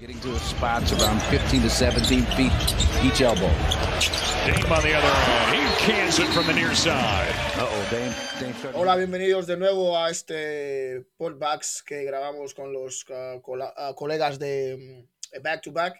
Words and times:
Getting 0.00 0.18
to 0.22 0.36
spots 0.40 0.92
around 0.92 1.22
15 1.30 1.62
to 1.62 1.70
17 1.70 2.22
feet 2.34 2.50
each 3.04 3.20
elbow. 3.20 3.48
Dame 4.44 4.72
on 4.72 4.82
the 4.82 4.92
other 4.92 5.06
end. 5.06 5.54
He 5.54 5.86
cans 5.86 6.18
it 6.18 6.26
from 6.34 6.48
the 6.48 6.52
near 6.52 6.74
side. 6.74 7.32
Uh-oh, 7.56 7.86
Dame. 7.92 8.12
Dame 8.40 8.52
starting 8.58 8.80
Hola, 8.80 8.96
bienvenidos 8.96 9.46
de 9.46 9.56
nuevo 9.56 9.96
a 9.96 10.10
este 10.10 11.04
podbacks 11.16 11.84
que 11.84 12.02
grabamos 12.02 12.54
con 12.54 12.72
los 12.72 13.04
uh, 13.08 13.40
cola- 13.40 13.72
uh, 13.78 13.94
colegas 13.94 14.40
de 14.40 15.06
mm, 15.36 15.42
Back 15.44 15.62
to 15.62 15.70
Back, 15.70 15.94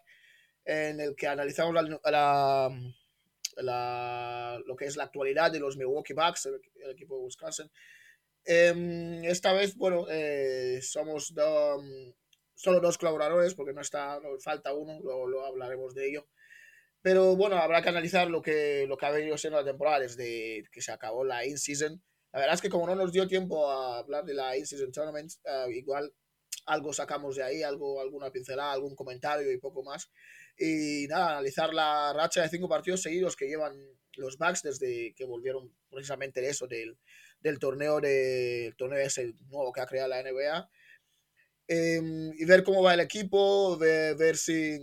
en 0.65 0.99
el 0.99 1.15
que 1.15 1.29
analizamos 1.29 1.73
la, 1.75 1.83
la- 2.11 2.71
la- 3.59 4.59
lo 4.67 4.75
que 4.75 4.87
es 4.87 4.97
la 4.97 5.05
actualidad 5.05 5.53
de 5.53 5.61
los 5.61 5.77
Milwaukee 5.77 6.15
Bucks, 6.15 6.47
el, 6.47 6.61
el 6.85 6.91
equipo 6.91 7.17
de 7.17 7.23
Wisconsin. 7.27 7.71
Em, 8.45 9.23
esta 9.25 9.53
vez, 9.53 9.77
bueno, 9.77 10.05
eh, 10.11 10.81
somos 10.83 11.33
do- 11.33 11.79
mm, 11.81 12.13
solo 12.55 12.81
dos 12.81 12.99
colaboradores 12.99 13.55
porque 13.55 13.73
no 13.73 13.81
está, 13.81 14.21
no, 14.21 14.39
falta 14.41 14.73
uno, 14.73 14.99
luego, 15.03 15.27
luego 15.27 15.47
hablaremos 15.47 15.95
de 15.95 16.09
ello. 16.09 16.27
Pero 17.03 17.37
bueno, 17.37 17.57
habrá 17.57 17.83
que 17.83 17.91
analizar 17.91 18.31
lo 18.31 18.41
que, 18.41 18.87
lo 18.89 18.97
que 18.97 19.07
ha 19.07 19.11
venido 19.11 19.37
siendo 19.37 19.59
la 19.59 19.65
temporada 19.65 20.01
desde 20.01 20.65
que 20.73 20.81
se 20.81 20.91
acabó 20.91 21.25
la 21.25 21.45
in-season. 21.45 22.03
La 22.33 22.41
verdad 22.41 22.55
es 22.55 22.63
que 22.63 22.71
como 22.71 22.87
no 22.87 22.95
nos 22.95 23.13
dio 23.13 23.29
tiempo 23.29 23.71
a 23.71 23.99
hablar 23.99 24.25
de 24.25 24.35
la 24.35 24.57
in-season 24.57 24.91
tournament, 24.91 25.31
eh, 25.45 25.67
igual 25.75 26.13
algo 26.67 26.93
sacamos 26.93 27.37
de 27.37 27.43
ahí, 27.43 27.63
algo, 27.63 28.01
alguna 28.01 28.31
pincelada, 28.31 28.73
algún 28.73 28.95
comentario 28.95 29.53
y 29.53 29.59
poco 29.59 29.83
más. 29.83 30.11
Y 30.57 31.07
nada, 31.09 31.33
analizar 31.33 31.75
la 31.75 32.13
racha 32.13 32.43
de 32.43 32.49
cinco 32.49 32.69
partidos 32.69 33.03
seguidos 33.03 33.37
que 33.37 33.49
llevan 33.49 33.75
los 34.17 34.39
Bucks 34.39 34.63
desde 34.63 35.13
que 35.15 35.25
volvieron 35.25 35.75
precisamente 35.91 36.41
de 36.41 36.49
eso, 36.49 36.67
del, 36.67 36.97
del 37.41 37.59
torneo 37.59 38.01
de 38.01 38.69
el 38.69 38.77
torneo 38.77 38.99
ese 39.01 39.35
nuevo 39.49 39.73
que 39.73 39.81
ha 39.81 39.87
creado 39.87 40.09
la 40.09 40.23
NBA. 40.23 40.71
Em, 41.67 42.33
y 42.35 42.45
ver 42.45 42.63
cómo 42.63 42.83
va 42.83 42.95
el 42.95 43.01
equipo, 43.01 43.79
ver, 43.79 44.17
ver 44.17 44.37
si 44.37 44.79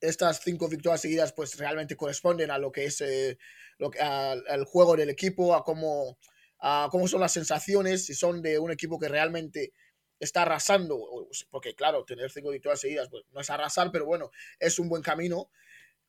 estas 0.00 0.40
cinco 0.42 0.68
victorias 0.68 1.00
seguidas 1.00 1.32
pues 1.32 1.58
realmente 1.58 1.96
corresponden 1.96 2.50
a 2.50 2.58
lo 2.58 2.70
que 2.72 2.86
es 2.86 3.00
eh, 3.00 3.38
lo 3.78 3.90
que, 3.90 4.00
al, 4.00 4.44
al 4.48 4.64
juego 4.64 4.96
del 4.96 5.10
equipo, 5.10 5.54
a 5.54 5.64
cómo, 5.64 6.18
a 6.60 6.88
cómo 6.90 7.08
son 7.08 7.20
las 7.20 7.32
sensaciones, 7.32 8.06
si 8.06 8.14
son 8.14 8.42
de 8.42 8.58
un 8.58 8.70
equipo 8.70 8.98
que 8.98 9.08
realmente 9.08 9.72
está 10.20 10.42
arrasando, 10.42 11.28
porque 11.50 11.74
claro, 11.74 12.04
tener 12.04 12.30
cinco 12.30 12.50
victorias 12.50 12.80
seguidas 12.80 13.08
pues, 13.10 13.24
no 13.32 13.40
es 13.40 13.50
arrasar, 13.50 13.90
pero 13.92 14.06
bueno, 14.06 14.30
es 14.58 14.78
un 14.78 14.88
buen 14.88 15.02
camino, 15.02 15.50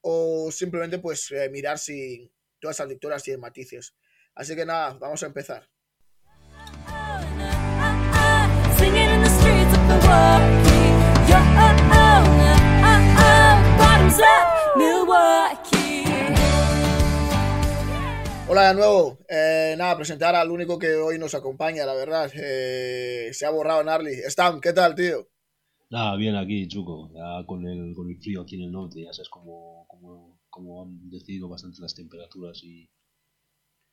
o 0.02 0.52
simplemente 0.52 1.00
pues 1.00 1.32
eh, 1.32 1.50
mirar 1.50 1.80
si 1.80 2.32
todas 2.60 2.78
esas 2.78 2.90
victorias 2.90 3.24
tienen 3.24 3.42
matices. 3.42 3.96
Así 4.36 4.56
que 4.56 4.66
nada, 4.66 4.94
vamos 4.94 5.24
a 5.24 5.28
empezar. 5.28 5.70
Milwaukee. 9.88 10.90
Yo, 11.30 11.38
bottoms 13.78 14.20
up, 14.20 14.78
Milwaukee. 14.78 16.04
Hola 18.48 18.70
de 18.70 18.74
nuevo, 18.76 19.18
Eh, 19.30 19.76
nada, 19.78 19.96
presentar 19.98 20.36
al 20.36 20.50
único 20.50 20.80
que 20.80 20.96
hoy 20.96 21.20
nos 21.20 21.36
acompaña, 21.36 21.86
la 21.86 21.94
verdad, 21.94 22.32
Eh, 22.36 23.30
se 23.34 23.46
ha 23.46 23.50
borrado 23.52 23.84
Narly. 23.84 24.14
Stam, 24.30 24.60
¿qué 24.60 24.74
tal, 24.74 24.96
tío? 24.96 25.28
Nada, 25.90 26.16
bien 26.16 26.36
aquí, 26.36 26.68
Chuco, 26.68 27.12
ya 27.14 27.46
con 27.46 27.66
el, 27.68 27.94
con 27.96 28.10
el 28.10 28.18
frío 28.20 28.42
aquí 28.42 28.56
en 28.56 28.64
el 28.64 28.72
norte, 28.72 29.04
ya 29.04 29.14
sabes 29.14 29.30
cómo, 29.30 29.86
cómo, 29.88 30.40
cómo 30.50 30.82
han 30.84 31.10
decidido 31.10 31.48
bastante 31.48 31.80
las 31.80 31.94
temperaturas 31.94 32.64
y, 32.64 32.90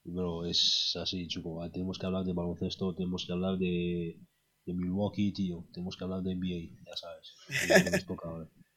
bro, 0.05 0.47
es 0.47 0.97
así, 1.01 1.29
Chuco, 1.29 1.61
tenemos 1.71 1.99
que 1.99 2.07
hablar 2.07 2.25
de 2.25 2.33
baloncesto, 2.33 2.95
tenemos 2.95 3.27
que 3.27 3.33
hablar 3.33 3.59
de, 3.59 4.17
de 4.65 4.75
Milwaukee, 4.75 5.33
tío, 5.33 5.67
tenemos 5.73 5.97
que 5.97 6.05
hablar 6.05 6.23
de 6.23 6.35
NBA, 6.35 6.85
ya 6.87 6.97
sabes. 6.97 7.35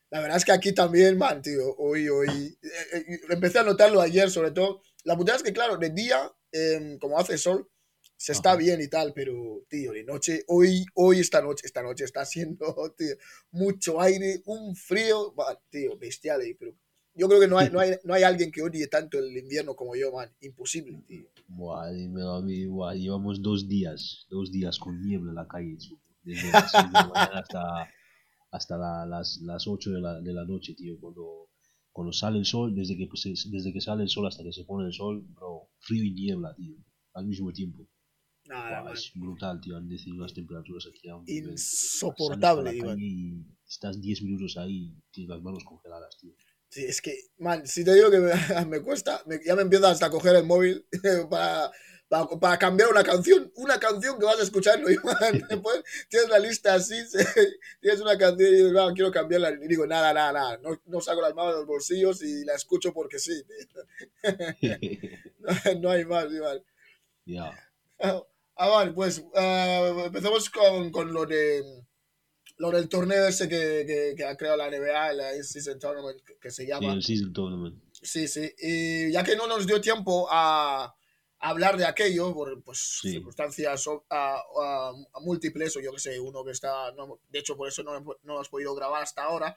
La 0.09 0.21
verdad 0.21 0.37
es 0.37 0.45
que 0.45 0.51
aquí 0.51 0.71
también, 0.71 1.17
man, 1.17 1.41
tío, 1.41 1.75
hoy, 1.77 2.07
hoy, 2.07 2.57
eh, 2.61 2.97
eh, 2.97 3.19
empecé 3.29 3.59
a 3.59 3.63
notarlo 3.63 4.01
ayer, 4.01 4.29
sobre 4.29 4.51
todo. 4.51 4.81
La 5.03 5.17
putada 5.17 5.37
es 5.37 5.43
que, 5.43 5.53
claro, 5.53 5.77
de 5.77 5.89
día, 5.89 6.31
em, 6.51 6.97
como 6.99 7.19
hace 7.19 7.37
sol, 7.37 7.69
se 8.17 8.31
está 8.31 8.55
bien 8.55 8.81
y 8.81 8.87
tal, 8.87 9.13
pero, 9.13 9.65
tío, 9.67 9.91
de 9.91 10.03
noche, 10.03 10.43
hoy, 10.47 10.85
hoy, 10.93 11.19
esta 11.19 11.41
noche, 11.41 11.65
esta 11.65 11.83
noche 11.83 12.05
está 12.05 12.21
haciendo, 12.21 12.93
tío, 12.97 13.15
mucho 13.51 13.99
aire, 13.99 14.41
un 14.45 14.75
frío, 14.75 15.33
man, 15.35 15.57
tío, 15.69 15.97
bestial, 15.97 16.41
eh, 16.43 16.55
pero 16.57 16.73
yo 17.13 17.27
creo 17.27 17.39
que 17.39 17.47
no 17.47 17.57
hay, 17.57 17.69
no, 17.69 17.79
hay, 17.79 17.95
no 18.03 18.13
hay 18.13 18.23
alguien 18.23 18.51
que 18.51 18.61
odie 18.61 18.87
tanto 18.87 19.19
el 19.19 19.35
invierno 19.35 19.75
como 19.75 19.95
yo, 19.95 20.11
man, 20.11 20.33
imposible, 20.41 21.01
tío. 21.07 21.27
Buah, 21.47 21.91
dímelo 21.91 22.35
a 22.35 22.41
mí, 22.41 22.65
buah, 22.65 22.93
llevamos 22.95 23.41
dos 23.41 23.67
días, 23.67 24.25
dos 24.29 24.51
días 24.51 24.79
con 24.79 25.01
niebla 25.01 25.29
en 25.31 25.35
la 25.35 25.47
calle, 25.47 25.77
desde 26.23 26.51
las 26.51 26.71
seis 26.71 26.85
de 26.87 26.91
la 26.93 27.07
mañana 27.07 27.39
hasta, 27.39 27.89
hasta 28.51 28.77
la- 28.77 29.05
las, 29.05 29.39
las 29.41 29.67
8 29.67 29.91
de 29.91 30.01
la, 30.01 30.19
de 30.21 30.33
la 30.33 30.43
noche, 30.45 30.73
tío, 30.73 30.99
cuando, 30.99 31.49
cuando 31.91 32.11
sale 32.11 32.39
el 32.39 32.45
sol, 32.45 32.73
desde 32.75 32.97
que, 32.97 33.07
pues, 33.07 33.25
es- 33.27 33.49
desde 33.51 33.71
que 33.71 33.79
sale 33.79 34.03
el 34.03 34.09
sol 34.09 34.25
hasta 34.27 34.43
que 34.43 34.51
se 34.51 34.63
pone 34.65 34.87
el 34.87 34.93
sol, 34.93 35.23
bro, 35.35 35.69
frío 35.79 36.03
y 36.03 36.11
niebla, 36.13 36.53
tío, 36.55 36.75
al 37.13 37.25
mismo 37.27 37.51
tiempo. 37.53 37.87
Nada, 38.47 38.81
Buah, 38.81 38.93
es 38.93 39.11
brutal, 39.15 39.61
tío, 39.61 39.77
han 39.77 39.87
decidido 39.87 40.23
las 40.23 40.33
temperaturas 40.33 40.85
aquí 40.87 41.07
a 41.09 41.15
un 41.15 41.25
Insoportable, 41.27 42.75
Iván. 42.75 42.97
y 42.99 43.45
estás 43.67 44.01
10 44.01 44.21
minutos 44.23 44.57
ahí 44.57 44.93
tienes 45.11 45.29
las 45.29 45.41
manos 45.41 45.63
congeladas, 45.63 46.17
tío. 46.17 46.33
Sí, 46.75 46.83
es 46.85 47.01
que, 47.01 47.17
man, 47.37 47.65
si 47.65 47.85
te 47.85 47.93
digo 47.93 48.11
que 48.11 48.19
me, 48.19 48.33
me 48.67 48.81
cuesta, 48.81 49.21
me- 49.27 49.39
ya 49.45 49.55
me 49.55 49.61
empieza 49.61 49.89
hasta 49.89 50.07
a 50.07 50.09
coger 50.09 50.35
el 50.35 50.43
móvil 50.43 50.85
para, 51.29 51.71
para, 52.09 52.27
para 52.27 52.59
cambiar 52.59 52.89
una 52.89 53.01
canción, 53.01 53.49
una 53.55 53.79
canción 53.79 54.19
que 54.19 54.25
vas 54.25 54.39
a 54.39 54.43
escuchar, 54.43 54.81
¿no? 54.81 54.87
Después 55.49 55.81
tienes 56.09 56.27
la 56.29 56.37
lista 56.37 56.73
así, 56.73 56.95
tienes 57.79 58.01
una 58.01 58.17
canción 58.17 58.49
y 58.49 58.55
dices, 58.57 58.73
"No, 58.73 58.93
quiero 58.93 59.09
cambiarla, 59.09 59.51
y 59.51 59.67
digo, 59.69 59.87
nada, 59.87 60.13
nada, 60.13 60.33
nada, 60.33 60.57
no, 60.57 60.81
no 60.87 60.99
saco 60.99 61.21
las 61.21 61.33
manos 61.33 61.53
de 61.53 61.59
los 61.59 61.67
bolsillos 61.67 62.21
y 62.23 62.43
la 62.43 62.55
escucho 62.55 62.91
porque 62.93 63.19
sí, 63.19 63.41
no, 65.39 65.79
no 65.81 65.89
hay 65.91 66.05
más, 66.05 66.31
Iván. 66.31 66.59
ya, 67.25 67.51
Ah, 68.57 68.69
vale, 68.69 68.91
pues 68.93 69.23
eh, 69.35 69.93
empezamos 70.05 70.49
con, 70.49 70.91
con 70.91 71.11
lo 71.13 71.25
de 71.25 71.61
lo 72.57 72.71
del 72.71 72.87
torneo 72.89 73.27
ese 73.27 73.49
que, 73.49 73.83
que, 73.85 74.13
que 74.15 74.23
ha 74.25 74.35
creado 74.37 74.57
la 74.57 74.69
NBA, 74.69 75.13
la 75.13 75.35
In-Season 75.35 75.77
Tournament, 75.79 76.21
que, 76.23 76.37
que 76.37 76.51
se 76.51 76.63
sí, 76.63 76.67
llama. 76.69 76.93
el 76.93 77.03
season 77.03 77.33
tournament. 77.33 77.83
Sí, 77.91 78.27
sí. 78.27 78.53
Y 78.59 79.11
ya 79.11 79.23
que 79.23 79.35
no 79.35 79.45
nos 79.47 79.67
dio 79.67 79.81
tiempo 79.81 80.27
a, 80.31 80.85
a 80.85 81.49
hablar 81.49 81.75
de 81.77 81.85
aquello, 81.85 82.33
por 82.33 82.63
pues, 82.63 82.99
Sí. 83.01 83.11
circunstancias 83.11 83.85
a, 84.09 84.35
a- 84.37 84.89
a 85.13 85.19
múltiples, 85.21 85.75
o 85.75 85.81
yo 85.81 85.91
que 85.91 85.99
sé, 85.99 86.19
uno 86.19 86.43
que 86.45 86.51
está. 86.51 86.91
no- 86.93 87.19
de 87.29 87.39
hecho, 87.39 87.57
por 87.57 87.67
eso 87.67 87.83
no, 87.83 87.99
no 87.99 88.33
hemos 88.35 88.49
podido 88.49 88.73
grabar 88.73 89.03
hasta 89.03 89.23
ahora. 89.23 89.55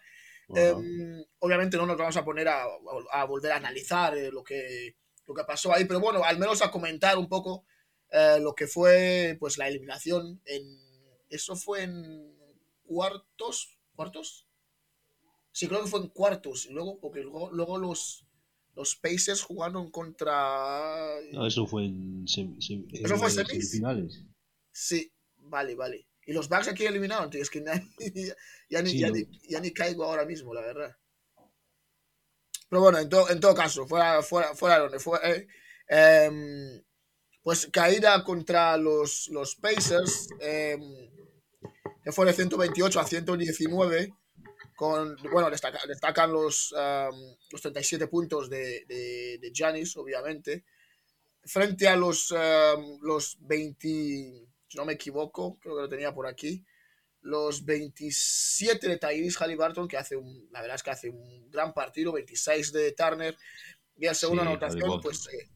Em, 0.54 1.22
obviamente 1.40 1.76
no 1.76 1.84
nos 1.84 1.98
vamos 1.98 2.16
a 2.16 2.24
poner 2.24 2.48
a, 2.48 2.64
a 3.12 3.24
volver 3.26 3.52
a 3.52 3.56
analizar 3.56 4.16
eh, 4.16 4.30
lo, 4.32 4.42
que, 4.42 4.96
lo 5.26 5.34
que 5.34 5.44
pasó 5.44 5.74
ahí, 5.74 5.84
pero 5.84 6.00
bueno, 6.00 6.24
al 6.24 6.38
menos 6.38 6.62
a 6.62 6.70
comentar 6.70 7.18
un 7.18 7.28
poco 7.28 7.66
eh, 8.10 8.38
lo 8.40 8.54
que 8.54 8.66
fue 8.66 9.36
pues 9.38 9.58
la 9.58 9.68
eliminación 9.68 10.40
en. 10.46 10.62
Eso 11.28 11.54
fue 11.54 11.82
en 11.82 12.37
cuartos. 12.88 13.78
¿Cuartos? 13.94 14.46
Sí, 15.52 15.66
creo 15.68 15.82
que 15.82 15.88
fue 15.90 16.00
en 16.00 16.08
cuartos. 16.08 16.66
Y 16.66 16.70
luego, 16.70 16.98
porque 17.00 17.20
luego, 17.20 17.50
luego 17.52 17.78
los, 17.78 18.24
los 18.74 18.96
Pacers 18.96 19.42
jugaron 19.42 19.90
contra. 19.90 21.16
No, 21.32 21.46
eso 21.46 21.66
fue 21.66 21.84
en, 21.86 22.24
sem- 22.26 22.56
sem- 22.58 22.86
¿Eso 22.92 23.16
fue 23.16 23.28
en 23.28 23.34
semis? 23.34 23.50
semifinales. 23.50 24.24
Sí, 24.72 25.12
vale, 25.36 25.74
vale. 25.74 26.06
Y 26.26 26.32
los 26.32 26.48
Bucks 26.48 26.68
aquí 26.68 26.84
eliminaron, 26.84 27.30
tío. 27.30 27.42
Es 27.42 27.50
que 27.50 27.64
ya, 28.14 28.34
ya 28.70 28.82
ni, 28.82 28.90
Sí, 28.90 28.98
ya, 29.00 29.10
ni, 29.10 29.24
ya 29.48 29.60
ni 29.60 29.72
caigo 29.72 30.04
ahora 30.04 30.24
mismo, 30.24 30.54
la 30.54 30.60
verdad. 30.60 30.96
Pero 32.68 32.82
bueno, 32.82 32.98
en, 32.98 33.08
to- 33.08 33.28
en 33.30 33.40
todo 33.40 33.54
caso, 33.54 33.86
fuera, 33.86 34.22
fuera, 34.22 34.54
fuera 34.54 34.74
de 34.76 34.80
donde 34.82 34.98
fue. 35.00 35.18
eh, 35.24 35.46
em, 35.88 36.82
pues 37.42 37.66
caída 37.72 38.22
contra 38.24 38.76
los, 38.76 39.28
los 39.28 39.56
Pacers, 39.56 40.28
em, 40.40 40.82
que 42.02 42.12
fue 42.12 42.26
de 42.26 42.32
128 42.32 43.00
a 43.00 43.04
119. 43.06 44.12
Con, 44.76 45.16
bueno, 45.32 45.50
destaca- 45.50 45.84
destacan 45.88 46.32
los, 46.32 46.72
em, 46.78 47.36
los 47.50 47.60
37 47.60 48.06
puntos 48.06 48.48
de, 48.48 48.84
de, 48.86 49.38
de 49.40 49.50
Giannis, 49.52 49.96
obviamente. 49.96 50.64
Frente 51.44 51.88
a 51.88 51.96
los, 51.96 52.32
los 53.00 53.38
20, 53.40 53.88
si 54.68 54.76
no 54.76 54.84
me 54.84 54.92
equivoco, 54.92 55.58
creo 55.60 55.76
que 55.76 55.82
lo 55.82 55.88
tenía 55.88 56.12
por 56.14 56.26
aquí, 56.26 56.64
los 57.22 57.64
27 57.64 58.86
de 58.88 58.98
Tyrese 58.98 59.38
Halliburton, 59.42 59.88
que 59.88 59.96
hace 59.96 60.14
un, 60.16 60.48
la 60.52 60.60
verdad 60.60 60.76
es 60.76 60.82
que 60.82 60.90
hace 60.90 61.10
un 61.10 61.50
gran 61.50 61.72
partido, 61.74 62.12
26 62.12 62.72
de 62.72 62.92
Turner, 62.92 63.36
y 63.96 64.06
en 64.06 64.14
segunda 64.14 64.42
Sí, 64.44 64.48
anotación, 64.48 65.00
pues 65.00 65.26
eh, 65.32 65.48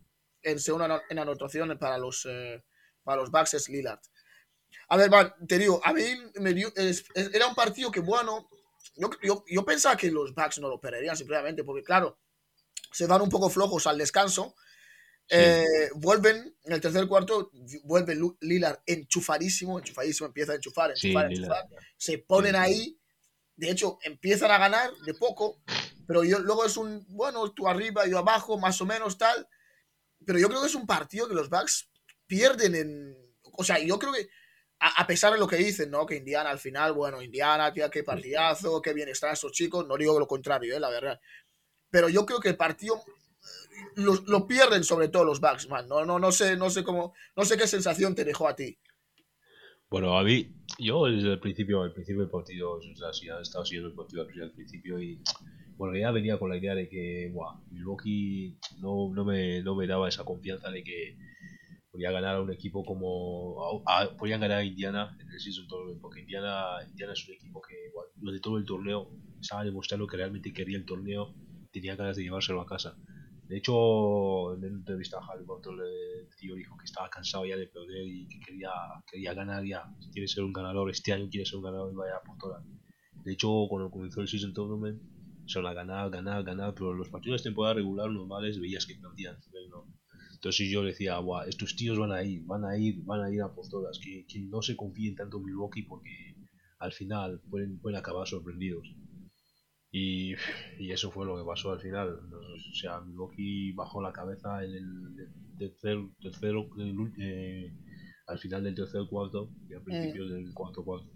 en 0.43 0.59
segunda 0.59 1.03
en 1.09 1.19
anotación 1.19 1.79
para 1.79 1.99
los, 1.99 2.27
eh, 2.29 2.63
para 3.05 3.21
los 3.21 3.31
Bucks 3.31 3.55
es 3.55 3.69
Lillard. 3.69 4.01
A 4.89 4.97
ver, 4.97 5.11
man, 5.11 5.35
te 5.47 5.59
digo, 5.59 5.81
a 5.85 5.93
mí 5.93 6.03
me 6.41 6.53
dio, 6.55 6.73
es- 6.77 7.05
era 7.15 7.47
un 7.47 7.55
partido 7.55 7.91
que, 7.91 8.01
bueno, 8.01 8.49
yo, 8.97 9.11
yo, 9.23 9.45
yo 9.49 9.65
pensaba 9.65 9.97
que 9.97 10.11
los 10.11 10.35
Bucks 10.35 10.59
no 10.59 10.69
lo 10.69 10.81
perderían 10.81 11.17
simplemente, 11.17 11.65
porque 11.65 11.83
claro, 11.83 12.19
se 12.91 13.07
van 13.07 13.23
un 13.23 13.31
poco 13.31 13.49
flojos 13.51 13.87
al 13.87 13.99
descanso, 13.99 14.55
Sí. 15.29 15.37
eh, 15.39 15.91
vuelven 15.95 16.57
en 16.65 16.73
el 16.73 16.81
tercer 16.81 17.07
cuarto, 17.07 17.51
vuelve 17.85 18.19
Lillard 18.41 18.81
enchufadísimo, 18.85 19.79
enchufadísimo, 19.79 20.27
empieza 20.27 20.53
a 20.53 20.57
enchufar, 20.57 20.93
Sí, 20.97 21.09
enchufar, 21.09 21.31
Lillard. 21.31 21.65
enchufar. 21.65 21.83
Se 21.97 22.19
ponen 22.19 22.53
Sí, 22.55 22.59
sí. 22.59 22.65
ahí 22.65 22.99
De 23.55 23.71
hecho, 23.71 23.99
empiezan 24.03 24.51
a 24.51 24.59
ganar 24.59 24.91
de 25.07 25.15
poco, 25.15 25.63
pero 26.07 26.25
yo, 26.25 26.39
luego 26.41 26.65
es 26.65 26.77
un, 26.79 27.05
bueno, 27.11 27.53
tú 27.53 27.69
arriba, 27.69 28.07
yo 28.07 28.19
abajo, 28.19 28.59
más 28.59 28.81
o 28.81 28.87
menos 28.87 29.19
tal. 29.19 29.47
Pero 30.27 30.39
yo 30.39 30.49
creo 30.49 30.63
que 30.63 30.67
es 30.69 30.75
un 30.75 30.87
partido 30.87 31.29
que 31.29 31.35
los 31.35 31.51
Bucks 31.51 31.89
pierden 32.27 32.75
en... 32.75 33.17
O 33.53 33.63
sea, 33.63 33.79
yo 33.79 33.99
creo 33.99 34.13
que, 34.15 34.29
a, 34.83 35.03
a 35.03 35.07
pesar 35.07 35.33
de 35.33 35.39
lo 35.39 35.47
que 35.47 35.57
dicen, 35.57 35.91
¿no? 35.91 36.05
Que 36.05 36.17
Indiana 36.17 36.51
al 36.51 36.59
final, 36.59 36.93
bueno, 36.93 37.23
Indiana, 37.23 37.73
tía, 37.73 37.89
qué 37.89 38.03
partidazo, 38.03 38.83
qué 38.83 38.93
bien 38.93 39.09
están 39.09 39.33
estos 39.33 39.53
chicos. 39.53 39.87
No 39.87 39.97
digo 39.97 40.19
lo 40.19 40.27
contrario, 40.27 40.77
¿eh? 40.77 40.81
La 40.81 40.91
verdad. 40.91 41.21
Pero 41.89 42.09
yo 42.09 42.27
creo 42.27 42.41
que 42.41 42.49
el 42.49 42.57
partido 42.57 42.97
eh, 42.97 43.93
lo, 43.97 44.15
lo 44.27 44.47
pierden 44.47 44.83
sobre 44.83 45.09
todo 45.09 45.25
los 45.25 45.41
Bucks, 45.41 45.69
man. 45.69 45.87
No, 45.87 46.05
no, 46.05 46.19
no 46.19 46.33
sé, 46.33 46.57
no 46.57 46.69
sé 46.69 46.83
cómo, 46.83 47.15
no 47.37 47.45
sé 47.45 47.57
qué 47.57 47.67
sensación 47.67 48.15
te 48.15 48.25
dejó 48.25 48.49
a 48.49 48.57
ti. 48.57 48.79
Bueno, 49.89 50.19
a 50.19 50.25
mí, 50.25 50.51
yo 50.79 51.05
desde 51.05 51.33
el 51.33 51.39
principio, 51.39 51.85
el 51.85 51.93
principio 51.93 52.23
del 52.23 52.31
partido, 52.31 52.73
o 52.73 52.97
sea, 52.97 53.13
sí, 53.13 53.29
he 53.29 53.43
estado 53.43 53.65
siguiendo 53.65 53.91
el 53.91 53.95
partido 53.95 54.25
desde 54.25 54.45
el 54.45 54.53
principio 54.53 54.99
y 54.99 55.23
bueno, 55.77 55.99
ya 55.99 56.11
venía 56.11 56.39
con 56.39 56.49
la 56.49 56.57
idea 56.57 56.75
de 56.75 56.89
que, 56.89 57.31
buah, 57.33 57.61
Milwaukee 57.71 58.57
no, 58.81 59.13
no, 59.13 59.25
me, 59.25 59.63
no 59.63 59.75
me 59.75 59.87
daba 59.87 60.09
esa 60.09 60.25
confianza 60.25 60.71
de 60.71 60.83
que 60.83 61.17
podía 61.93 62.11
ganar 62.11 62.37
a 62.37 62.43
un 62.43 62.53
equipo 62.53 62.85
como, 62.85 63.83
a- 63.87 64.09
podían 64.19 64.41
ganar 64.41 64.59
a 64.59 64.65
Indiana 64.65 65.15
en 65.21 65.31
el 65.31 65.41
season 65.41 65.67
tournament, 65.69 66.01
porque 66.01 66.21
Indiana, 66.21 66.79
Indiana 66.89 67.13
es 67.13 67.29
un 67.29 67.35
equipo 67.35 67.61
que 67.61 67.75
durante 68.17 68.41
todo 68.41 68.57
el 68.59 68.65
torneo 68.65 69.11
estaba 69.41 69.65
demostrando 69.65 70.07
que 70.07 70.17
realmente 70.17 70.53
quería 70.53 70.79
el 70.79 70.87
torneo, 70.87 71.35
tenía 71.71 71.97
ganas 71.97 72.17
de 72.17 72.23
llevárselo 72.25 72.61
a 72.63 72.67
casa. 72.67 72.97
De 73.49 73.59
hecho, 73.59 74.55
en 74.55 74.61
una 74.61 74.69
entrevista 74.69 75.19
a 75.19 75.21
Halliburton, 75.27 75.79
el 75.81 76.29
tío 76.39 76.55
dijo 76.55 76.77
que 76.79 76.85
estaba 76.87 77.11
cansado 77.11 77.45
ya 77.45 77.57
de 77.57 77.67
perder 77.67 78.07
y 78.07 78.27
que 78.29 78.41
quería, 78.41 78.71
quería 79.11 79.35
ganar 79.35 79.65
ya. 79.65 79.85
Quiere 80.13 80.27
ser 80.29 80.45
un 80.45 80.53
ganador 80.53 80.91
este 80.91 81.13
año, 81.13 81.29
quiere 81.29 81.45
ser 81.45 81.59
un 81.59 81.65
ganador 81.65 81.93
y 81.93 81.97
vaya 81.97 82.15
por 82.25 82.39
todas. 82.39 82.65
De 83.25 83.33
hecho, 83.33 83.67
cuando 83.69 83.91
comenzó 83.91 84.21
el 84.21 84.29
Season 84.29 84.53
Tournament, 84.55 85.01
son 85.45 85.67
a 85.67 85.75
ganar, 85.75 86.09
ganar, 86.11 86.43
ganar, 86.45 86.73
pero 86.75 86.95
los 86.95 87.09
partidos 87.11 87.43
de 87.43 87.51
temporada 87.51 87.75
regular 87.75 88.11
normales 88.11 88.59
veías 88.61 88.87
que 88.87 88.95
perdían. 88.95 89.37
no. 89.71 90.02
Entonces 90.43 90.69
yo 90.69 90.83
decía, 90.83 91.21
Buah, 91.21 91.47
estos 91.47 91.77
tíos 91.77 91.97
van 92.01 92.11
a 92.11 92.25
ir, 92.25 92.43
van 92.47 92.65
a 92.65 92.77
ir, 92.77 93.01
van 93.05 93.23
a 93.23 93.31
ir 93.33 93.43
a 93.43 93.55
por 93.55 93.69
todas, 93.69 94.01
que, 94.01 94.27
que 94.27 94.41
no 94.41 94.61
se 94.61 94.75
confíen 94.75 95.15
tanto 95.15 95.37
en 95.37 95.45
Milwaukee 95.45 95.85
porque 95.85 96.35
al 96.81 96.93
final 96.93 97.41
pueden, 97.49 97.79
pueden 97.79 97.97
acabar 97.97 98.27
sorprendidos. 98.27 98.93
Y, 99.93 100.35
y 100.81 100.91
eso 100.91 101.13
fue 101.13 101.27
lo 101.27 101.37
que 101.37 101.45
pasó 101.45 101.71
al 101.71 101.81
final. 101.81 102.09
O 102.11 102.75
sea, 102.75 103.01
Milwaukee 103.03 103.71
bajó 103.71 104.03
la 104.03 104.13
cabeza 104.13 104.65
en 104.65 104.73
el 104.75 105.29
tercer, 105.59 105.99
tercero, 106.21 106.69
en 106.77 106.89
el 106.89 107.13
eh, 107.21 107.73
al 108.27 108.41
final 108.41 108.65
del 108.65 108.75
tercer 108.75 109.03
cuarto 109.09 109.49
y 109.71 109.75
al 109.75 109.83
principio 109.85 110.27
del 110.27 110.53
cuarto 110.53 110.83
cuarto. 110.83 111.09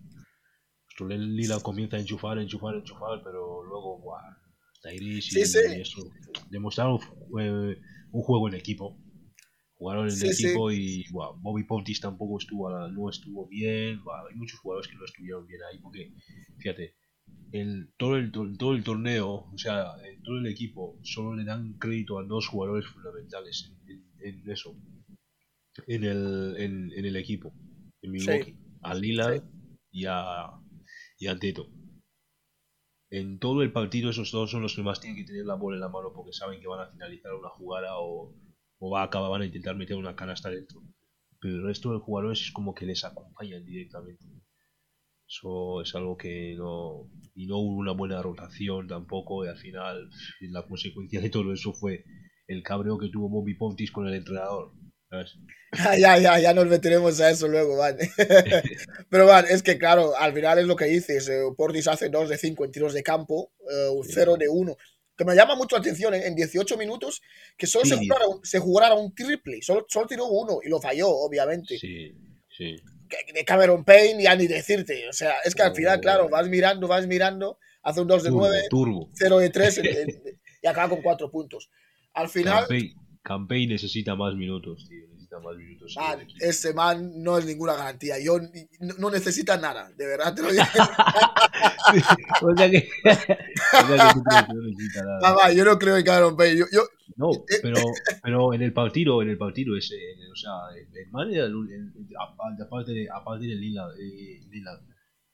Lila 1.00 1.58
comienza 1.58 1.96
a 1.96 2.00
enchufar, 2.00 2.38
enchufar, 2.38 2.76
enchufar, 2.76 3.20
pero 3.24 3.64
luego, 3.64 3.98
buah, 3.98 4.36
Tyrese 4.82 5.40
y, 5.40 5.44
Sí, 5.44 5.44
sí. 5.46 5.58
y 5.78 5.80
eso. 5.80 6.00
Demostraron 6.48 7.00
eh, 7.40 7.76
un 8.12 8.22
juego 8.22 8.46
en 8.46 8.54
equipo. 8.54 8.96
Jugaron 9.78 10.06
en 10.06 10.10
Sí, 10.12 10.32
sí. 10.32 10.46
equipo 10.46 10.70
y 10.72 11.04
buah, 11.10 11.32
Bobby 11.38 11.64
Portis 11.64 12.00
tampoco 12.00 12.38
estuvo, 12.38 12.68
a 12.68 12.72
la- 12.72 12.88
no 12.88 13.08
estuvo 13.10 13.46
bien. 13.48 14.00
hay 14.30 14.36
muchos 14.36 14.60
jugadores 14.60 14.88
que 14.90 14.96
no 14.96 15.04
estuvieron 15.04 15.46
bien 15.46 15.60
ahí 15.70 15.78
porque, 15.78 16.12
fíjate, 16.58 16.96
el, 17.52 17.92
todo, 17.98 18.16
el, 18.16 18.32
to- 18.32 18.52
todo 18.58 18.72
el 18.74 18.84
torneo, 18.84 19.28
o 19.52 19.58
sea, 19.58 19.92
en 20.04 20.22
todo 20.22 20.38
el 20.38 20.46
equipo, 20.46 20.98
solo 21.02 21.34
le 21.36 21.44
dan 21.44 21.74
crédito 21.78 22.18
a 22.18 22.24
dos 22.24 22.48
jugadores 22.48 22.86
fundamentales 22.86 23.70
en, 23.86 23.90
en- 23.90 24.44
en 24.44 24.50
eso, 24.50 24.76
en 25.86 26.04
el, 26.04 26.54
en, 26.58 26.92
en 26.92 27.04
el 27.04 27.16
equipo, 27.16 27.52
en 28.02 28.10
Milwaukee, 28.12 28.56
a 28.82 28.94
Lillard 28.94 29.42
y 29.90 30.04
a, 30.06 30.48
y 31.18 31.26
a 31.26 31.38
Teto. 31.38 31.68
En 33.10 33.38
todo 33.40 33.62
el 33.62 33.72
partido 33.72 34.10
esos 34.10 34.30
dos 34.30 34.50
son 34.52 34.62
los 34.62 34.76
que 34.76 34.82
más 34.82 35.00
tienen 35.00 35.16
que 35.18 35.26
tener 35.26 35.44
la 35.44 35.54
bola 35.56 35.76
en 35.76 35.80
la 35.80 35.88
mano 35.88 36.12
porque 36.14 36.32
saben 36.32 36.60
que 36.60 36.68
van 36.68 36.80
a 36.80 36.86
finalizar 36.90 37.34
una 37.34 37.48
jugada 37.48 37.98
o, 37.98 38.32
o 38.86 38.90
va 38.90 39.02
a 39.02 39.04
acabar, 39.04 39.30
van 39.30 39.42
a 39.42 39.46
intentar 39.46 39.76
meter 39.76 39.96
una 39.96 40.14
canasta 40.16 40.50
dentro. 40.50 40.80
Pero 41.40 41.54
el 41.56 41.64
resto 41.64 41.92
de 41.92 41.98
jugadores 42.00 42.40
es 42.40 42.52
como 42.52 42.74
que 42.74 42.86
les 42.86 43.04
acompañan 43.04 43.64
directamente. 43.64 44.24
Eso 45.28 45.82
es 45.82 45.94
algo 45.94 46.16
que 46.16 46.54
no. 46.56 47.10
Y 47.34 47.46
no 47.46 47.58
hubo 47.58 47.76
una 47.78 47.92
buena 47.92 48.22
rotación 48.22 48.86
tampoco. 48.86 49.44
Y 49.44 49.48
al 49.48 49.58
final, 49.58 50.08
la 50.40 50.62
consecuencia 50.66 51.20
de 51.20 51.30
todo 51.30 51.52
eso 51.52 51.72
fue 51.72 52.04
el 52.46 52.62
cabreo 52.62 52.96
que 52.98 53.08
tuvo 53.08 53.28
Bobby 53.28 53.54
Pontis 53.54 53.90
con 53.90 54.06
el 54.06 54.14
entrenador. 54.14 54.72
¿sabes? 55.10 55.36
Ya, 56.00 56.16
ya, 56.18 56.38
ya 56.38 56.54
nos 56.54 56.66
meteremos 56.66 57.20
a 57.20 57.30
eso 57.30 57.48
luego, 57.48 57.76
man. 57.76 57.96
Pero, 59.10 59.26
man, 59.26 59.44
es 59.50 59.62
que, 59.62 59.78
claro, 59.78 60.16
al 60.16 60.32
final 60.32 60.58
es 60.58 60.66
lo 60.66 60.76
que 60.76 60.86
dices. 60.86 61.28
eh, 61.28 61.42
Portis 61.56 61.88
hace 61.88 62.08
2 62.08 62.28
de 62.28 62.38
5 62.38 62.64
en 62.64 62.70
tiros 62.72 62.94
de 62.94 63.02
campo, 63.02 63.52
eh, 63.70 63.88
un 63.90 64.04
Sí. 64.04 64.12
0 64.14 64.36
de 64.38 64.48
1. 64.48 64.74
Que 65.16 65.24
me 65.24 65.34
llama 65.34 65.54
mucho 65.56 65.76
la 65.76 65.80
atención 65.80 66.14
en, 66.14 66.22
en 66.22 66.34
18 66.34 66.76
minutos 66.76 67.22
que 67.56 67.66
solo 67.66 67.84
se, 67.86 67.96
Sí. 67.96 68.06
jugara 68.06 68.26
un, 68.28 68.44
se 68.44 68.58
jugara 68.58 68.94
un 68.94 69.14
triple. 69.14 69.62
Solo, 69.62 69.86
solo 69.88 70.06
tiró 70.06 70.26
uno 70.26 70.58
y 70.64 70.68
lo 70.68 70.80
falló, 70.80 71.08
obviamente. 71.08 71.78
Sí, 71.78 72.12
sí. 72.56 72.76
De 73.32 73.44
Cameron 73.44 73.84
Payne, 73.84 74.22
ya 74.22 74.34
ni 74.36 74.46
decirte. 74.46 75.08
O 75.08 75.12
sea, 75.12 75.36
es 75.44 75.54
que 75.54 75.62
al 75.62 75.74
final, 75.74 75.98
Oh. 75.98 76.00
claro, 76.02 76.28
vas 76.28 76.48
mirando, 76.48 76.86
vas 76.88 77.06
mirando, 77.06 77.58
hace 77.82 78.00
un 78.00 78.08
2 78.08 78.24
de 78.24 78.28
Turbo, 78.30 78.40
9, 78.48 78.62
turbo. 78.68 79.10
0 79.14 79.38
de 79.38 79.50
3 79.50 79.80
y 80.62 80.66
acaba 80.66 80.88
con 80.90 81.02
4 81.02 81.30
puntos. 81.30 81.70
Al 82.12 82.28
final, 82.28 82.60
Campey, 82.66 82.94
Campey 83.22 83.66
necesita 83.66 84.14
más 84.16 84.34
minutos, 84.34 84.86
tío. 84.88 85.06
Necesita 85.36 85.48
más 85.48 85.56
minutos. 85.56 85.94
Man, 85.96 86.20
el 86.20 86.48
ese 86.48 86.74
man 86.74 87.12
no 87.22 87.38
es 87.38 87.44
ninguna 87.46 87.74
garantía. 87.74 88.18
Yo 88.18 88.38
no, 88.38 88.94
no 88.98 89.10
necesita 89.10 89.56
nada, 89.56 89.90
de 89.96 90.06
verdad 90.06 90.34
te 90.34 90.42
lo 90.42 90.50
digo. 90.50 90.62
o 92.42 92.56
sea 92.56 92.70
que. 92.70 92.88
o 93.04 93.86
sea 93.86 94.08
que 94.08 94.14
tú 94.14 94.22
crees 94.22 94.44
que 94.46 94.54
no 94.54 94.62
necesita 94.62 95.02
nada. 95.04 95.32
Va, 95.34 95.52
yo 95.52 95.64
no 95.64 95.78
creo 95.78 95.96
en 95.96 96.04
Cameron 96.04 96.36
Payne. 96.36 96.58
Yo, 96.60 96.64
yo- 96.72 96.86
No, 97.16 97.30
pero, 97.62 97.80
pero 98.22 98.52
en 98.54 98.62
el 98.62 98.72
partido, 98.72 99.22
en 99.22 99.30
el 99.30 99.38
partido 99.38 99.76
ese, 99.76 99.94
en- 99.94 100.30
o 100.30 100.36
sea, 100.36 100.52
el, 100.74 100.86
el 100.96 101.10
man 101.10 101.32
era 101.32 101.44
el, 101.46 101.52
el- 101.52 101.92
el- 101.96 102.08
aparte 102.60 102.92
de, 102.92 103.08
aparte 103.10 103.46
de 103.46 103.54
Lila, 103.54 103.86
eh, 103.98 104.40
Lila, 104.50 104.80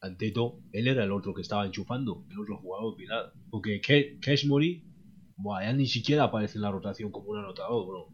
Anteto, 0.01 0.61
él 0.73 0.89
era 0.89 1.05
el 1.05 1.13
otro 1.13 1.33
que 1.33 1.43
estaba 1.43 1.65
enchufando, 1.65 2.25
el 2.31 2.39
otro 2.41 2.59
jugador 2.59 2.97
final. 2.97 3.33
Porque 3.51 3.81
buah, 5.37 5.65
ya 5.65 5.73
ni 5.73 5.87
siquiera 5.87 6.25
aparece 6.25 6.59
en 6.59 6.63
la 6.63 6.71
rotación 6.71 7.11
como 7.11 7.31
un 7.31 7.39
anotador, 7.39 7.87
bro. 7.87 8.09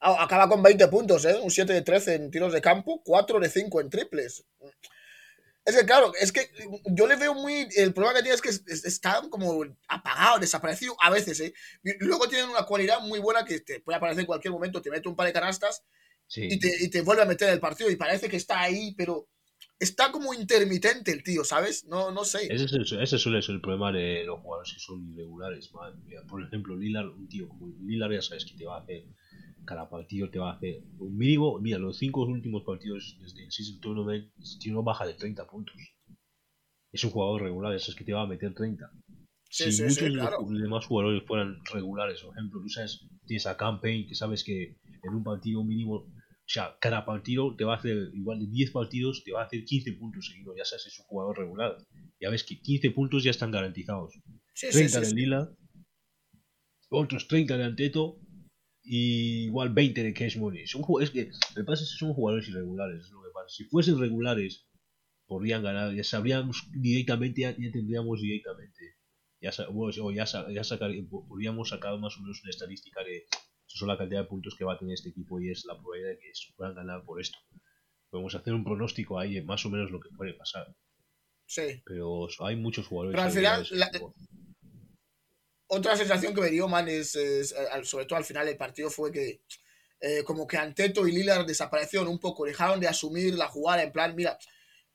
Ah, 0.00 0.22
acaba 0.22 0.48
con 0.48 0.62
20 0.62 0.88
puntos, 0.88 1.24
¿eh? 1.24 1.36
Un 1.42 1.50
7 1.50 1.72
de 1.72 1.82
13 1.82 2.14
en 2.14 2.30
tiros 2.30 2.52
de 2.52 2.60
campo, 2.60 3.02
4 3.04 3.38
de 3.40 3.48
5 3.48 3.80
en 3.80 3.90
triples. 3.90 4.44
Es 5.64 5.76
que, 5.76 5.84
claro, 5.84 6.12
es 6.20 6.30
que 6.30 6.48
yo 6.92 7.08
le 7.08 7.16
veo 7.16 7.34
muy. 7.34 7.66
El 7.76 7.92
problema 7.92 8.14
que 8.16 8.22
tiene 8.22 8.36
es 8.36 8.40
que 8.42 8.50
es- 8.50 8.62
es- 8.68 8.84
está 8.84 9.20
como 9.28 9.64
apagado, 9.88 10.38
desaparecido 10.38 10.96
a 11.00 11.10
veces, 11.10 11.40
¿eh? 11.40 11.52
Y 11.82 11.92
luego 12.04 12.28
tienen 12.28 12.48
una 12.50 12.62
cualidad 12.64 13.00
muy 13.00 13.18
buena 13.18 13.44
que 13.44 13.58
te 13.60 13.80
puede 13.80 13.96
aparecer 13.96 14.20
en 14.20 14.26
cualquier 14.26 14.52
momento, 14.52 14.80
te 14.80 14.90
mete 14.90 15.08
un 15.08 15.16
par 15.16 15.26
de 15.26 15.32
canastas 15.32 15.82
Sí. 16.28 16.42
y 16.48 16.58
te, 16.60 16.72
y 16.84 16.88
te 16.88 17.00
vuelve 17.02 17.22
a 17.22 17.26
meter 17.26 17.48
en 17.48 17.54
el 17.54 17.60
partido 17.60 17.90
y 17.90 17.96
parece 17.96 18.28
que 18.28 18.36
está 18.36 18.60
ahí, 18.60 18.94
pero 18.96 19.28
está 19.80 20.12
como 20.12 20.32
intermitente 20.34 21.10
el 21.10 21.24
tío, 21.24 21.42
¿sabes? 21.44 21.84
No, 21.86 22.12
no 22.12 22.24
sé. 22.24 22.46
Ese, 22.52 22.64
es 22.66 22.72
el- 22.72 23.02
ese 23.02 23.18
suele 23.18 23.42
ser 23.42 23.56
el 23.56 23.60
problema 23.60 23.90
de 23.90 24.22
los 24.24 24.38
jugadores 24.40 24.72
que 24.72 24.78
son 24.80 25.04
irregulares, 25.12 25.72
man. 25.72 26.00
Mira, 26.04 26.22
por 26.28 26.44
ejemplo, 26.44 26.76
Lillard, 26.76 27.08
un 27.08 27.28
tío 27.28 27.48
como 27.48 27.74
Lillard 27.84 28.12
ya 28.12 28.22
sabes 28.22 28.44
que 28.44 28.56
te 28.56 28.64
va 28.64 28.76
a 28.78 28.82
hacer, 28.82 29.02
cada 29.66 29.90
partido 29.90 30.30
te 30.30 30.38
va 30.38 30.52
a 30.52 30.54
hacer 30.54 30.82
un 30.98 31.16
mínimo, 31.16 31.58
mira, 31.58 31.78
los 31.78 31.98
cinco 31.98 32.22
últimos 32.22 32.62
partidos 32.62 33.18
desde 33.20 33.44
el 33.44 33.52
Season 33.52 33.80
Tournament, 33.80 34.32
tío 34.60 34.72
no 34.72 34.82
baja 34.82 35.06
de 35.06 35.14
30 35.14 35.46
puntos. 35.46 35.76
Es 36.92 37.04
un 37.04 37.10
jugador 37.10 37.42
regular, 37.42 37.74
eso 37.74 37.90
es 37.90 37.96
que 37.96 38.04
te 38.04 38.14
va 38.14 38.22
a 38.22 38.26
meter 38.26 38.54
30. 38.54 38.90
Sí, 39.50 39.64
si 39.64 39.72
sí, 39.72 39.82
muchos 39.82 39.96
sí, 39.96 40.04
de 40.04 40.10
los 40.10 40.62
demás 40.62 40.86
jugadores 40.86 41.22
fueran 41.26 41.58
regulares, 41.72 42.22
por 42.22 42.34
ejemplo, 42.34 42.60
tú 42.62 42.68
sabes, 42.68 43.06
tienes 43.26 43.46
a 43.46 43.56
Campaign, 43.56 44.06
que 44.06 44.14
sabes 44.14 44.44
que 44.44 44.76
en 45.02 45.14
un 45.14 45.24
partido 45.24 45.62
mínimo, 45.64 45.94
o 45.94 46.12
sea, 46.46 46.76
cada 46.80 47.04
partido 47.04 47.54
te 47.56 47.64
va 47.64 47.74
a 47.74 47.78
hacer, 47.78 48.10
igual 48.14 48.38
de 48.38 48.46
10 48.46 48.70
partidos, 48.70 49.24
te 49.24 49.32
va 49.32 49.42
a 49.42 49.46
hacer 49.46 49.64
15 49.64 49.92
puntos 49.94 50.28
seguidos, 50.28 50.54
ya 50.56 50.64
sabes, 50.64 50.86
es 50.86 50.98
un 51.00 51.06
jugador 51.06 51.38
regular. 51.38 51.76
Ya 52.20 52.30
ves 52.30 52.44
que 52.44 52.60
15 52.60 52.90
puntos 52.92 53.24
ya 53.24 53.30
están 53.30 53.50
garantizados. 53.50 54.14
Sí, 54.54 54.68
sí, 54.68 54.72
30 54.72 55.04
sí, 55.04 55.14
de. 55.14 55.20
Lila, 55.20 55.50
otros 56.88 57.28
30 57.28 57.58
de 57.58 57.64
Anteto 57.64 58.18
y 58.86 59.46
igual 59.46 59.70
20 59.70 60.02
de 60.02 60.14
Cash 60.14 60.38
Money. 60.38 60.66
Son, 60.66 60.82
es 61.00 61.10
que 61.10 61.30
pasa 61.66 61.82
es 61.82 61.90
que 61.90 61.98
son 61.98 62.14
jugadores 62.14 62.48
irregulares, 62.48 63.04
es 63.04 63.10
lo 63.10 63.22
que 63.22 63.30
pasa. 63.34 63.48
Si 63.48 63.64
fuesen 63.64 63.98
regulares, 63.98 64.66
podrían 65.26 65.62
ganar, 65.62 65.92
ya 65.92 66.04
sabríamos 66.04 66.68
directamente, 66.72 67.40
ya, 67.40 67.50
ya 67.50 67.70
tendríamos 67.72 68.20
directamente, 68.20 68.96
ya, 69.40 69.50
bueno, 69.70 70.12
ya, 70.12 70.24
ya 70.24 70.64
sacar, 70.64 70.92
podríamos 71.10 71.70
sacar 71.70 71.98
más 71.98 72.16
o 72.16 72.22
menos 72.22 72.40
una 72.42 72.50
estadística 72.50 73.02
de 73.02 73.26
esas 73.66 73.80
son 73.80 73.88
la 73.88 73.98
cantidad 73.98 74.20
de 74.20 74.28
puntos 74.28 74.54
que 74.56 74.64
va 74.64 74.74
a 74.74 74.78
tener 74.78 74.94
este 74.94 75.08
equipo 75.08 75.40
y 75.40 75.50
es 75.50 75.64
la 75.64 75.76
probabilidad 75.76 76.10
de 76.10 76.18
que 76.18 76.34
se 76.34 76.52
puedan 76.54 76.76
ganar 76.76 77.04
por 77.04 77.20
esto. 77.20 77.38
Podemos 78.10 78.34
hacer 78.36 78.54
un 78.54 78.62
pronóstico 78.62 79.18
ahí, 79.18 79.34
de 79.34 79.42
más 79.42 79.66
o 79.66 79.70
menos 79.70 79.90
lo 79.90 79.98
que 79.98 80.08
puede 80.16 80.34
pasar. 80.34 80.72
Sí. 81.46 81.82
Pero 81.84 82.28
hay 82.40 82.54
muchos 82.54 82.86
jugadores. 82.86 83.16
Pero 83.16 83.26
al 83.26 83.32
final, 83.32 83.66
la-. 83.72 83.90
Otra 85.68 85.96
sensación 85.96 86.34
que 86.34 86.40
me 86.40 86.50
dio, 86.50 86.68
man, 86.68 86.88
es, 86.88 87.16
es, 87.16 87.52
eh, 87.52 87.84
sobre 87.84 88.06
todo 88.06 88.18
al 88.18 88.24
final 88.24 88.46
del 88.46 88.56
partido, 88.56 88.90
fue 88.90 89.10
que 89.10 89.40
eh, 90.00 90.22
como 90.24 90.46
que 90.46 90.56
Anteto 90.58 91.06
y 91.06 91.12
Lillard 91.12 91.46
desaparecieron 91.46 92.08
un 92.08 92.20
poco, 92.20 92.44
dejaron 92.44 92.80
de 92.80 92.88
asumir 92.88 93.34
la 93.34 93.48
jugada 93.48 93.82
en 93.82 93.92
plan, 93.92 94.14
mira, 94.14 94.38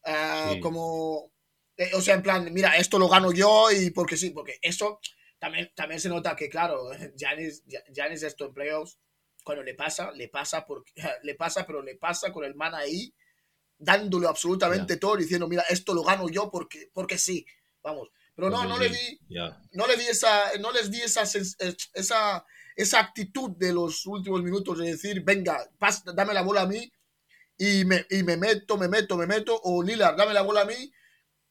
ah, 0.05 0.51
Sí. 0.53 0.59
como 0.59 1.31
Eh, 1.77 1.91
o 1.95 2.01
sea, 2.01 2.15
en 2.15 2.21
plan, 2.21 2.53
mira, 2.53 2.75
esto 2.77 2.99
lo 2.99 3.09
gano 3.09 3.31
yo 3.31 3.71
y 3.71 3.89
porque 3.91 4.15
sí, 4.17 4.29
porque 4.31 4.59
eso 4.61 4.99
también, 5.39 5.71
también 5.75 5.99
se 5.99 6.09
nota 6.09 6.35
que, 6.35 6.47
claro, 6.49 6.91
Giannis, 7.17 7.63
Giannis 7.91 8.23
esto 8.23 8.45
en 8.45 8.53
playoffs, 8.53 8.99
cuando 9.43 9.63
le 9.63 9.73
pasa, 9.73 10.11
le 10.11 10.27
pasa, 10.29 10.65
porque, 10.65 10.91
le 11.23 11.35
pasa, 11.35 11.65
pero 11.65 11.81
le 11.81 11.95
pasa 11.95 12.31
con 12.31 12.43
el 12.43 12.55
man 12.55 12.75
ahí, 12.75 13.13
dándole 13.77 14.27
absolutamente 14.27 14.97
todo, 14.97 15.15
diciendo, 15.17 15.47
mira, 15.47 15.63
esto 15.69 15.93
lo 15.95 16.03
gano 16.03 16.29
yo 16.29 16.51
porque, 16.51 16.91
porque 16.93 17.17
sí, 17.17 17.45
vamos. 17.81 18.09
Pero 18.35 18.49
no, 18.49 18.63
no 18.65 18.77
le 18.79 18.89
ya. 19.29 19.61
no 19.73 19.87
le 19.87 19.95
vi 19.97 20.05
esa, 20.07 20.57
no 20.59 20.71
les 20.71 20.89
vi 20.89 21.01
esa, 21.01 21.23
sens- 21.23 21.55
esa, 21.93 22.45
esa 22.75 22.99
actitud 22.99 23.51
de 23.57 23.73
los 23.73 24.05
últimos 24.05 24.41
minutos 24.41 24.77
de 24.79 24.91
decir, 24.91 25.21
venga, 25.23 25.69
pas, 25.77 26.03
dame 26.05 26.33
la 26.33 26.41
bola 26.41 26.61
a 26.61 26.67
mí 26.67 26.91
y 27.57 27.85
me, 27.85 28.05
y 28.09 28.23
me 28.23 28.37
meto, 28.37 28.77
me 28.77 28.87
meto, 28.87 29.17
me 29.17 29.27
meto, 29.27 29.59
o 29.63 29.83
Lillard, 29.83 30.15
dame 30.17 30.33
la 30.33 30.41
bola 30.41 30.61
a 30.61 30.65
mí 30.65 30.91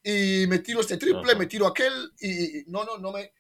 y 0.02 0.46
me 0.48 0.58
tiro 0.60 0.80
este 0.80 0.96
triple, 0.96 1.34
me 1.36 1.46
tiro 1.46 1.66
aquel 1.66 1.92
y, 2.18 2.60
y- 2.60 2.64
no, 2.66 2.84
no, 2.84 2.98
no 2.98 3.12
me... 3.12 3.32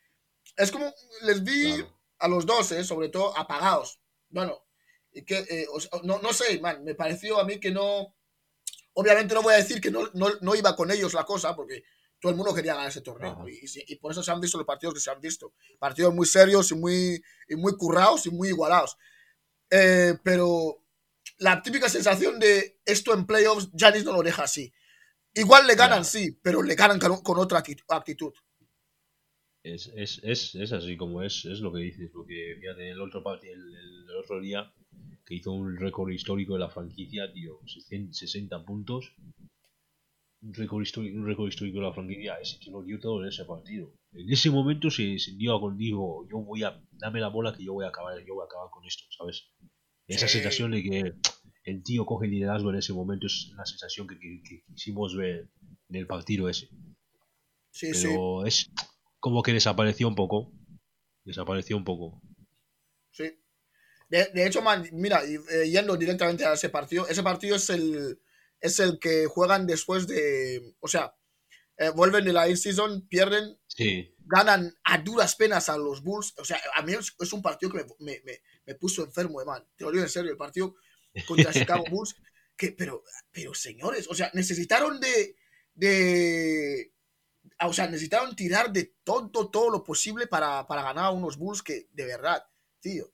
Es 0.56 0.70
como 0.70 0.92
les 1.22 1.42
vi 1.42 1.74
Claro. 1.76 1.98
a 2.18 2.28
los 2.28 2.44
dos, 2.44 2.70
eh, 2.72 2.84
sobre 2.84 3.08
todo, 3.08 3.36
apagados. 3.36 4.00
Bueno, 4.28 4.66
y 5.12 5.24
que, 5.24 5.38
eh, 5.38 5.66
o 5.72 5.80
sea, 5.80 5.90
no, 6.04 6.18
no 6.20 6.32
sé, 6.34 6.60
man, 6.60 6.84
me 6.84 6.94
pareció 6.94 7.40
a 7.40 7.44
mí 7.44 7.58
que 7.58 7.70
no... 7.70 8.14
Obviamente 8.92 9.34
no 9.34 9.42
voy 9.42 9.54
a 9.54 9.58
decir 9.58 9.80
que 9.80 9.90
no, 9.90 10.10
no, 10.14 10.28
no 10.42 10.54
iba 10.54 10.76
con 10.76 10.90
ellos 10.90 11.14
la 11.14 11.24
cosa, 11.24 11.56
porque 11.56 11.82
todo 12.20 12.30
el 12.30 12.36
mundo 12.36 12.54
quería 12.54 12.74
ganar 12.74 12.90
ese 12.90 13.00
torneo. 13.00 13.44
Y, 13.48 13.96
por 13.96 14.12
eso 14.12 14.22
se 14.22 14.30
han 14.30 14.40
visto 14.40 14.58
los 14.58 14.66
partidos 14.66 14.94
que 14.94 15.00
se 15.00 15.10
han 15.10 15.20
visto. 15.20 15.54
Partidos 15.78 16.14
muy 16.14 16.26
serios 16.26 16.70
y 16.70 16.74
muy, 16.74 17.22
y 17.48 17.56
muy 17.56 17.76
currados 17.76 18.26
y 18.26 18.30
muy 18.30 18.48
igualados. 18.48 18.96
Eh, 19.70 20.14
pero 20.22 20.84
la 21.38 21.62
típica 21.62 21.88
sensación 21.88 22.38
de 22.38 22.80
esto 22.84 23.14
en 23.14 23.26
playoffs, 23.26 23.70
Janis 23.76 24.04
no 24.04 24.12
lo 24.12 24.22
deja 24.22 24.44
así. 24.44 24.72
Igual 25.34 25.66
le 25.66 25.76
ganan, 25.76 26.04
sí, 26.04 26.38
pero 26.42 26.62
le 26.62 26.74
ganan 26.74 26.98
con, 26.98 27.22
con 27.22 27.38
otra 27.38 27.62
acti- 27.62 27.82
actitud. 27.88 28.32
Es, 29.62 29.90
es, 29.94 30.20
es, 30.24 30.54
es 30.54 30.72
así 30.72 30.96
como 30.96 31.22
es, 31.22 31.44
es 31.44 31.60
lo 31.60 31.72
que 31.72 31.80
dices, 31.80 32.10
porque 32.12 32.56
fíjate, 32.60 32.90
el 32.90 33.00
otro, 33.00 33.22
el, 33.42 33.76
el 33.76 34.16
otro 34.16 34.40
día 34.40 34.72
que 35.24 35.34
hizo 35.34 35.52
un 35.52 35.76
récord 35.76 36.10
histórico 36.10 36.54
de 36.54 36.60
la 36.60 36.70
franquicia, 36.70 37.32
tío, 37.32 37.60
60 37.66 38.12
60 38.12 38.64
puntos, 38.64 39.14
de 40.42 41.80
la 41.80 41.92
franquicia, 41.92 42.34
ese 42.40 42.58
que 42.58 42.70
lo 42.70 42.82
dio 42.82 42.98
todo 42.98 43.22
en 43.22 43.28
ese 43.28 43.44
partido. 43.44 43.92
En 44.12 44.30
ese 44.32 44.50
momento 44.50 44.90
se 44.90 45.18
sintió 45.18 45.60
contigo, 45.60 46.26
yo 46.30 46.38
voy 46.38 46.62
a, 46.64 46.80
dame 46.92 47.20
la 47.20 47.28
bola 47.28 47.54
que 47.54 47.64
yo 47.64 47.72
voy 47.74 47.84
a 47.84 47.88
acabar, 47.88 48.18
yo 48.26 48.34
voy 48.34 48.42
a 48.42 48.46
acabar 48.46 48.68
con 48.70 48.84
esto, 48.86 49.04
¿sabes? 49.16 49.48
Esa 50.06 50.26
Sí. 50.26 50.34
sensación 50.34 50.70
de 50.72 50.82
que 50.82 51.14
el 51.64 51.82
tío 51.82 52.04
coge 52.06 52.26
liderazgo 52.26 52.70
en 52.70 52.76
ese 52.76 52.92
momento 52.92 53.26
es 53.26 53.52
la 53.56 53.64
sensación 53.64 54.06
que, 54.08 54.18
que- 54.18 54.42
que 54.42 54.64
quisimos 54.74 55.14
ver 55.16 55.48
en 55.88 55.96
el 55.96 56.06
partido 56.06 56.48
ese. 56.48 56.68
Sí, 57.70 57.92
sí, 57.94 58.02
Pero 58.02 58.44
es 58.46 58.70
como 59.20 59.42
que 59.42 59.52
desapareció 59.52 60.08
un 60.08 60.14
poco. 60.14 60.52
Desapareció 61.24 61.76
un 61.76 61.84
poco. 61.84 62.20
sí. 63.10 63.24
De, 64.08 64.26
de 64.34 64.44
hecho, 64.46 64.60
man, 64.60 64.84
mira, 64.92 65.22
eh, 65.24 65.70
yendo 65.70 65.96
directamente 65.96 66.44
a 66.44 66.54
ese 66.54 66.68
partido, 66.68 67.06
ese 67.06 67.22
partido 67.22 67.54
es 67.54 67.70
el, 67.70 68.18
es 68.60 68.78
el 68.80 68.98
que 68.98 69.26
juegan 69.26 69.66
después 69.66 70.06
de, 70.06 70.74
o 70.80 70.88
sea, 70.88 71.14
eh, 71.76 71.90
vuelven 71.90 72.24
de 72.24 72.32
la 72.32 72.48
in-season, 72.48 73.08
pierden, 73.08 73.58
Sí, 73.66 74.14
ganan 74.30 74.72
a 74.84 74.98
duras 74.98 75.34
penas 75.34 75.68
a 75.68 75.76
los 75.76 76.02
Bulls. 76.02 76.34
O 76.38 76.44
sea, 76.44 76.60
a 76.76 76.82
mí 76.82 76.92
es, 76.92 77.14
es 77.18 77.32
un 77.32 77.42
partido 77.42 77.72
que 77.72 77.78
me, 77.78 77.84
me, 77.98 78.20
me, 78.24 78.42
me 78.64 78.74
puso 78.76 79.02
enfermo, 79.02 79.44
man. 79.44 79.66
Te 79.76 79.84
lo 79.84 79.90
digo 79.90 80.04
en 80.04 80.08
serio, 80.08 80.30
el 80.30 80.36
partido 80.36 80.76
contra 81.26 81.52
Chicago 81.52 81.84
Bulls. 81.90 82.14
Que, 82.56 82.72
pero, 82.72 83.02
pero 83.32 83.54
señores, 83.54 84.06
o 84.08 84.14
sea, 84.14 84.30
necesitaron 84.34 85.00
de, 85.00 85.36
de. 85.74 86.92
ah, 87.58 87.66
O 87.68 87.72
sea, 87.72 87.88
necesitaron 87.88 88.36
tirar 88.36 88.72
de 88.72 88.94
todo, 89.02 89.50
todo 89.50 89.70
lo 89.70 89.82
posible 89.82 90.26
para, 90.26 90.66
para 90.66 90.82
ganar 90.82 91.06
a 91.06 91.10
unos 91.10 91.36
Bulls 91.36 91.62
que, 91.62 91.88
de 91.92 92.04
verdad, 92.04 92.44
tío. 92.80 93.12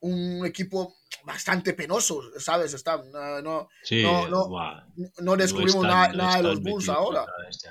Un 0.00 0.44
equipo 0.44 0.96
bastante 1.24 1.74
penoso, 1.74 2.20
¿sabes? 2.38 2.74
Está, 2.74 3.02
no, 3.02 3.42
no, 3.42 3.68
sí. 3.82 4.02
No, 4.02 4.28
no, 4.28 4.48
buah, 4.48 4.84
no 5.22 5.36
descubrimos 5.36 5.84
están- 5.84 6.16
nada, 6.16 6.36
de 6.36 6.42
los 6.42 6.60
Bulls 6.62 6.88
ahora. 6.88 7.26
este. 7.48 7.68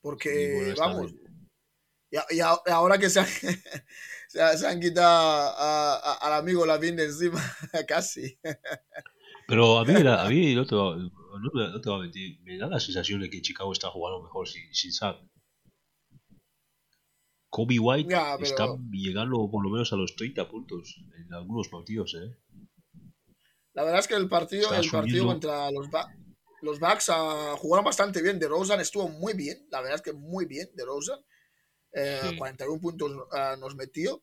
Porque, 0.00 0.74
vamos. 0.78 1.12
Y, 2.10 2.40
ahora 2.40 2.96
que 2.98 3.10
se 3.10 3.20
han, 3.20 3.26
se, 4.28 4.42
ha- 4.42 4.56
se 4.56 4.66
han 4.66 4.80
quitado 4.80 5.06
a- 5.08 5.96
a- 5.96 6.14
al 6.26 6.32
amigo 6.34 6.64
Lavín 6.64 6.96
de 6.96 7.04
encima, 7.04 7.40
casi. 7.88 8.38
Pero 9.46 9.78
a 9.78 9.84
mí, 9.84 9.92
la- 10.02 10.22
a 10.24 10.28
mí 10.30 10.54
no, 10.54 10.64
te 10.66 10.74
va, 10.74 10.96
no, 10.96 11.10
te- 11.10 11.72
no 11.72 11.80
te 11.80 11.90
va 11.90 11.96
a 11.96 12.00
mentir, 12.00 12.40
me 12.42 12.56
da 12.56 12.68
la 12.68 12.80
sensación 12.80 13.20
de 13.20 13.28
que 13.28 13.42
Chicago 13.42 13.72
está 13.72 13.90
jugando 13.90 14.22
mejor 14.22 14.48
sin, 14.48 14.72
sin 14.74 14.92
Sam. 14.92 15.16
Kobe 17.50 17.78
White 17.78 18.10
Ya, 18.10 18.36
pero- 18.38 18.44
está 18.48 18.66
llegando 18.90 19.48
por 19.50 19.64
lo 19.64 19.70
menos 19.70 19.92
a 19.92 19.96
los 19.96 20.14
30 20.16 20.48
puntos 20.48 20.96
en 21.18 21.32
algunos 21.34 21.68
partidos, 21.68 22.14
¿eh? 22.14 22.36
La 23.74 23.84
verdad 23.84 24.00
es 24.00 24.08
que 24.08 24.14
el 24.14 24.28
partido, 24.28 24.64
Está 24.64 24.78
el 24.80 24.90
partido 24.90 25.26
contra 25.26 25.70
los, 25.70 25.88
Ba- 25.90 26.12
los 26.62 26.80
Bucks 26.80 27.08
ah, 27.10 27.54
jugaron 27.58 27.84
bastante 27.84 28.20
bien. 28.22 28.38
De 28.38 28.48
Rosen 28.48 28.80
estuvo 28.80 29.08
muy 29.08 29.34
bien, 29.34 29.66
la 29.70 29.80
verdad 29.80 29.96
es 29.96 30.02
que 30.02 30.12
muy 30.12 30.46
bien 30.46 30.68
de 30.74 30.84
Rosen. 30.84 31.18
Eh, 31.92 32.20
Sí. 32.30 32.36
41 32.36 32.80
puntos 32.80 33.12
ah, 33.32 33.56
nos 33.58 33.74
metió. 33.76 34.22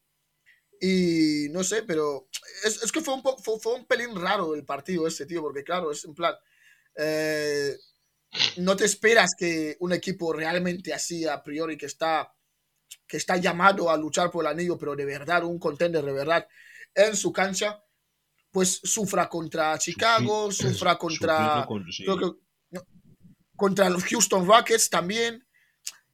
Y 0.81 1.47
no 1.51 1.63
sé, 1.63 1.83
pero 1.83 2.27
es, 2.65 2.83
es 2.83 2.91
que 2.91 2.99
fue 3.01 3.13
un, 3.13 3.23
fue 3.61 3.75
un 3.75 3.85
pelín 3.85 4.13
raro 4.15 4.53
el 4.55 4.65
partido 4.65 5.07
ese, 5.07 5.25
tío, 5.25 5.41
porque 5.41 5.63
claro, 5.63 5.89
es 5.89 6.03
en 6.03 6.13
plan, 6.13 6.35
eh, 6.97 7.73
no 8.57 8.75
te 8.75 8.83
esperas 8.83 9.35
que 9.39 9.77
un 9.79 9.93
equipo 9.93 10.33
realmente 10.33 10.93
así 10.93 11.25
a 11.25 11.41
priori 11.41 11.77
que 11.77 11.85
está, 11.85 12.34
que 13.07 13.17
está 13.17 13.37
llamado 13.37 13.89
a 13.89 13.97
luchar 13.97 14.31
por 14.31 14.43
el 14.45 14.51
anillo, 14.51 14.77
pero 14.77 14.95
de 14.95 15.05
verdad, 15.05 15.43
un 15.43 15.59
contender 15.59 16.03
de 16.03 16.11
verdad, 16.13 16.47
en 16.93 17.15
su 17.15 17.31
cancha, 17.31 17.83
pues 18.51 18.79
sufra 18.83 19.27
contra 19.29 19.77
Chicago, 19.77 20.49
Sufri- 20.49 20.71
sufra 20.73 20.97
contra, 20.97 21.65
con- 21.67 21.91
sí. 21.91 22.03
creo 22.03 22.17
que- 22.17 22.39
no, 22.71 22.81
contra 23.55 23.89
los 23.89 24.03
Houston 24.05 24.47
Rockets 24.47 24.89
también. 24.89 25.45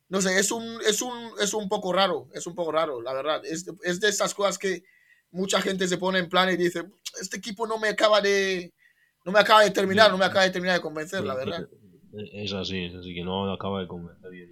No 0.10 0.20
sé, 0.20 0.38
es 0.38 0.52
un, 0.52 0.80
es 0.86 1.02
un, 1.02 1.32
es 1.40 1.54
un 1.54 1.70
poco 1.70 1.94
raro, 1.94 2.28
es 2.34 2.46
un 2.46 2.54
poco 2.54 2.72
raro, 2.74 3.02
la 3.02 3.14
verdad. 3.14 3.42
Es, 3.46 3.66
es 3.84 4.00
de 4.02 4.10
esas 4.10 4.34
cosas 4.34 4.58
que 4.58 4.84
mucha 5.32 5.62
gente 5.62 5.88
se 5.88 5.98
pone 5.98 6.20
en 6.20 6.28
plan 6.28 6.50
y 6.50 6.58
dice, 6.58 6.84
este 7.22 7.38
equipo 7.38 7.66
no 7.66 7.78
me 7.78 7.88
acaba 7.88 8.20
de, 8.20 8.74
no 9.24 9.32
me 9.32 9.40
acaba 9.40 9.62
de 9.64 9.72
terminar, 9.72 10.12
no 10.12 10.18
me 10.18 10.26
acaba 10.26 10.44
de 10.44 10.50
terminar 10.52 10.76
de 10.76 10.82
convencer, 10.82 11.24
la 11.24 11.36
verdad. 11.36 11.66
Es 12.34 12.52
así, 12.52 12.84
es 12.84 12.96
así 12.96 13.14
que 13.16 13.24
no 13.24 13.50
acaba 13.54 13.80
de 13.80 13.88
convencer 13.88 14.30
bien. 14.32 14.50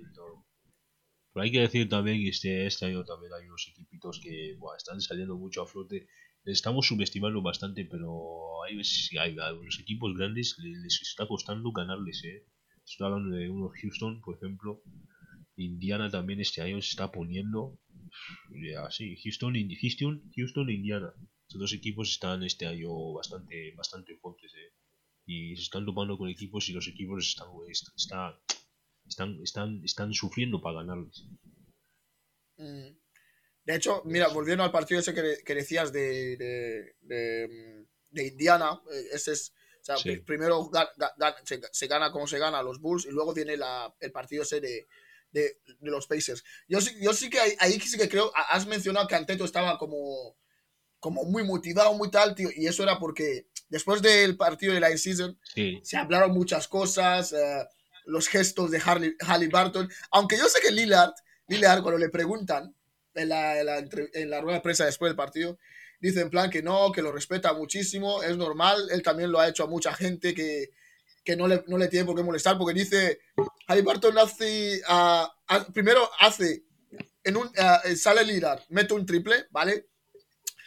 Pero 1.33 1.43
hay 1.43 1.51
que 1.51 1.59
decir 1.61 1.87
también 1.89 2.21
que 2.21 2.29
este, 2.29 2.65
este 2.65 2.85
año 2.87 3.03
también 3.05 3.31
hay 3.33 3.45
unos 3.47 3.67
equipitos 3.71 4.19
que 4.21 4.55
buah, 4.57 4.77
están 4.77 4.99
saliendo 5.01 5.35
mucho 5.37 5.61
a 5.61 5.67
flote. 5.67 6.07
Les 6.43 6.57
estamos 6.57 6.87
subestimando 6.87 7.41
bastante, 7.41 7.85
pero 7.85 8.63
hay 8.63 8.77
veces 8.77 9.09
hay 9.19 9.35
los 9.35 9.79
equipos 9.79 10.15
grandes 10.17 10.55
les, 10.59 10.77
les 10.79 11.01
está 11.01 11.27
costando 11.27 11.71
ganarles. 11.71 12.23
¿eh? 12.23 12.45
Estoy 12.85 13.05
hablando 13.07 13.35
de 13.35 13.49
uno 13.49 13.69
Houston, 13.81 14.21
por 14.21 14.37
ejemplo. 14.37 14.81
Indiana 15.57 16.09
también 16.09 16.39
este 16.39 16.61
año 16.61 16.81
se 16.81 16.89
está 16.91 17.11
poniendo 17.11 17.77
así. 18.85 19.17
Houston, 19.23 19.53
Indi- 19.55 19.77
Houston, 19.81 20.23
Houston, 20.35 20.69
Indiana. 20.69 21.13
Estos 21.47 21.59
dos 21.61 21.73
equipos 21.73 22.09
están 22.09 22.43
este 22.43 22.65
año 22.65 23.13
bastante, 23.13 23.73
bastante 23.75 24.15
fuertes. 24.17 24.53
¿eh? 24.55 24.73
y 25.31 25.55
se 25.57 25.61
están 25.63 25.85
topando 25.85 26.17
con 26.17 26.27
equipos 26.27 26.67
y 26.69 26.73
los 26.73 26.87
equipos 26.87 27.23
están, 27.27 27.49
est- 27.69 27.89
está- 27.95 28.39
están, 29.09 29.39
están, 29.43 29.81
están 29.83 30.13
sufriendo 30.13 30.61
para 30.61 30.77
ganarles. 30.77 31.25
Mm. 32.57 32.95
De 33.65 33.75
hecho, 33.75 34.01
mira, 34.05 34.27
volviendo 34.29 34.63
al 34.63 34.71
partido 34.71 34.99
ese 34.99 35.13
que, 35.13 35.37
que 35.45 35.55
decías 35.55 35.91
de, 35.91 36.37
de, 36.37 36.95
de, 37.01 37.85
de 38.09 38.27
Indiana, 38.27 38.81
eh, 38.91 39.07
ese 39.13 39.33
es, 39.33 39.53
o 39.81 39.83
sea, 39.83 39.97
Sí. 39.97 40.09
pr- 40.09 40.25
primero 40.25 40.61
ga- 40.71 40.89
ga- 40.97 41.13
ga- 41.17 41.35
se, 41.45 41.61
se 41.71 41.87
gana 41.87 42.11
como 42.11 42.25
se 42.27 42.39
gana 42.39 42.59
a 42.59 42.63
los 42.63 42.79
Bulls 42.79 43.05
y 43.05 43.11
luego 43.11 43.33
viene 43.33 43.57
la, 43.57 43.93
el 43.99 44.11
partido 44.11 44.43
ese 44.43 44.59
de, 44.59 44.87
de, 45.31 45.59
de 45.79 45.91
los 45.91 46.07
Pacers. 46.07 46.43
Yo 46.67 46.81
sí, 46.81 46.95
yo 47.01 47.13
sí 47.13 47.29
que 47.29 47.39
ahí, 47.39 47.51
ahí 47.59 47.79
sí 47.79 47.97
que 47.97 48.09
creo, 48.09 48.31
ha- 48.35 48.55
has 48.55 48.65
mencionado 48.65 49.07
que 49.07 49.15
Anteto 49.15 49.45
estaba 49.45 49.77
como, 49.77 50.35
como 50.99 51.23
muy 51.25 51.43
motivado, 51.43 51.93
muy 51.93 52.09
tal, 52.09 52.33
tío, 52.35 52.49
y 52.55 52.65
eso 52.67 52.81
era 52.83 52.97
porque 52.99 53.47
después 53.69 54.01
del 54.01 54.35
partido 54.35 54.73
de 54.73 54.79
la 54.79 54.89
in-season 54.91 55.39
Sí, 55.43 55.79
se 55.83 55.97
hablaron 55.97 56.31
muchas 56.31 56.67
cosas, 56.67 57.33
eh, 57.33 57.67
los 58.09 58.27
gestos 58.27 58.71
de 58.71 58.81
Harley, 58.83 59.15
Halliburton, 59.19 59.89
aunque 60.11 60.37
yo 60.37 60.45
sé 60.45 60.59
que 60.61 60.71
Lillard, 60.71 61.13
Lillard 61.47 61.81
cuando 61.81 61.97
le 61.99 62.09
preguntan 62.09 62.75
en 63.15 63.29
la, 63.29 63.59
en, 63.59 63.65
la, 63.65 63.77
en 64.13 64.29
la 64.29 64.41
rueda 64.41 64.57
de 64.57 64.61
prensa 64.61 64.85
después 64.85 65.09
del 65.09 65.15
partido, 65.15 65.57
dice 65.99 66.21
en 66.21 66.29
plan 66.29 66.49
que 66.49 66.61
no, 66.63 66.91
que 66.91 67.01
lo 67.01 67.11
respeta 67.11 67.53
muchísimo, 67.53 68.21
es 68.23 68.37
normal, 68.37 68.87
él 68.91 69.01
también 69.01 69.31
lo 69.31 69.39
ha 69.39 69.47
hecho 69.47 69.63
a 69.63 69.67
mucha 69.67 69.93
gente 69.93 70.33
que, 70.33 70.69
que 71.23 71.35
no, 71.35 71.47
le, 71.47 71.63
no 71.67 71.77
le 71.77 71.87
tiene 71.87 72.05
por 72.05 72.15
qué 72.15 72.23
molestar, 72.23 72.57
porque 72.57 72.73
dice, 72.79 73.19
Halliburton 73.67 74.17
hace, 74.17 74.81
ah, 74.87 75.31
ha- 75.47 75.65
primero 75.67 76.09
hace, 76.19 76.63
en 77.23 77.37
un, 77.37 77.49
ah, 77.57 77.81
sale 77.95 78.23
Lillard, 78.23 78.61
mete 78.69 78.93
un 78.93 79.05
triple, 79.05 79.47
¿vale? 79.51 79.87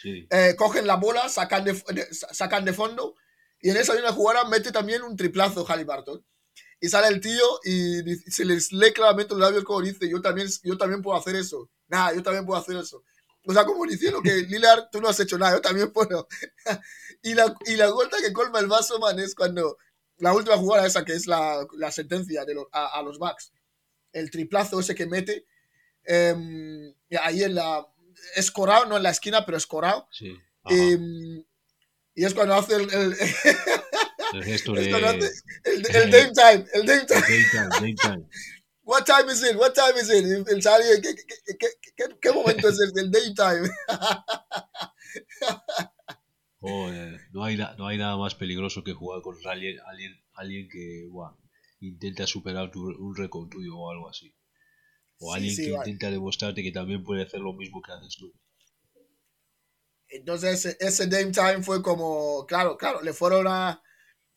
sí. 0.00 0.26
eh, 0.30 0.54
cogen 0.56 0.86
la 0.86 0.96
bola, 0.96 1.28
sacan 1.28 1.64
de, 1.64 1.72
de- 1.72 2.08
sacan 2.12 2.64
de 2.64 2.72
fondo 2.72 3.14
y 3.60 3.70
en 3.70 3.76
esa 3.76 3.94
misma 3.94 4.12
jugada 4.12 4.44
mete 4.44 4.72
también 4.72 5.02
un 5.02 5.16
triplazo 5.16 5.64
Halliburton. 5.64 6.24
Y 6.82 6.88
sale 6.88 7.06
el 7.06 7.20
tío 7.20 7.60
y 7.64 8.02
se 8.28 8.44
les 8.44 8.72
lee 8.72 8.92
claramente 8.92 9.34
los 9.34 9.40
labios 9.40 9.62
como 9.62 9.82
dice, 9.82 10.08
yo 10.08 10.20
también, 10.20 10.48
yo 10.64 10.76
también 10.76 11.00
puedo 11.00 11.16
hacer 11.16 11.36
eso. 11.36 11.70
Nada, 11.86 12.12
yo 12.12 12.24
también 12.24 12.44
puedo 12.44 12.60
hacer 12.60 12.76
eso. 12.76 13.04
O 13.46 13.52
sea, 13.52 13.64
como 13.64 13.86
diciendo 13.86 14.20
que 14.20 14.32
Lillard, 14.48 14.88
tú 14.90 15.00
no 15.00 15.08
has 15.08 15.20
hecho 15.20 15.38
nada, 15.38 15.52
yo 15.54 15.60
también 15.60 15.92
puedo. 15.92 16.26
y, 17.22 17.34
la, 17.34 17.54
y 17.66 17.76
la 17.76 17.86
gota 17.86 18.16
que 18.20 18.32
colma 18.32 18.58
el 18.58 18.66
vaso, 18.66 18.98
man, 18.98 19.16
es 19.20 19.36
cuando 19.36 19.78
la 20.16 20.34
última 20.34 20.56
jugada 20.56 20.84
esa, 20.84 21.04
que 21.04 21.12
es 21.12 21.28
la, 21.28 21.64
la 21.76 21.92
sentencia 21.92 22.44
de 22.44 22.54
los- 22.54 22.66
a, 22.72 22.98
a 22.98 23.02
los 23.02 23.18
Bucks, 23.20 23.52
el 24.12 24.32
triplazo 24.32 24.80
ese 24.80 24.96
que 24.96 25.06
mete, 25.06 25.46
em, 26.02 26.92
ahí 27.20 27.44
en 27.44 27.54
la... 27.54 27.86
Escorado, 28.34 28.86
no 28.86 28.96
en 28.96 29.04
la 29.04 29.10
esquina, 29.10 29.46
pero 29.46 29.56
escorado. 29.56 30.08
Sí. 30.10 30.36
Y 32.14 32.24
es 32.24 32.34
cuando 32.34 32.54
hace 32.54 32.74
el, 32.74 32.92
el, 32.92 33.16
el 34.32 34.42
el, 35.64 35.86
el 35.94 36.10
Dame 36.10 36.32
Time, 36.32 36.64
el 36.74 36.86
Dame 36.86 37.06
Time. 37.06 37.26
Dame 37.26 37.46
time, 37.46 37.68
dame 37.78 37.94
time. 37.96 38.26
What 38.84 39.04
time 39.06 39.30
is 39.30 39.42
it? 39.42 39.56
What 39.56 39.74
time 39.74 39.96
is 39.96 40.10
it? 40.10 40.24
El- 40.24 40.44
¿qué, 40.44 41.14
qué, 41.14 41.36
qué, 41.46 41.56
qué- 41.58 41.92
qué- 41.96 42.18
qué 42.20 42.32
momento 42.32 42.68
es 42.68 42.80
el, 42.80 42.92
el 42.98 43.10
daytime? 43.12 43.70
Joder, 46.60 47.20
no 47.32 47.44
hay, 47.44 47.56
no 47.76 47.86
hay 47.86 47.98
nada 47.98 48.16
más 48.16 48.34
peligroso 48.34 48.82
que 48.82 48.92
jugar 48.94 49.20
con 49.20 49.36
alguien, 49.46 49.78
alguien, 49.86 50.12
alguien 50.34 50.68
que 50.70 51.06
intenta 51.80 52.26
superar 52.26 52.70
tu- 52.70 52.96
un 52.98 53.14
récord 53.16 53.48
tuyo 53.50 53.76
o 53.76 53.90
algo 53.90 54.08
así. 54.08 54.34
O 55.18 55.30
Sí, 55.32 55.36
alguien 55.36 55.56
sí, 55.56 55.64
que 55.66 55.72
vale. 55.72 55.90
intenta 55.90 56.10
demostrarte 56.10 56.62
que 56.62 56.72
también 56.72 57.02
puede 57.04 57.22
hacer 57.24 57.40
lo 57.40 57.52
mismo 57.54 57.82
que 57.82 57.92
haces 57.92 58.16
tú. 58.18 58.32
Entonces, 60.08 60.64
ese, 60.64 60.76
ese 60.80 61.06
Dame 61.06 61.32
Time 61.32 61.62
fue 61.62 61.82
como, 61.82 62.44
claro, 62.46 62.76
claro, 62.76 63.00
le 63.02 63.12
fueron 63.12 63.46
a, 63.48 63.82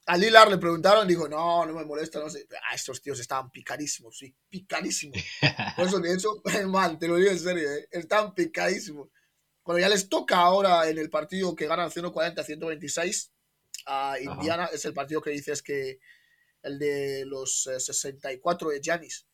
a 0.08 0.18
Lillard, 0.18 0.52
le 0.52 0.58
preguntaron, 0.58 1.08
dijo, 1.08 1.28
no, 1.28 1.66
no 1.66 1.74
me 1.74 1.84
molesta, 1.84 2.20
no 2.20 2.30
sé. 2.30 2.48
Ah, 2.70 2.76
estos 2.76 3.02
tíos 3.02 3.20
estaban 3.20 3.50
picadísimos, 3.50 4.18
sí, 4.18 4.36
picadísimos. 4.50 5.18
Por 5.76 5.88
eso, 5.88 6.00
de 6.00 6.14
hecho, 6.14 6.42
man, 6.68 7.00
te 7.00 7.08
lo 7.08 7.16
digo 7.16 7.32
en 7.32 7.40
serio, 7.40 7.72
eh, 7.72 7.88
están 7.92 8.34
picadísimos. 8.36 9.10
Cuando 9.64 9.80
ya 9.80 9.90
les 9.90 10.08
toca 10.08 10.38
ahora 10.38 10.88
en 10.88 11.00
el 11.00 11.10
partido 11.10 11.56
que 11.56 11.66
ganan 11.66 11.90
140-126 11.90 13.32
a 13.88 14.20
Indiana, 14.20 14.70
es 14.72 14.86
el 14.86 14.94
partido 14.94 15.22
que 15.22 15.32
dices 15.32 15.64
que 15.64 16.00
el 16.62 16.78
de 16.78 17.26
los 17.26 17.66
eh, 17.68 17.80
64 17.80 18.70
de 18.70 18.82
Giannis. 18.82 19.26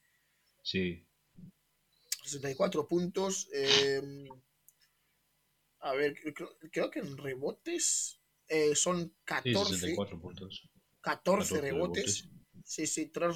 Sí, 0.63 1.05
64 2.23 2.87
puntos. 2.87 3.49
eh, 3.51 4.01
a 5.81 5.93
ver, 5.93 6.15
creo, 6.33 6.55
creo 6.71 6.91
que 6.91 6.99
en 6.99 7.17
rebotes 7.17 8.20
eh, 8.51 8.75
son 8.75 9.05
sí, 9.05 9.13
14, 9.23 9.75
64 9.75 10.19
puntos. 10.19 10.69
14 11.01 11.55
14 11.55 11.61
rebotes. 11.61 12.29
Sí, 12.63 12.85
sí, 12.85 13.07
3 13.07 13.35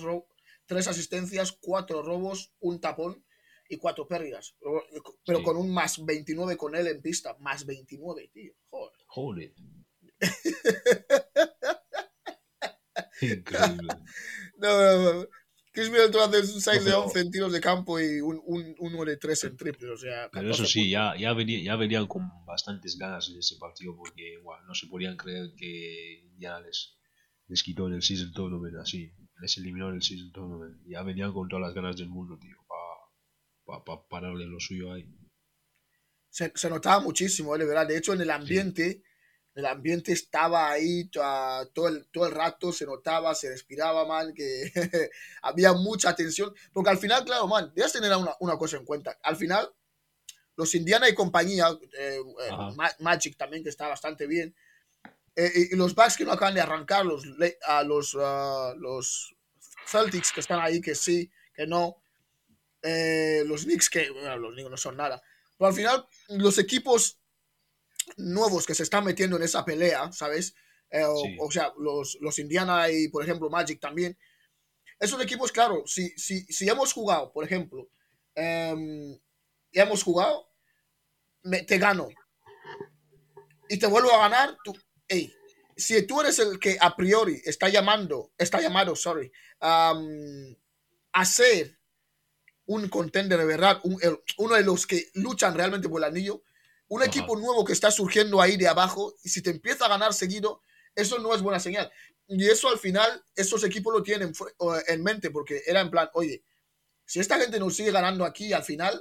tres 0.66 0.88
asistencias, 0.88 1.58
4 1.62 2.02
robos, 2.02 2.52
un 2.60 2.82
tapón 2.82 3.24
y 3.70 3.78
4 3.78 4.08
pérdidas. 4.08 4.56
Pero 5.26 5.40
Sí. 5.40 5.44
con 5.44 5.58
un 5.58 5.74
más 5.74 6.04
29 6.06 6.58
con 6.58 6.76
él 6.76 6.88
en 6.88 7.02
pista. 7.02 7.36
Más 7.40 7.66
29, 7.66 8.30
tío. 8.34 8.54
Joder. 8.70 9.00
Joder. 9.08 9.54
Increíble. 13.22 13.88
No, 14.58 14.68
no, 14.68 15.14
no. 15.14 15.28
Chris 15.76 15.90
Middleton 15.92 16.22
hace 16.30 16.40
un 16.54 16.62
6 16.62 16.86
de 16.86 16.92
pero- 16.92 17.04
11 17.04 17.20
en 17.20 17.32
tiros 17.32 17.52
de 17.54 17.62
campo 17.62 18.00
y 18.00 18.22
un, 18.22 18.42
un, 18.46 18.76
uno 18.80 19.06
de 19.06 19.18
3 19.18 19.44
en 19.44 19.58
triple. 19.58 19.90
O 19.92 19.98
sea, 19.98 20.30
Pero 20.32 20.50
eso 20.50 20.64
14 20.64 20.72
sí, 20.72 20.90
ya, 20.90 21.14
ya, 21.20 21.34
venía- 21.34 21.62
ya 21.64 21.76
venían 21.76 22.08
con 22.08 22.24
bastantes 22.46 22.98
ganas 22.98 23.30
en 23.30 23.38
ese 23.38 23.58
partido 23.60 23.96
porque 23.96 24.38
buah, 24.42 24.62
no 24.66 24.74
se 24.74 24.88
podían 24.88 25.18
creer 25.18 25.52
que 25.58 26.30
ya 26.40 26.60
les, 26.62 26.98
les 27.48 27.62
quitó 27.62 27.88
en 27.88 27.94
el 27.94 28.02
Season 28.02 28.32
Tournament 28.34 28.78
así. 28.78 29.12
Les 29.42 29.58
eliminó 29.58 29.90
en 29.90 29.96
el 29.96 30.02
Season 30.02 30.32
Tournament. 30.32 30.82
Ya 30.88 31.04
venían 31.04 31.34
con 31.34 31.48
todas 31.50 31.62
las 31.68 31.74
ganas 31.76 31.98
del 31.98 32.08
mundo, 32.10 32.38
tío, 32.40 32.56
para 33.66 33.80
pa, 33.80 33.84
pa 33.84 34.08
pararle 34.08 34.46
lo 34.46 34.60
suyo 34.60 34.94
ahí. 34.94 35.06
se, 36.30 36.52
se 36.56 36.70
notaba 36.70 37.02
muchísimo, 37.02 37.54
¿eh? 37.56 37.60
verdad. 37.66 37.86
De 37.88 37.98
hecho, 37.98 38.14
en 38.14 38.22
el 38.22 38.30
ambiente, 38.30 39.04
el 39.56 39.66
ambiente 39.66 40.12
estaba 40.12 40.70
ahí 40.70 41.06
to- 41.06 41.22
todo, 41.74 41.88
el, 41.88 42.06
todo 42.08 42.28
el 42.28 42.34
rato, 42.34 42.74
se 42.74 42.86
notaba, 42.86 43.34
se 43.34 43.50
respiraba, 43.50 44.06
man, 44.06 44.34
que 44.34 44.72
había 45.42 45.72
mucha 45.74 46.14
tensión. 46.14 46.54
Porque 46.74 46.90
al 46.90 46.98
final, 46.98 47.24
claro, 47.24 47.48
man, 47.48 47.72
debes 47.74 47.94
tener 47.94 48.14
una, 48.16 48.36
una 48.42 48.58
cosa 48.58 48.76
en 48.78 48.86
cuenta. 48.86 49.18
Al 49.24 49.38
final, 49.38 49.74
los 50.58 50.76
Indiana 50.76 51.08
y 51.08 51.16
compañía, 51.16 51.68
eh, 51.98 52.20
eh, 52.20 52.52
Magic 53.00 53.38
también, 53.38 53.64
que 53.64 53.70
está 53.70 53.88
bastante 53.88 54.28
bien, 54.28 54.54
eh, 55.38 55.52
y, 55.72 55.76
los 55.76 55.96
Bucks 55.96 56.18
que 56.18 56.26
no 56.26 56.34
acaban 56.34 56.54
de 56.54 56.62
arrancar, 56.62 57.06
los, 57.06 57.24
a 57.66 57.84
los, 57.84 58.16
ah, 58.20 58.74
los 58.78 59.36
Celtics 59.88 60.34
que 60.34 60.42
están 60.42 60.60
ahí, 60.60 60.82
que 60.82 60.96
sí, 60.96 61.32
que 61.54 61.66
no, 61.66 61.98
los 62.84 63.64
Knicks 63.64 63.90
que, 63.90 64.10
bueno, 64.12 64.38
los 64.38 64.54
Knicks 64.54 64.70
no 64.70 64.78
son 64.78 64.98
nada. 64.98 65.22
Pero 65.58 65.70
al 65.70 65.74
final, 65.74 66.08
los 66.30 66.58
equipos 66.58 67.20
nuevos 68.18 68.66
que 68.66 68.76
se 68.76 68.84
están 68.84 69.04
metiendo 69.06 69.38
en 69.38 69.44
esa 69.44 69.66
pelea, 69.66 70.12
¿sabes? 70.12 70.56
Eh, 70.92 71.04
o, 71.04 71.18
Sí. 71.18 71.38
o 71.40 71.52
sea, 71.52 71.74
los, 71.78 72.18
los 72.22 72.40
Indiana 72.40 72.90
y, 72.92 73.08
por 73.10 73.24
ejemplo, 73.24 73.50
Magic 73.50 73.80
también. 73.80 74.18
Esos 75.00 75.22
equipos, 75.22 75.52
claro, 75.52 75.84
si, 75.86 76.10
si, 76.18 76.46
si 76.46 76.70
hemos 76.70 76.94
jugado, 76.94 77.32
por 77.34 77.44
ejemplo, 77.44 77.90
em, 78.36 79.18
ya 79.72 79.84
hemos 79.84 80.04
jugado, 80.04 80.48
me- 81.44 81.64
te 81.64 81.78
gano 81.78 82.08
y 83.68 83.78
te 83.78 83.88
vuelvo 83.88 84.12
a 84.14 84.30
ganar, 84.30 84.58
tú, 84.64 84.74
ey, 85.08 85.34
si 85.76 86.02
tú 86.06 86.22
eres 86.22 86.40
el 86.40 86.60
que 86.60 86.78
a 86.80 86.96
priori 86.96 87.42
está 87.46 87.68
llamando, 87.70 88.32
está 88.38 88.62
llamado, 88.62 88.96
sorry, 88.96 89.32
am, 89.60 90.56
a 91.12 91.26
ser 91.26 91.78
un 92.68 92.88
contender 92.90 93.38
de 93.40 93.46
verdad, 93.46 93.80
un- 93.84 94.00
uno 94.38 94.56
de 94.56 94.64
los 94.64 94.88
que 94.88 95.10
luchan 95.16 95.56
realmente 95.56 95.90
por 95.90 96.00
el 96.00 96.06
anillo, 96.06 96.44
un 96.88 97.02
Ajá. 97.02 97.10
equipo 97.10 97.36
nuevo 97.38 97.64
que 97.66 97.74
está 97.74 97.92
surgiendo 97.92 98.42
ahí 98.42 98.58
de 98.58 98.68
abajo, 98.68 99.14
y 99.24 99.30
si 99.30 99.42
te 99.42 99.50
empieza 99.52 99.86
a 99.86 99.90
ganar 99.90 100.14
seguido, 100.14 100.62
eso 100.96 101.20
no 101.20 101.34
es 101.36 101.42
buena 101.42 101.60
señal. 101.60 101.92
Y 102.28 102.46
eso 102.46 102.70
al 102.70 102.80
final, 102.80 103.24
esos 103.36 103.64
equipos 103.64 103.94
lo 103.94 104.04
tienen 104.04 104.34
en 104.88 105.04
mente, 105.04 105.30
porque 105.32 105.62
era 105.66 105.82
en 105.82 105.92
plan, 105.92 106.10
oye, 106.14 106.44
si 107.06 107.20
esta 107.20 107.40
gente 107.40 107.60
nos 107.60 107.76
sigue 107.76 107.92
ganando 107.92 108.26
aquí, 108.26 108.54
al 108.54 108.64
final, 108.64 109.00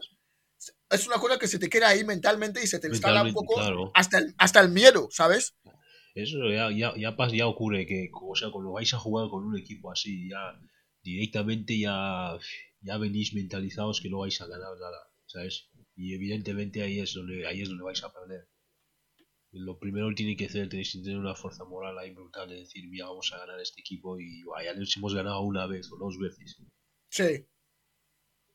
es 0.90 1.06
una 1.06 1.16
cosa 1.18 1.38
que 1.38 1.48
se 1.48 1.58
te 1.58 1.68
queda 1.68 1.88
ahí 1.88 2.04
mentalmente 2.04 2.62
y 2.62 2.66
se 2.66 2.78
te 2.78 2.88
instala 2.88 3.22
un 3.22 3.32
poco 3.32 3.54
claro. 3.56 3.90
hasta, 3.94 4.18
el, 4.18 4.34
hasta 4.38 4.60
el 4.60 4.70
miedo, 4.70 5.08
¿sabes? 5.10 5.54
Eso 6.14 6.48
ya, 6.50 6.70
ya, 6.70 6.94
ya, 6.96 7.16
pas- 7.16 7.34
ya 7.36 7.46
ocurre 7.46 7.86
que, 7.86 8.08
o 8.12 8.34
sea, 8.36 8.50
cuando 8.50 8.72
vais 8.72 8.92
a 8.94 8.98
jugar 8.98 9.28
con 9.28 9.44
un 9.44 9.58
equipo 9.58 9.90
así, 9.90 10.28
ya 10.30 10.58
directamente 11.02 11.78
ya, 11.78 12.38
ya 12.82 12.98
venís 12.98 13.34
mentalizados 13.34 14.00
que 14.00 14.10
no 14.10 14.20
vais 14.20 14.40
a 14.40 14.46
ganar 14.46 14.78
nada, 14.78 15.00
¿sabes? 15.26 15.68
Y 15.96 16.14
evidentemente 16.14 16.82
ahí 16.82 17.00
es 17.00 17.14
donde, 17.14 17.46
ahí 17.46 17.62
es 17.62 17.68
donde 17.68 17.84
vais 17.84 18.02
a 18.02 18.12
perder. 18.12 18.48
Lo 19.52 19.78
primero 19.78 20.08
que 20.08 20.16
tiene 20.16 20.36
que 20.36 20.46
hacer, 20.46 20.68
tenéis 20.68 20.92
que 20.92 20.98
tener 21.02 21.18
una 21.18 21.36
fuerza 21.36 21.64
moral 21.64 21.96
ahí 21.98 22.10
brutal 22.10 22.48
de 22.48 22.56
decir, 22.56 22.88
mira, 22.88 23.06
vamos 23.06 23.32
a 23.32 23.38
ganar 23.38 23.60
este 23.60 23.80
equipo 23.80 24.18
y 24.18 24.42
ya 24.64 24.72
les 24.72 24.96
hemos 24.96 25.14
ganado 25.14 25.40
una 25.42 25.66
vez 25.66 25.88
o 25.92 25.96
dos 25.96 26.18
veces. 26.18 26.58
Sí. 27.10 27.46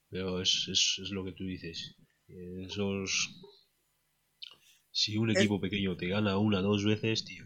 Pero 0.10 0.42
es, 0.42 0.68
es, 0.70 1.00
es 1.02 1.10
lo 1.12 1.24
que 1.24 1.32
tú 1.32 1.46
dices. 1.46 1.96
Eh, 2.28 2.66
Esos... 2.68 3.42
Si 4.92 5.18
un 5.18 5.30
Es- 5.30 5.38
equipo 5.38 5.62
pequeño 5.62 5.96
te 5.96 6.08
gana 6.08 6.38
una 6.38 6.62
dos 6.62 6.84
veces, 6.84 7.24
tío, 7.24 7.46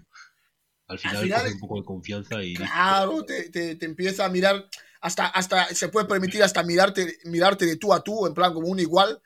al 0.87 0.97
final, 0.97 1.23
final 1.23 1.39
coge 1.39 1.47
es- 1.49 1.53
un 1.55 1.59
poco 1.59 1.79
de 1.79 1.85
confianza 1.85 2.43
y... 2.43 2.55
Claro, 2.55 3.23
te, 3.25 3.49
te, 3.49 3.75
te 3.75 3.85
empieza 3.85 4.25
a 4.25 4.29
mirar, 4.29 4.67
hasta, 5.01 5.27
hasta 5.27 5.67
se 5.75 5.89
puede 5.89 6.07
permitir 6.07 6.41
hasta 6.41 6.63
mirarte, 6.63 7.17
mirarte 7.25 7.65
de 7.65 7.75
tú 7.77 7.93
a 7.93 8.03
tú, 8.03 8.25
en 8.25 8.33
plan 8.33 8.53
como 8.53 8.67
un 8.69 8.79
igual. 8.79 9.21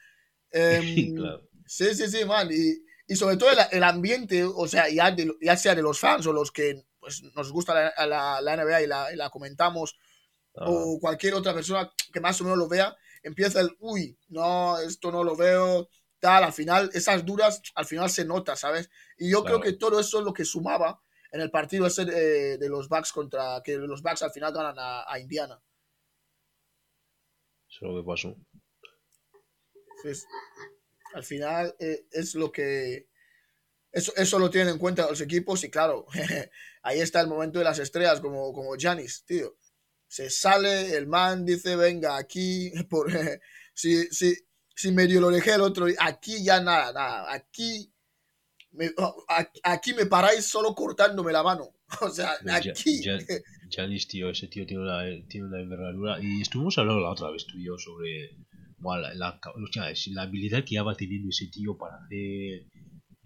Em, 0.52 1.16
Claro. 1.16 1.42
Sí, 1.66 1.94
sí, 1.96 2.08
sí, 2.10 2.26
man. 2.26 2.50
Y, 2.52 2.76
y 3.08 3.16
sobre 3.16 3.38
todo 3.38 3.52
el, 3.52 3.60
el 3.72 3.84
ambiente, 3.84 4.44
o 4.46 4.68
sea, 4.68 4.90
ya, 4.90 5.12
de- 5.12 5.36
ya 5.42 5.58
sea 5.58 5.76
de 5.76 5.82
los 5.82 6.00
fans 6.00 6.26
o 6.28 6.34
los 6.34 6.52
que 6.52 6.86
pues, 7.00 7.24
nos 7.36 7.52
gusta 7.52 7.74
la, 7.74 8.08
la- 8.08 8.42
la 8.42 8.54
NBA 8.54 8.82
y 8.84 8.88
la, 8.88 9.14
y 9.14 9.16
la 9.18 9.30
comentamos, 9.30 9.98
o 10.54 11.00
cualquier 11.00 11.34
otra 11.36 11.54
persona 11.54 11.92
que 12.14 12.20
más 12.20 12.40
o 12.42 12.44
menos 12.46 12.58
lo 12.58 12.68
vea, 12.68 12.96
empieza 13.24 13.62
el, 13.62 13.76
uy, 13.80 14.18
no, 14.30 14.78
esto 14.80 15.12
no 15.12 15.24
lo 15.24 15.36
veo, 15.36 15.90
tal, 16.20 16.44
al 16.44 16.54
final, 16.54 16.90
esas 16.94 17.26
duras, 17.26 17.62
al 17.76 17.86
final 17.86 18.10
se 18.10 18.26
nota, 18.26 18.56
¿sabes? 18.56 18.90
Y 19.18 19.30
yo 19.32 19.44
Claro. 19.44 19.60
creo 19.60 19.62
que 19.62 19.78
todo 19.78 20.00
eso 20.00 20.20
es 20.20 20.26
lo 20.26 20.34
que 20.34 20.46
sumaba 20.46 21.02
en 21.32 21.42
el 21.42 21.52
partido 21.52 21.86
ese 21.88 22.06
de, 22.06 22.58
de 22.58 22.70
los 22.70 22.90
Bucks 22.90 23.12
contra, 23.12 23.62
que 23.64 23.78
los 23.78 24.02
Bucks 24.02 24.24
al 24.24 24.32
final 24.32 24.54
ganan 24.54 24.76
a, 24.80 25.04
a 25.12 25.20
Indiana. 25.20 25.62
Eso 27.70 27.86
es 27.86 27.92
lo 27.94 28.02
que 28.02 28.06
pasó. 28.08 28.36
Al 31.14 31.24
final 31.24 31.76
eh, 31.80 32.06
es 32.12 32.36
lo 32.36 32.52
que... 32.52 33.08
Eso, 33.92 34.12
eso 34.16 34.38
lo 34.38 34.50
tienen 34.50 34.74
en 34.74 34.80
cuenta 34.80 35.10
los 35.10 35.22
equipos 35.22 35.64
y 35.64 35.70
claro, 35.72 36.06
ahí 36.84 37.00
está 37.00 37.22
el 37.22 37.28
momento 37.28 37.58
de 37.60 37.66
las 37.66 37.80
estrellas 37.80 38.20
como, 38.20 38.52
como 38.54 38.76
Giannis, 38.76 39.24
tío. 39.26 39.58
Se 40.08 40.30
sale, 40.30 40.96
el 40.96 41.08
man 41.08 41.46
dice, 41.46 41.76
venga, 41.76 42.18
aquí, 42.18 42.72
por, 42.90 43.12
si, 43.74 44.08
si, 44.08 44.36
si 44.76 44.92
medio 44.92 45.20
lo 45.22 45.30
dejé 45.30 45.54
el 45.56 45.62
otro, 45.62 45.88
aquí 46.00 46.44
ya 46.44 46.62
nada, 46.62 46.92
nada, 46.94 47.34
aquí 47.34 47.92
me, 48.72 48.92
a- 49.30 49.50
aquí 49.64 49.94
me 49.94 50.06
paráis 50.06 50.46
solo 50.46 50.76
cortándome 50.76 51.32
la 51.32 51.44
mano. 51.44 51.74
O 52.02 52.10
sea, 52.10 52.38
Ya- 52.44 52.56
aquí, 52.58 53.02
ya- 53.02 53.18
Giannis, 53.70 54.08
tío, 54.08 54.30
ese 54.30 54.48
tío 54.48 54.66
tiene 54.66 54.84
una, 54.84 55.04
tiene 55.30 55.48
una 55.48 55.60
envergadura. 55.62 56.20
Y 56.22 56.42
estuvimos 56.42 56.78
hablando 56.78 57.02
la 57.02 57.12
otra 57.12 57.32
vez 57.32 57.46
tú 57.48 57.58
y 57.58 57.66
yo 57.66 57.78
sobre 57.78 58.36
bueno, 58.78 59.02
la, 59.02 59.14
la, 59.16 59.40
o 59.46 59.72
sea, 59.72 59.90
es 59.90 60.08
la 60.08 60.24
habilidad 60.24 60.64
que 60.64 60.76
ya 60.76 60.84
va 60.84 60.96
teniendo 60.96 61.30
ese 61.30 61.48
tío 61.48 61.78
para 61.78 61.98
hacer 61.98 62.68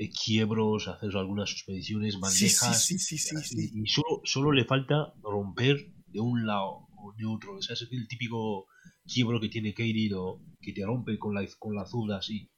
quiebros, 0.10 0.88
hacer 0.88 1.16
algunas 1.16 1.50
suspensiones, 1.50 2.20
bandejas. 2.20 2.84
sí, 2.84 2.98
sí, 2.98 3.18
sí, 3.18 3.36
sí. 3.44 3.72
Y, 3.74 3.82
y 3.84 3.86
solo, 3.88 4.22
solo 4.24 4.52
le 4.52 4.66
falta 4.66 5.14
romper 5.22 5.94
de 6.08 6.20
un 6.20 6.46
lado 6.46 6.88
o 6.98 7.14
de 7.18 7.26
otro. 7.26 7.56
O 7.56 7.62
sea, 7.62 7.74
es 7.74 7.88
el 7.92 8.08
típico 8.08 8.68
quiebro 9.06 9.40
que 9.40 9.50
tiene 9.50 9.74
¿no? 10.10 10.42
que 10.62 10.74
te 10.74 10.86
rompe 10.86 11.18
con 11.18 11.34
la, 11.34 11.46
con 11.60 11.76
la 11.76 11.86
zurda 11.86 12.18
así. 12.18 12.50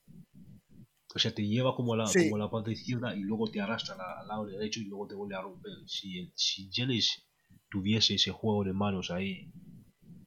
O 1.15 1.19
sea, 1.19 1.33
te 1.33 1.45
lleva 1.45 1.75
como 1.75 1.93
a 1.93 1.97
la, 1.97 2.05
como 2.05 2.37
a 2.37 2.39
la 2.39 2.49
parte 2.49 2.71
izquierda 2.71 3.15
y 3.15 3.21
luego 3.21 3.49
te 3.51 3.61
arrastra 3.61 3.95
al 4.19 4.27
lado 4.27 4.45
derecho 4.45 4.79
y 4.79 4.85
luego 4.85 5.07
te 5.07 5.15
vuelve 5.15 5.35
a 5.35 5.41
romper. 5.41 5.73
Si, 5.85 6.31
si 6.35 6.69
Giannis 6.71 7.27
tuviese 7.69 8.15
ese 8.15 8.31
juego 8.31 8.63
de 8.63 8.73
manos 8.73 9.11
ahí, 9.11 9.51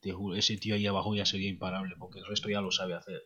te 0.07 0.13
juro, 0.13 0.37
ese 0.37 0.57
tío 0.57 0.75
ahí 0.77 0.87
abajo 0.87 1.15
ya 1.15 1.27
sería 1.27 1.49
imparable 1.49 1.95
porque 1.99 2.21
el 2.21 2.27
resto 2.27 2.49
ya 2.49 2.61
lo 2.61 2.71
sabe 2.71 2.95
hacer. 2.95 3.21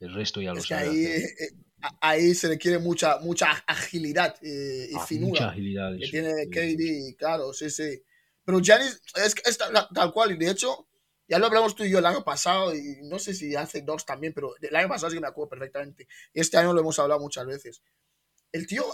El 0.00 0.12
resto 0.14 0.40
ya 0.40 0.52
lo 0.52 0.58
Es 0.58 0.66
que 0.66 0.74
sabe 0.74 0.88
ahí, 0.88 1.06
hacer. 1.06 1.20
eh, 1.22 1.56
a- 1.82 1.98
ahí 2.10 2.34
se 2.34 2.48
requiere 2.48 2.78
mucha, 2.78 3.18
mucha 3.20 3.50
agilidad 3.66 4.34
eh, 4.42 4.88
y 4.90 4.96
Ah, 4.96 5.06
finura. 5.06 5.28
mucha 5.30 5.48
agilidad. 5.50 5.92
que 5.96 6.02
eso, 6.04 6.10
tiene. 6.10 6.48
KD, 6.50 7.16
claro, 7.16 7.52
sí, 7.52 7.70
sí. 7.70 8.02
Pero 8.44 8.58
Giannis 8.60 9.00
es, 9.14 9.34
es 9.44 9.58
tal, 9.58 9.72
tal 9.94 10.12
cual, 10.12 10.32
y 10.32 10.36
de 10.36 10.50
hecho, 10.50 10.88
ya 11.28 11.38
lo 11.38 11.46
hablamos 11.46 11.76
tú 11.76 11.84
y 11.84 11.90
yo 11.90 11.98
el 12.00 12.06
año 12.06 12.24
pasado, 12.24 12.74
y 12.74 12.98
no 13.04 13.20
sé 13.20 13.32
si 13.34 13.54
hace 13.54 13.82
dos 13.82 14.04
también, 14.04 14.32
pero 14.34 14.54
el 14.60 14.74
año 14.74 14.88
pasado 14.88 15.10
sí 15.10 15.16
que 15.16 15.20
me 15.20 15.28
acuerdo 15.28 15.50
perfectamente. 15.50 16.08
Y 16.34 16.40
este 16.40 16.56
año 16.56 16.72
lo 16.72 16.80
hemos 16.80 16.98
hablado 16.98 17.20
muchas 17.20 17.46
veces. 17.46 17.82
El 18.50 18.66
tío, 18.66 18.84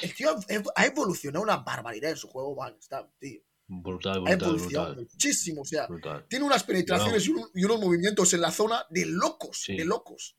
el 0.00 0.14
tío 0.14 0.30
ha- 0.30 0.62
ha 0.76 0.86
evolucionado 0.86 1.42
una 1.44 1.58
barbaridad 1.58 2.10
en 2.10 2.16
su 2.16 2.28
juego, 2.28 2.56
man. 2.56 2.74
Está, 2.80 3.06
tío. 3.18 3.42
Brutal, 3.68 4.16
Ha 4.16 4.20
brutal, 4.20 4.42
evolucionado 4.42 4.94
brutal. 4.94 5.08
muchísimo, 5.12 5.62
o 5.62 5.64
sea, 5.64 5.86
brutal. 5.86 6.26
tiene 6.28 6.44
unas 6.44 6.62
penetraciones 6.64 7.26
y, 7.26 7.30
un- 7.30 7.48
y 7.54 7.64
unos 7.64 7.80
movimientos 7.80 8.32
en 8.34 8.40
la 8.42 8.50
zona 8.50 8.84
de 8.90 9.06
locos, 9.06 9.62
Sí. 9.64 9.76
de 9.76 9.84
locos. 9.84 10.36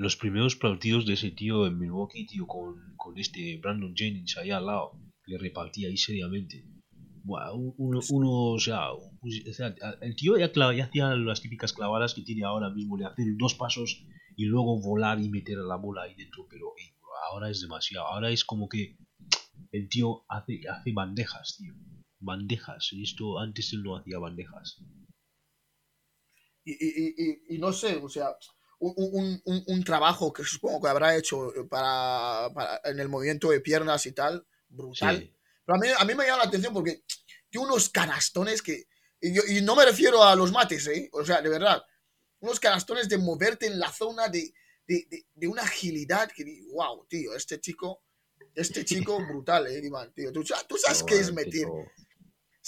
los 0.00 0.16
primeros 0.16 0.54
partidos 0.54 1.06
de 1.06 1.14
ese 1.14 1.32
tío 1.32 1.66
en 1.66 1.76
Milwaukee, 1.76 2.24
tío, 2.24 2.46
con, 2.46 2.94
con 2.96 3.18
este 3.18 3.58
Brandon 3.60 3.92
Jennings 3.96 4.36
ahí 4.38 4.52
al 4.52 4.64
lado, 4.66 4.92
le 5.26 5.38
repartía 5.38 5.88
ahí 5.88 5.96
seriamente. 5.96 6.64
Un- 7.24 7.74
uno, 7.76 7.98
uno, 8.10 8.30
o 8.52 8.58
sea, 8.60 8.92
un- 8.92 9.18
o 9.20 9.52
sea, 9.52 9.74
el 10.00 10.14
tío 10.14 10.38
ya, 10.38 10.52
ya 10.72 10.84
hacía 10.84 11.08
las 11.16 11.40
típicas 11.42 11.72
clavadas 11.72 12.14
que 12.14 12.22
tiene 12.22 12.44
ahora 12.44 12.70
mismo, 12.70 12.96
de 12.96 13.06
hacer 13.06 13.26
dos 13.36 13.54
pasos 13.56 14.06
y 14.36 14.44
luego 14.44 14.80
volar 14.80 15.20
y 15.20 15.28
meter 15.30 15.58
la 15.58 15.74
bola 15.76 16.02
ahí 16.02 16.14
dentro, 16.14 16.46
pero 16.48 16.66
ahora 17.32 17.50
es 17.50 17.60
demasiado. 17.60 18.06
Ahora 18.06 18.30
es 18.30 18.44
como 18.44 18.68
que 18.68 18.96
el 19.72 19.88
tío 19.88 20.24
hace, 20.28 20.60
hace 20.70 20.92
bandejas, 20.92 21.56
tío. 21.58 21.74
Bandejas. 22.20 22.88
Y 22.92 23.02
esto 23.04 23.38
antes 23.38 23.72
él 23.72 23.82
no 23.82 23.96
hacía 23.96 24.18
bandejas. 24.18 24.78
y, 26.64 26.72
y- 26.72 27.14
y- 27.16 27.54
y 27.54 27.58
no 27.58 27.72
sé, 27.72 27.96
o 27.96 28.08
sea, 28.10 28.28
un, 28.80 28.92
un- 28.96 29.42
un- 29.46 29.64
un 29.66 29.84
trabajo 29.84 30.32
que 30.32 30.44
supongo 30.44 30.82
que 30.82 30.88
habrá 30.88 31.16
hecho 31.16 31.50
para, 31.70 32.50
para- 32.52 32.80
en 32.84 33.00
el 33.00 33.08
movimiento 33.08 33.50
de 33.50 33.60
piernas 33.60 34.04
y 34.06 34.12
tal, 34.12 34.46
brutal. 34.68 35.18
Sí. 35.18 35.34
Pero 35.64 35.76
a 35.76 35.78
mí, 35.80 35.88
a 35.98 36.04
mí 36.04 36.14
me 36.14 36.26
llama 36.26 36.42
la 36.42 36.48
atención 36.48 36.74
porque 36.74 37.02
tiene 37.48 37.66
unos 37.66 37.88
canastones 37.88 38.60
que. 38.62 38.84
Y, 39.20 39.34
yo- 39.34 39.42
y 39.48 39.62
no 39.62 39.74
me 39.76 39.84
refiero 39.86 40.22
a 40.22 40.36
los 40.36 40.52
mates, 40.52 40.86
¿eh? 40.88 41.08
O 41.12 41.24
sea, 41.24 41.40
de 41.40 41.48
verdad. 41.48 41.82
Unos 42.40 42.60
canastones 42.60 43.08
de 43.08 43.18
moverte 43.18 43.66
en 43.66 43.78
la 43.80 43.90
zona 43.90 44.28
de, 44.28 44.52
de, 44.86 45.06
de- 45.10 45.26
de 45.34 45.48
una 45.48 45.62
agilidad 45.62 46.30
que 46.30 46.44
digo, 46.44 46.74
wow, 46.74 47.06
tío, 47.08 47.34
este 47.34 47.60
chico. 47.60 48.02
Este 48.54 48.84
chico 48.84 49.18
brutal, 49.26 49.66
¿eh, 49.68 49.80
Iván, 49.84 50.12
tío? 50.12 50.30
¿Tú, 50.32 50.42
tú 50.68 50.76
sabes 50.76 51.02
qué 51.02 51.18
es 51.18 51.32
meter. 51.32 51.66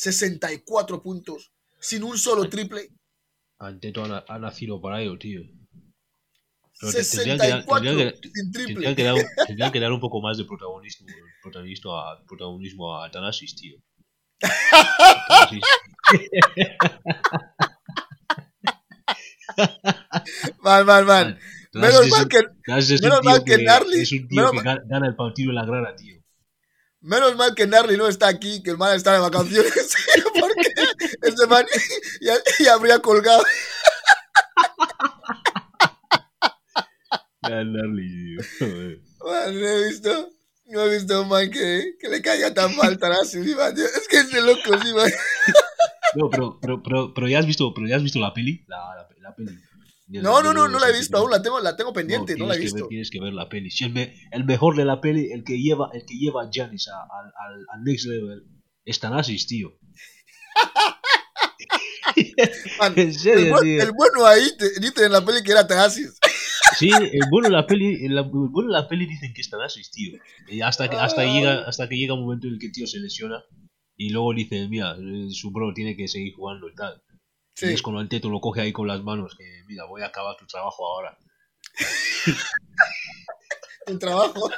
64 0.04 1.02
puntos 1.02 1.52
sin 1.78 2.02
un 2.04 2.16
solo 2.16 2.48
triple? 2.48 2.88
Anteto 3.58 4.02
ha, 4.04 4.08
na- 4.08 4.24
ha 4.26 4.38
nacido 4.38 4.80
para 4.80 5.02
ello, 5.02 5.18
tío. 5.18 5.42
Pero 6.80 6.92
te- 6.92 7.04
tendrían 7.04 7.38
que 7.38 7.48
dar- 7.48 7.62
64 7.62 7.84
tendrían 7.84 8.20
que- 8.22 8.28
sin 8.32 8.52
triple. 8.52 8.72
Tendrían 8.74 8.94
que, 8.96 9.04
dar 9.04 9.14
un, 9.14 9.24
tendrían 9.46 9.72
que 9.72 9.80
dar 9.80 9.92
un 9.92 10.00
poco 10.00 10.22
más 10.22 10.38
de 10.38 10.44
protagonismo, 10.46 11.06
protagonismo, 11.42 11.98
a, 11.98 12.24
protagonismo 12.26 12.96
a 13.02 13.10
Thanasis, 13.10 13.54
tío. 13.56 13.76
Thanasis, 14.40 15.60
Mal, 20.62 20.84
mal, 20.86 21.04
mal. 21.04 21.38
Menos 21.74 22.08
mal 22.08 22.28
que, 22.28 22.38
Thanasis 22.64 22.90
es 22.92 23.00
un 23.02 23.08
menos 23.08 23.22
mal 23.24 23.44
que 23.44 23.56
Narly- 23.58 24.00
es 24.00 24.12
un 24.12 24.26
tío 24.28 24.50
que 24.52 24.62
gana 24.62 25.06
el 25.06 25.16
partido 25.16 25.50
en 25.50 25.56
la 25.56 25.66
grada, 25.66 25.94
tío. 25.94 26.19
Menos 27.00 27.36
mal 27.36 27.54
que 27.54 27.66
Narly 27.66 27.96
no 27.96 28.06
está 28.06 28.28
aquí, 28.28 28.62
que 28.62 28.70
el 28.70 28.78
man 28.78 28.96
está 28.96 29.12
de 29.12 29.20
vacaciones, 29.20 29.72
porque 30.40 30.72
ese 31.22 31.46
man 31.46 31.66
ya, 32.20 32.34
ya 32.58 32.74
habría 32.74 32.98
colgado. 33.00 33.42
Ya, 37.42 37.64
Narly. 37.64 38.36
Man, 38.60 39.60
no 39.60 39.66
he 39.68 39.88
visto, 39.88 40.30
no 40.66 40.82
he 40.82 40.94
visto 40.94 41.14
a 41.16 41.20
un 41.22 41.28
man 41.28 41.50
que, 41.50 41.96
que 41.98 42.08
le 42.08 42.22
caiga 42.22 42.52
tan 42.52 42.76
mal 42.76 42.98
Tarasi, 42.98 43.42
sí, 43.44 43.54
man, 43.54 43.74
tío. 43.74 43.86
Es 43.86 44.06
que 44.08 44.18
es 44.18 44.30
de 44.30 44.40
loco, 44.42 44.78
sí, 44.82 44.94
man. 44.94 45.10
No, 46.14 46.28
pero, 46.28 46.58
pero, 46.60 46.82
pero, 46.82 47.14
pero 47.14 47.28
ya 47.28 47.38
has 47.38 47.46
visto, 47.46 47.72
pero 47.74 47.86
ya 47.86 47.96
has 47.96 48.02
visto 48.02 48.18
la 48.18 48.34
peli, 48.34 48.64
la, 48.66 48.76
la, 48.96 49.08
la 49.20 49.34
peli. 49.34 49.58
No, 50.12 50.42
no, 50.42 50.52
no, 50.52 50.66
no 50.68 50.78
la 50.80 50.88
he 50.88 50.92
visto 50.92 51.16
aún, 51.18 51.30
la 51.30 51.40
tengo, 51.40 51.60
la 51.60 51.76
tengo 51.76 51.92
pendiente, 51.92 52.36
no, 52.36 52.46
la 52.46 52.54
he 52.56 52.58
visto. 52.58 52.76
ver- 52.80 52.88
tienes 52.88 53.10
que 53.10 53.20
ver 53.20 53.32
la 53.32 53.48
peli. 53.48 53.70
Si 53.70 53.84
el, 53.84 53.92
me- 53.92 54.14
el 54.32 54.44
mejor 54.44 54.76
de 54.76 54.84
la 54.84 55.00
peli, 55.00 55.30
el 55.30 55.44
que 55.44 55.60
lleva, 55.60 55.90
el 55.92 56.04
que 56.04 56.14
lleva 56.18 56.42
a 56.44 56.50
Giannis 56.50 56.88
a- 56.88 57.06
al, 57.72 57.84
next 57.84 58.06
level, 58.06 58.42
es 58.84 58.98
Thanasis, 58.98 59.46
tío. 59.46 59.78
Man, 62.78 62.92
en 62.96 63.08
el, 63.08 63.14
serio, 63.14 63.56
tío. 63.60 63.82
el 63.82 63.92
bueno 63.92 64.26
ahí 64.26 64.48
te, 64.58 64.80
dice 64.80 65.04
en 65.06 65.12
la 65.12 65.24
peli 65.24 65.42
que 65.42 65.52
era 65.52 65.66
Tarasis. 65.66 66.18
Sí, 66.78 66.90
el 66.90 67.22
bueno 67.30 67.48
de 67.48 67.52
la 67.54 67.66
peli, 67.66 68.04
el, 68.06 68.16
el 68.16 68.24
bueno 68.30 68.68
de 68.68 68.72
la 68.80 68.86
peli 68.88 69.04
dicen 69.06 69.32
que 69.34 69.40
es 69.40 69.50
Thanasis, 69.50 69.90
tío. 69.90 70.18
Y 70.48 70.60
hasta 70.60 70.88
que, 70.88 70.96
hasta 70.96 71.24
llega, 71.24 71.64
hasta 71.66 71.88
que 71.88 71.96
llega 71.96 72.14
un 72.14 72.20
momento 72.22 72.46
en 72.46 72.54
el 72.54 72.58
que 72.60 72.66
el 72.66 72.72
tío 72.72 72.86
se 72.86 72.98
lesiona 73.00 73.42
y 73.96 74.10
luego 74.10 74.32
dice, 74.34 74.66
mira, 74.68 74.94
eh, 74.96 75.28
su 75.30 75.50
bro 75.50 75.72
tiene 75.74 75.96
que 75.96 76.06
seguir 76.06 76.32
jugando 76.34 76.68
y 76.68 76.74
tal. 76.74 77.02
Sí, 77.60 77.66
Y 77.66 77.72
es 77.74 77.82
cuando 77.82 78.00
el 78.00 78.08
teto 78.08 78.30
lo 78.30 78.40
coge 78.40 78.62
ahí 78.62 78.72
con 78.72 78.88
las 78.88 79.02
manos, 79.02 79.36
que 79.36 79.62
mira, 79.66 79.84
voy 79.84 80.00
a 80.00 80.06
acabar 80.06 80.34
tu 80.36 80.46
trabajo 80.46 80.86
ahora. 80.86 81.18
el 83.86 83.98
trabajo. 83.98 84.48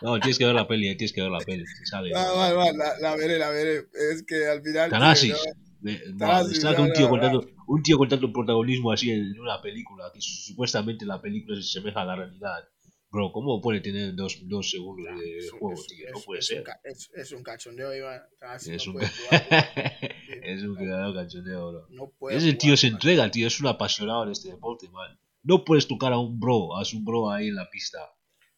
No, 0.00 0.18
tienes 0.18 0.38
que 0.38 0.46
ver 0.46 0.54
la 0.54 0.66
peli, 0.66 0.88
eh, 0.88 0.96
tienes 0.96 1.12
que 1.12 1.20
ver 1.20 1.30
la 1.30 1.40
peli. 1.40 1.64
sale. 1.84 2.10
Va, 2.14 2.32
va, 2.32 2.52
va, 2.54 2.72
la, 2.72 2.98
la 2.98 3.16
veré, 3.16 3.38
la 3.38 3.50
veré. 3.50 3.84
Es 4.12 4.24
que 4.26 4.46
al 4.46 4.62
final. 4.62 4.88
tío, 4.88 4.98
Thanasis. 4.98 5.30
no. 5.32 5.36
No, 5.82 6.82
un 6.82 6.92
tío, 6.92 7.04
no, 7.04 7.08
con 7.10 7.20
tanto, 7.20 7.46
un 7.66 7.82
tío 7.82 7.98
con 7.98 8.08
tanto 8.08 8.32
protagonismo 8.32 8.92
así 8.92 9.10
en 9.10 9.38
una 9.38 9.60
película, 9.60 10.10
que 10.12 10.20
su- 10.20 10.50
supuestamente 10.52 11.04
la 11.06 11.20
película 11.20 11.56
se 11.56 11.62
asemeja 11.78 12.02
a 12.02 12.06
la 12.06 12.16
realidad. 12.16 12.64
Bro, 13.12 13.32
¿cómo 13.32 13.60
puede 13.60 13.80
tener 13.80 14.14
dos, 14.14 14.38
dos 14.42 14.70
segundos 14.70 15.18
de 15.18 15.38
Es 15.38 15.52
un- 15.52 15.58
juego, 15.58 15.80
es- 15.80 15.86
tío? 15.88 16.06
es- 16.06 16.12
No 16.12 16.20
puede 16.20 16.42
ser. 16.42 16.62
Un, 16.62 17.20
es, 17.20 17.32
un 17.32 17.42
cachondeo, 17.42 17.94
Iván. 17.94 18.22
Es 18.54 18.86
no 18.86 18.92
un, 18.92 19.02
es 19.02 20.62
un 20.62 20.74
creador 20.76 21.14
cachondeo, 21.24 21.70
bro. 21.72 21.86
No 21.90 22.10
puede 22.18 22.36
Es 22.36 22.44
el 22.44 22.50
jugar, 22.50 22.58
tío 22.60 22.76
se 22.76 22.86
entrega, 22.86 23.30
tío, 23.30 23.46
es 23.48 23.60
un 23.60 23.66
apasionado 23.66 24.24
en 24.24 24.30
este 24.30 24.50
deporte, 24.50 24.88
man. 24.90 25.18
No 25.42 25.64
puedes 25.64 25.88
tocar 25.88 26.12
a 26.12 26.18
un 26.18 26.38
bro, 26.38 26.76
a 26.76 26.84
su 26.84 27.00
bro 27.02 27.30
ahí 27.30 27.48
en 27.48 27.56
la 27.56 27.68
pista. 27.68 27.98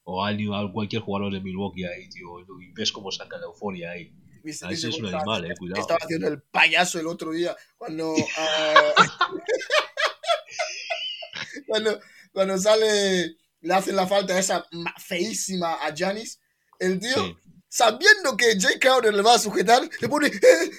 O 0.05 0.23
a, 0.25 0.29
alguien- 0.29 0.53
a 0.53 0.71
cualquier 0.71 1.01
jugador 1.01 1.33
de 1.33 1.41
Milwaukee 1.41 1.85
ahí, 1.85 2.09
tío. 2.11 2.41
Y 2.41 2.73
ves 2.73 2.93
cómo 2.93 3.11
saca 3.11 3.39
la 3.39 3.45
euforia 3.47 3.93
ahí. 3.93 4.13
Viste- 4.43 4.67
Ah, 4.67 4.69
viste 4.69 4.89
ese 4.89 4.97
es 4.99 5.03
un 5.03 5.15
animal, 5.15 5.51
eh, 5.51 5.55
cuidado. 5.57 5.81
Estaba 5.81 5.99
haciendo 6.03 6.29
el 6.29 6.43
payaso 6.43 6.99
el 7.01 7.07
otro 7.07 7.31
día 7.31 7.57
cuando. 7.79 8.15
ah, 8.37 8.93
cuando, 11.69 12.01
cuando 12.33 12.59
sale, 12.59 13.37
le 13.63 13.75
hacen 13.75 13.97
la 13.97 14.07
falta 14.07 14.39
esa 14.39 14.67
ma- 14.73 14.95
feísima 14.99 15.75
a 15.75 15.93
Janis. 15.97 16.39
El 16.79 16.99
tío, 17.01 17.15
Sí. 17.15 17.37
sabiendo 17.69 18.37
que 18.37 18.59
Jay 18.61 18.79
Crowder 18.79 19.15
le 19.15 19.23
va 19.23 19.35
a 19.35 19.39
sujetar, 19.39 19.83
le 20.01 20.09
pone. 20.09 20.27
"Eh, 20.29 20.33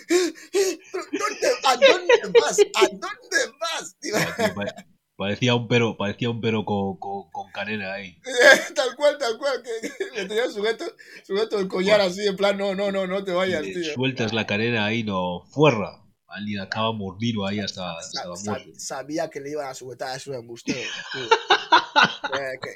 eh, 0.09 0.33
eh, 0.53 0.79
¿dónde, 0.93 1.47
¿A 1.65 1.75
dónde 1.77 2.39
vas? 2.39 2.57
¿A 2.75 2.87
dónde 2.87 3.57
vas? 3.59 3.95
tío? 3.99 4.13
Tío, 4.15 4.53
pare- 4.55 4.73
Parecía 5.15 5.53
un 5.53 5.67
pero, 5.67 5.95
parecía 5.95 6.31
un 6.31 6.41
pero 6.41 6.65
con, 6.65 6.97
con, 6.97 7.29
con 7.31 7.51
canela 7.51 7.93
ahí. 7.93 8.17
tal 8.75 8.95
cual, 8.95 9.15
tal 9.19 9.37
cual, 9.37 9.61
que, 9.63 9.89
que 9.89 10.05
le 10.21 10.25
tenía 10.27 10.49
sujeto, 10.49 10.85
sujeto 11.25 11.59
el 11.59 11.67
collar 11.67 12.01
así, 12.01 12.25
en 12.27 12.35
plan, 12.35 12.57
no, 12.57 12.73
no, 12.73 12.91
no, 12.91 13.05
no 13.05 13.23
te 13.23 13.31
vayas, 13.31 13.63
Y 13.65 13.73
tío. 13.75 13.93
sueltas 13.93 14.33
la 14.33 14.47
canela 14.47 14.85
ahí, 14.85 15.03
no, 15.03 15.45
fuerra. 15.51 15.99
Alguien 16.27 16.61
acaba 16.61 16.91
mordido 16.93 17.45
ahí 17.45 17.59
hasta, 17.59 17.91
hasta 17.95 18.21
Sa- 18.23 18.27
la 18.27 18.35
muerte. 18.57 18.79
sabía 18.79 19.29
que 19.29 19.39
le 19.39 19.51
iban 19.51 19.67
a 19.67 19.75
sujetar 19.75 20.09
a 20.15 20.19
su 20.19 20.33
embustero. 20.33 20.79
Eh, 22.39 22.59
¿qué, 22.61 22.69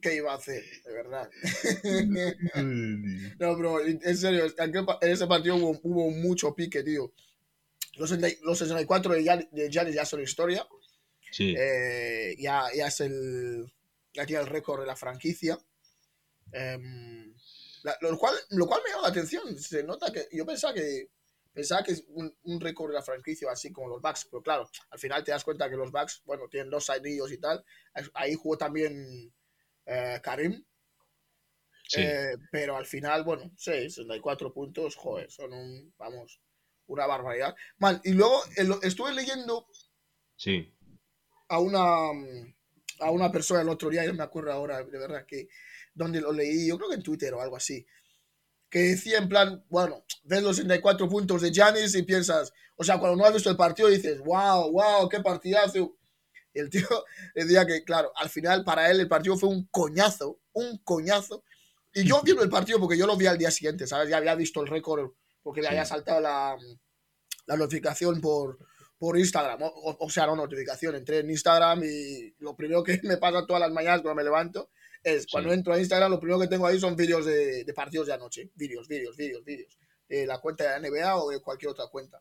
qué 0.00 0.14
iba 0.16 0.32
a 0.32 0.36
hacer? 0.36 0.62
De 0.84 0.92
verdad. 0.92 1.28
no, 3.38 3.56
bro, 3.56 3.80
en 3.84 4.16
serio, 4.16 4.44
en 4.46 5.10
ese 5.10 5.26
partido 5.26 5.56
hubo, 5.56 5.78
hubo 5.82 6.10
mucho 6.10 6.54
pique, 6.54 6.82
tío. 6.82 7.12
Los, 7.96 8.10
60 8.10 8.28
los 8.42 8.58
64 8.58 9.14
de 9.14 9.22
Gian- 9.24 9.48
de 9.50 9.68
Giannis 9.70 9.94
ya 9.94 10.04
son 10.04 10.20
historia. 10.22 10.66
Sí, 11.30 11.54
Eh, 11.58 12.34
ya, 12.38 12.64
ya 12.74 12.86
es 12.86 13.00
el. 13.00 13.66
Ya 14.14 14.24
tiene 14.26 14.42
el 14.42 14.48
récord 14.48 14.80
de 14.80 14.86
la 14.86 14.96
franquicia. 14.96 15.58
Em, 16.52 17.34
La- 17.82 17.96
lo, 18.00 18.16
cual, 18.18 18.34
lo 18.50 18.66
cual 18.66 18.80
me 18.84 18.90
llama 18.90 19.02
la 19.02 19.08
atención. 19.08 19.58
Se 19.58 19.82
nota 19.84 20.12
que 20.12 20.26
yo 20.32 20.44
pensaba 20.46 20.74
que 20.74 21.08
pensaba 21.58 21.82
que 21.82 21.90
es 21.90 22.04
un, 22.10 22.32
un 22.44 22.60
récord 22.60 22.90
de 22.90 22.94
la 22.94 23.02
franquicia 23.02 23.50
así 23.50 23.72
como 23.72 23.88
los 23.88 24.00
Bucks, 24.00 24.28
pero 24.30 24.40
claro, 24.44 24.70
al 24.90 24.98
final 25.00 25.24
te 25.24 25.32
das 25.32 25.42
cuenta 25.42 25.68
que 25.68 25.74
los 25.74 25.90
Bucks, 25.90 26.22
bueno, 26.24 26.48
tienen 26.48 26.70
dos 26.70 26.88
anillos 26.88 27.32
y 27.32 27.38
tal. 27.38 27.64
Ahí 28.14 28.34
jugó 28.36 28.56
también 28.56 29.34
eh, 29.84 30.20
Karim, 30.22 30.64
Sí. 31.82 32.00
eh, 32.00 32.36
pero 32.52 32.76
al 32.76 32.86
final, 32.86 33.24
bueno, 33.24 33.50
sí, 33.56 33.72
64 33.90 34.52
puntos, 34.52 34.94
joder, 34.94 35.28
son 35.32 35.52
un, 35.52 35.92
vamos, 35.98 36.40
una 36.86 37.06
barbaridad. 37.06 37.56
Man, 37.78 38.00
y 38.04 38.12
luego 38.12 38.40
eh, 38.56 38.68
estuve 38.82 39.12
leyendo 39.12 39.66
Sí. 40.36 40.72
a 41.48 41.58
una 41.58 42.10
a 43.00 43.10
una 43.10 43.32
persona 43.32 43.62
el 43.62 43.68
otro 43.68 43.90
día, 43.90 44.04
yo 44.04 44.10
no 44.12 44.18
me 44.18 44.24
acuerdo 44.24 44.52
ahora, 44.52 44.82
de 44.84 44.98
verdad, 44.98 45.24
que 45.26 45.48
donde 45.94 46.20
lo 46.20 46.32
leí, 46.32 46.68
yo 46.68 46.76
creo 46.76 46.90
que 46.90 46.96
en 46.96 47.02
Twitter 47.02 47.32
o 47.34 47.40
algo 47.40 47.56
así, 47.56 47.84
que 48.70 48.80
decía 48.80 49.18
en 49.18 49.28
plan, 49.28 49.64
bueno, 49.68 50.04
ves 50.24 50.42
los 50.42 50.56
64 50.56 51.08
puntos 51.08 51.40
de 51.42 51.50
Giannis 51.52 51.94
y 51.94 52.02
piensas, 52.02 52.52
o 52.76 52.84
sea, 52.84 52.98
cuando 52.98 53.16
no 53.16 53.24
has 53.24 53.32
visto 53.34 53.50
el 53.50 53.56
partido 53.56 53.88
dices, 53.88 54.18
wow, 54.20 54.70
wow, 54.70 55.08
qué 55.08 55.20
partidazo. 55.20 55.96
Y 56.54 56.60
el 56.60 56.70
tío 56.70 56.86
decía 57.34 57.66
que, 57.66 57.82
claro, 57.84 58.12
al 58.16 58.28
final 58.28 58.64
para 58.64 58.90
él 58.90 59.00
el 59.00 59.08
partido 59.08 59.36
fue 59.36 59.48
un 59.48 59.66
coñazo, 59.70 60.40
un 60.52 60.78
coñazo. 60.78 61.44
Y 61.94 62.04
yo 62.04 62.20
viendo 62.22 62.42
el 62.42 62.50
partido, 62.50 62.78
porque 62.78 62.98
yo 62.98 63.06
lo 63.06 63.16
vi 63.16 63.26
al 63.26 63.38
día 63.38 63.50
siguiente, 63.50 63.86
¿sabes? 63.86 64.08
Ya 64.10 64.18
había 64.18 64.34
visto 64.34 64.60
el 64.60 64.68
récord, 64.68 65.12
porque 65.42 65.62
Sí. 65.62 65.66
había 65.68 65.84
saltado 65.86 66.20
la, 66.20 66.56
la 67.46 67.56
notificación 67.56 68.20
por, 68.20 68.58
por 68.98 69.18
Instagram. 69.18 69.62
O- 69.62 69.96
o 69.98 70.10
sea, 70.10 70.26
no 70.26 70.36
notificación, 70.36 70.94
entré 70.94 71.20
en 71.20 71.30
Instagram 71.30 71.82
y 71.84 72.34
lo 72.38 72.54
primero 72.54 72.82
que 72.84 73.00
me 73.04 73.16
pasa 73.16 73.46
todas 73.46 73.60
las 73.60 73.72
mañanas 73.72 74.02
cuando 74.02 74.16
me 74.16 74.24
levanto 74.24 74.70
es 75.02 75.26
cuando 75.26 75.50
Sí. 75.50 75.54
entro 75.56 75.72
a 75.72 75.78
Instagram, 75.78 76.10
lo 76.10 76.20
primero 76.20 76.40
que 76.40 76.48
tengo 76.48 76.66
ahí 76.66 76.78
son 76.80 76.96
vídeos 76.96 77.24
de, 77.26 77.64
de 77.64 77.74
partidos 77.74 78.06
de 78.06 78.12
anoche. 78.14 78.50
Vídeos, 78.54 78.86
vídeos, 78.88 79.16
vídeos, 79.16 79.44
vídeos. 79.44 79.78
De 80.08 80.26
la 80.26 80.38
cuenta 80.40 80.64
de 80.64 80.70
la 80.70 80.88
NBA 80.88 81.16
o 81.16 81.30
de 81.30 81.40
cualquier 81.40 81.70
otra 81.70 81.86
cuenta. 81.88 82.20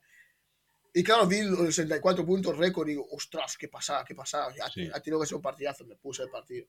Y 0.93 1.03
claro, 1.03 1.27
vi 1.27 1.41
los 1.43 1.59
64 1.75 2.25
puntos 2.25 2.57
récord 2.57 2.87
y 2.87 2.91
digo, 2.91 3.07
ostras, 3.11 3.55
qué 3.57 3.67
pasada, 3.67 4.03
qué 4.05 4.15
pasada. 4.15 4.53
Ha, 4.63 4.69
Sí. 4.71 4.89
ha 4.93 4.99
tenido 4.99 5.19
que 5.21 5.27
ser 5.27 5.35
un 5.35 5.41
partidazo, 5.41 5.85
me 5.85 5.95
puse 5.95 6.23
el 6.23 6.29
partido. 6.29 6.67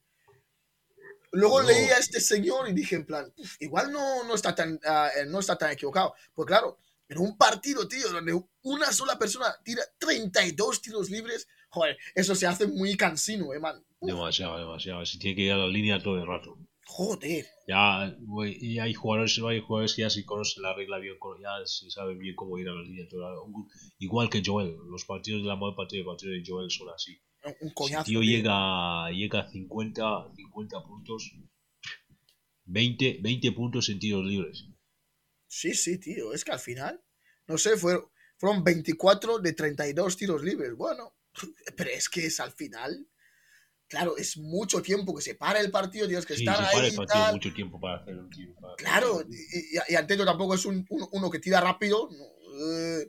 Luego 1.32 1.62
No. 1.62 1.68
leí 1.68 1.86
a 1.90 1.98
este 1.98 2.20
señor 2.20 2.68
y 2.68 2.72
dije 2.72 2.96
en 2.96 3.04
plan, 3.04 3.32
"Uf, 3.36 3.56
igual 3.60 3.92
no, 3.92 4.24
no, 4.24 4.34
está 4.34 4.54
tan, 4.54 4.74
eh, 4.82 5.24
no 5.26 5.40
está 5.40 5.56
tan 5.56 5.70
equivocado. 5.72 6.14
Pues 6.34 6.46
claro, 6.46 6.78
en 7.08 7.18
un 7.18 7.36
partido, 7.36 7.86
tío, 7.86 8.08
donde 8.10 8.38
una 8.62 8.92
sola 8.92 9.18
persona 9.18 9.54
tira 9.62 9.82
32 9.98 10.80
tiros 10.80 11.10
libres, 11.10 11.46
joder, 11.68 11.96
eso 12.14 12.34
se 12.34 12.46
hace 12.46 12.66
muy 12.66 12.96
cansino, 12.96 13.52
eh, 13.54 13.60
man. 13.60 13.82
Uf, 14.00 14.08
Demasiado, 14.10 14.58
demasiado. 14.58 15.04
Se 15.06 15.18
tiene 15.18 15.36
que 15.36 15.42
ir 15.42 15.52
a 15.52 15.56
la 15.56 15.66
línea 15.68 16.02
todo 16.02 16.16
el 16.18 16.26
rato. 16.26 16.58
joder. 16.86 17.44
Ya, 17.66 18.16
y 18.60 18.78
hay 18.78 18.94
jugadores, 18.94 19.38
hay 19.46 19.60
jugadores 19.60 19.94
que 19.94 20.00
ya 20.02 20.08
sí 20.10 20.24
conocen 20.24 20.62
la 20.62 20.72
regla 20.74 20.98
bien, 20.98 21.16
ya 21.42 21.50
sí 21.66 21.90
saben 21.90 22.18
bien 22.18 22.34
cómo 22.34 22.56
ir 22.58 22.66
a 22.68 22.72
la 22.72 22.82
línea. 22.82 23.06
toda 23.08 23.30
la- 23.32 23.36
Igual 23.98 24.30
que 24.30 24.42
Joel, 24.44 24.74
los 24.90 25.04
partidos, 25.04 25.42
la 25.42 25.54
mayor 25.56 25.76
parte 25.76 25.96
de 25.96 26.02
los 26.02 26.12
partidos 26.14 26.34
de 26.36 26.42
Joel 26.50 26.70
son 26.70 26.88
así. 26.88 27.20
Un, 27.60 27.68
Si 27.68 27.74
coñazo. 27.74 28.00
el 28.00 28.04
tío 28.06 28.20
tío. 28.20 28.30
llega, 28.30 29.10
llega 29.10 29.40
a 29.40 29.48
50, 29.50 30.32
50 30.34 30.82
puntos, 30.82 31.30
20, 32.64 33.18
20 33.22 33.52
puntos 33.52 33.88
en 33.88 33.98
tiros 33.98 34.24
libres. 34.24 34.64
Sí, 35.46 35.74
sí, 35.74 35.98
tío. 35.98 36.32
Es 36.32 36.44
que 36.44 36.52
al 36.52 36.58
final, 36.58 37.02
no 37.46 37.56
sé, 37.58 37.76
fueron, 37.76 38.04
fueron 38.38 38.62
24 38.64 39.38
de 39.38 39.52
32 39.52 40.16
tiros 40.16 40.42
libres. 40.42 40.74
Bueno, 40.76 41.14
pero 41.76 41.90
es 41.90 42.08
que 42.08 42.26
es 42.26 42.40
al 42.40 42.52
final. 42.52 43.06
Claro, 43.88 44.18
es 44.18 44.36
mucho 44.36 44.82
tiempo 44.82 45.14
que 45.14 45.22
se 45.22 45.34
para 45.34 45.60
el 45.60 45.70
partido, 45.70 46.06
tienes 46.06 46.26
que 46.26 46.36
Sí, 46.36 46.44
estar 46.44 46.58
se 46.58 46.62
ahí 46.62 46.74
para 46.74 46.86
el 46.88 46.92
y 46.92 46.96
partido 46.96 47.24
tal. 47.24 47.34
mucho 47.34 47.52
tiempo 47.54 47.80
para 47.80 47.96
hacer 48.02 48.16
un 48.18 48.28
tiro. 48.30 48.54
Claro, 48.76 49.16
un 49.16 49.32
y, 49.32 49.92
y, 49.92 49.96
Antetokounmpo 49.96 50.24
tampoco 50.30 50.54
es 50.54 50.66
un, 50.66 50.84
uno, 50.90 51.08
uno 51.12 51.30
que 51.30 51.38
tira 51.38 51.60
rápido. 51.60 52.08
eh, 52.70 53.08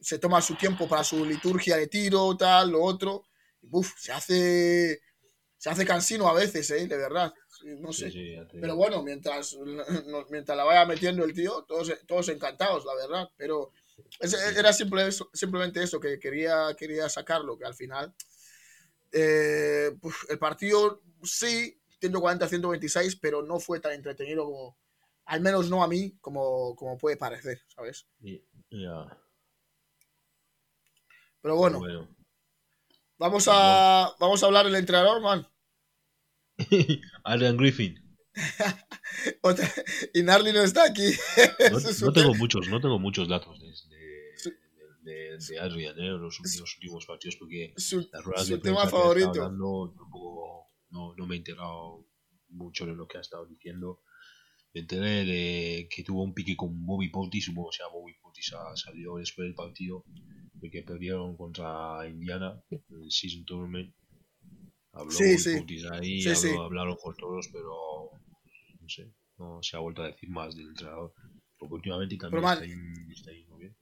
se 0.00 0.18
toma 0.18 0.40
su 0.42 0.54
tiempo 0.54 0.86
para 0.88 1.02
su 1.02 1.24
liturgia 1.24 1.76
de 1.76 1.86
tiro, 1.88 2.36
tal, 2.36 2.70
lo 2.70 2.82
otro. 2.82 3.24
Uf, 3.70 3.92
se 3.98 4.12
hace. 4.12 5.00
Se 5.56 5.70
hace 5.70 5.84
cansino 5.84 6.28
a 6.28 6.34
veces, 6.34 6.70
¿eh? 6.70 6.86
De 6.86 6.96
verdad. 6.96 7.32
No 7.80 7.92
sé. 7.92 8.10
Sí, 8.12 8.36
sí, 8.36 8.58
Pero 8.60 8.76
bueno, 8.76 9.02
mientras, 9.02 9.56
mientras 10.30 10.56
la 10.56 10.64
vaya 10.64 10.84
metiendo 10.86 11.24
el 11.24 11.32
tío, 11.32 11.64
todos, 11.66 11.92
todos 12.06 12.28
encantados, 12.28 12.84
la 12.84 12.94
verdad. 12.94 13.28
Pero 13.36 13.72
era 14.56 14.72
simple 14.72 15.06
eso- 15.08 15.30
simplemente 15.32 15.82
eso, 15.82 16.00
que 16.00 16.18
quería, 16.18 16.74
quería 16.76 17.08
sacarlo, 17.08 17.58
que 17.58 17.64
al 17.64 17.74
final 17.74 18.14
eh, 19.12 19.96
pues, 20.00 20.14
el 20.28 20.38
partido 20.38 21.02
sí, 21.22 21.80
140-126, 22.00 23.18
pero 23.20 23.42
no 23.42 23.58
fue 23.58 23.80
tan 23.80 23.92
entretenido 23.92 24.44
como, 24.44 24.76
al 25.24 25.40
menos 25.40 25.68
no 25.70 25.82
a 25.82 25.88
mí, 25.88 26.16
como, 26.20 26.74
como 26.76 26.96
puede 26.98 27.16
parecer, 27.16 27.60
¿sabes? 27.68 28.06
Pero 31.40 31.56
bueno, 31.56 31.78
bueno. 31.78 32.08
vamos 33.16 33.46
a, 33.50 34.14
vamos 34.18 34.42
a 34.42 34.46
hablar 34.46 34.66
del 34.66 34.74
entrenador, 34.76 35.20
man. 35.22 35.46
Adrian 37.24 37.56
Griffin. 37.56 38.04
Otra- 39.42 39.72
y 40.14 40.22
Narly 40.22 40.52
no 40.52 40.62
está 40.62 40.84
aquí. 40.84 41.10
No, 42.00 42.12
tengo 42.12 42.34
muchos, 42.34 42.68
no 42.68 42.80
tengo 42.80 42.98
muchos 42.98 43.28
datos 43.28 43.58
de. 43.60 43.68
De, 45.08 45.38
de 45.38 45.58
Adrian 45.58 45.98
¿eh? 45.98 46.08
los, 46.10 46.38
los 46.58 46.74
últimos 46.76 47.06
partidos 47.06 47.36
porque 47.36 47.72
Su, 47.76 48.06
las 48.12 48.24
ruedas 48.24 48.46
su 48.46 48.54
de 48.54 48.60
tema 48.60 48.84
que 48.84 48.90
favorito. 48.90 49.32
dando, 49.34 49.94
tampoco- 49.96 50.68
no, 50.90 51.14
no 51.16 51.26
me 51.26 51.34
he 51.34 51.38
enterado 51.38 52.06
mucho 52.50 52.86
de 52.86 52.94
lo 52.94 53.06
que 53.06 53.18
ha 53.18 53.20
estado 53.20 53.46
diciendo. 53.46 54.02
Me 54.74 54.80
enteré 54.82 55.24
de 55.24 55.88
que 55.90 56.04
tuvo 56.04 56.22
un 56.22 56.34
pique 56.34 56.54
con 56.56 56.84
Bobby 56.86 57.08
Portis, 57.10 57.46
supongo 57.46 57.70
que 57.70 57.76
sea 57.78 57.86
Bobby 57.92 58.14
Portis 58.20 58.52
salió 58.74 59.16
después 59.16 59.46
del 59.46 59.54
partido 59.54 60.04
de 60.54 60.70
que 60.70 60.82
perdieron 60.82 61.36
contra 61.36 62.06
Indiana 62.08 62.62
en 62.70 62.82
el 63.02 63.10
Season 63.10 63.44
Tournament. 63.44 63.94
Habló 64.92 65.10
Sí, 65.10 65.24
Bobby 65.24 65.38
sí. 65.38 65.56
Portis 65.58 65.84
ahí, 65.90 66.22
Sí, 66.22 66.48
habló- 66.48 66.64
hablaron 66.64 66.96
con 66.96 67.14
todos, 67.16 67.48
pero 67.52 68.10
no 68.80 68.88
sé, 68.88 69.12
no 69.38 69.58
se 69.62 69.76
ha 69.76 69.80
vuelto 69.80 70.02
a 70.02 70.06
decir 70.08 70.28
más 70.30 70.54
del 70.56 70.68
entrenador. 70.68 71.12
Porque 71.58 71.74
últimamente 71.74 72.16
también 72.16 72.44
está, 72.44 72.64
está 72.64 73.32
yendo 73.32 73.56
bien. 73.56 73.76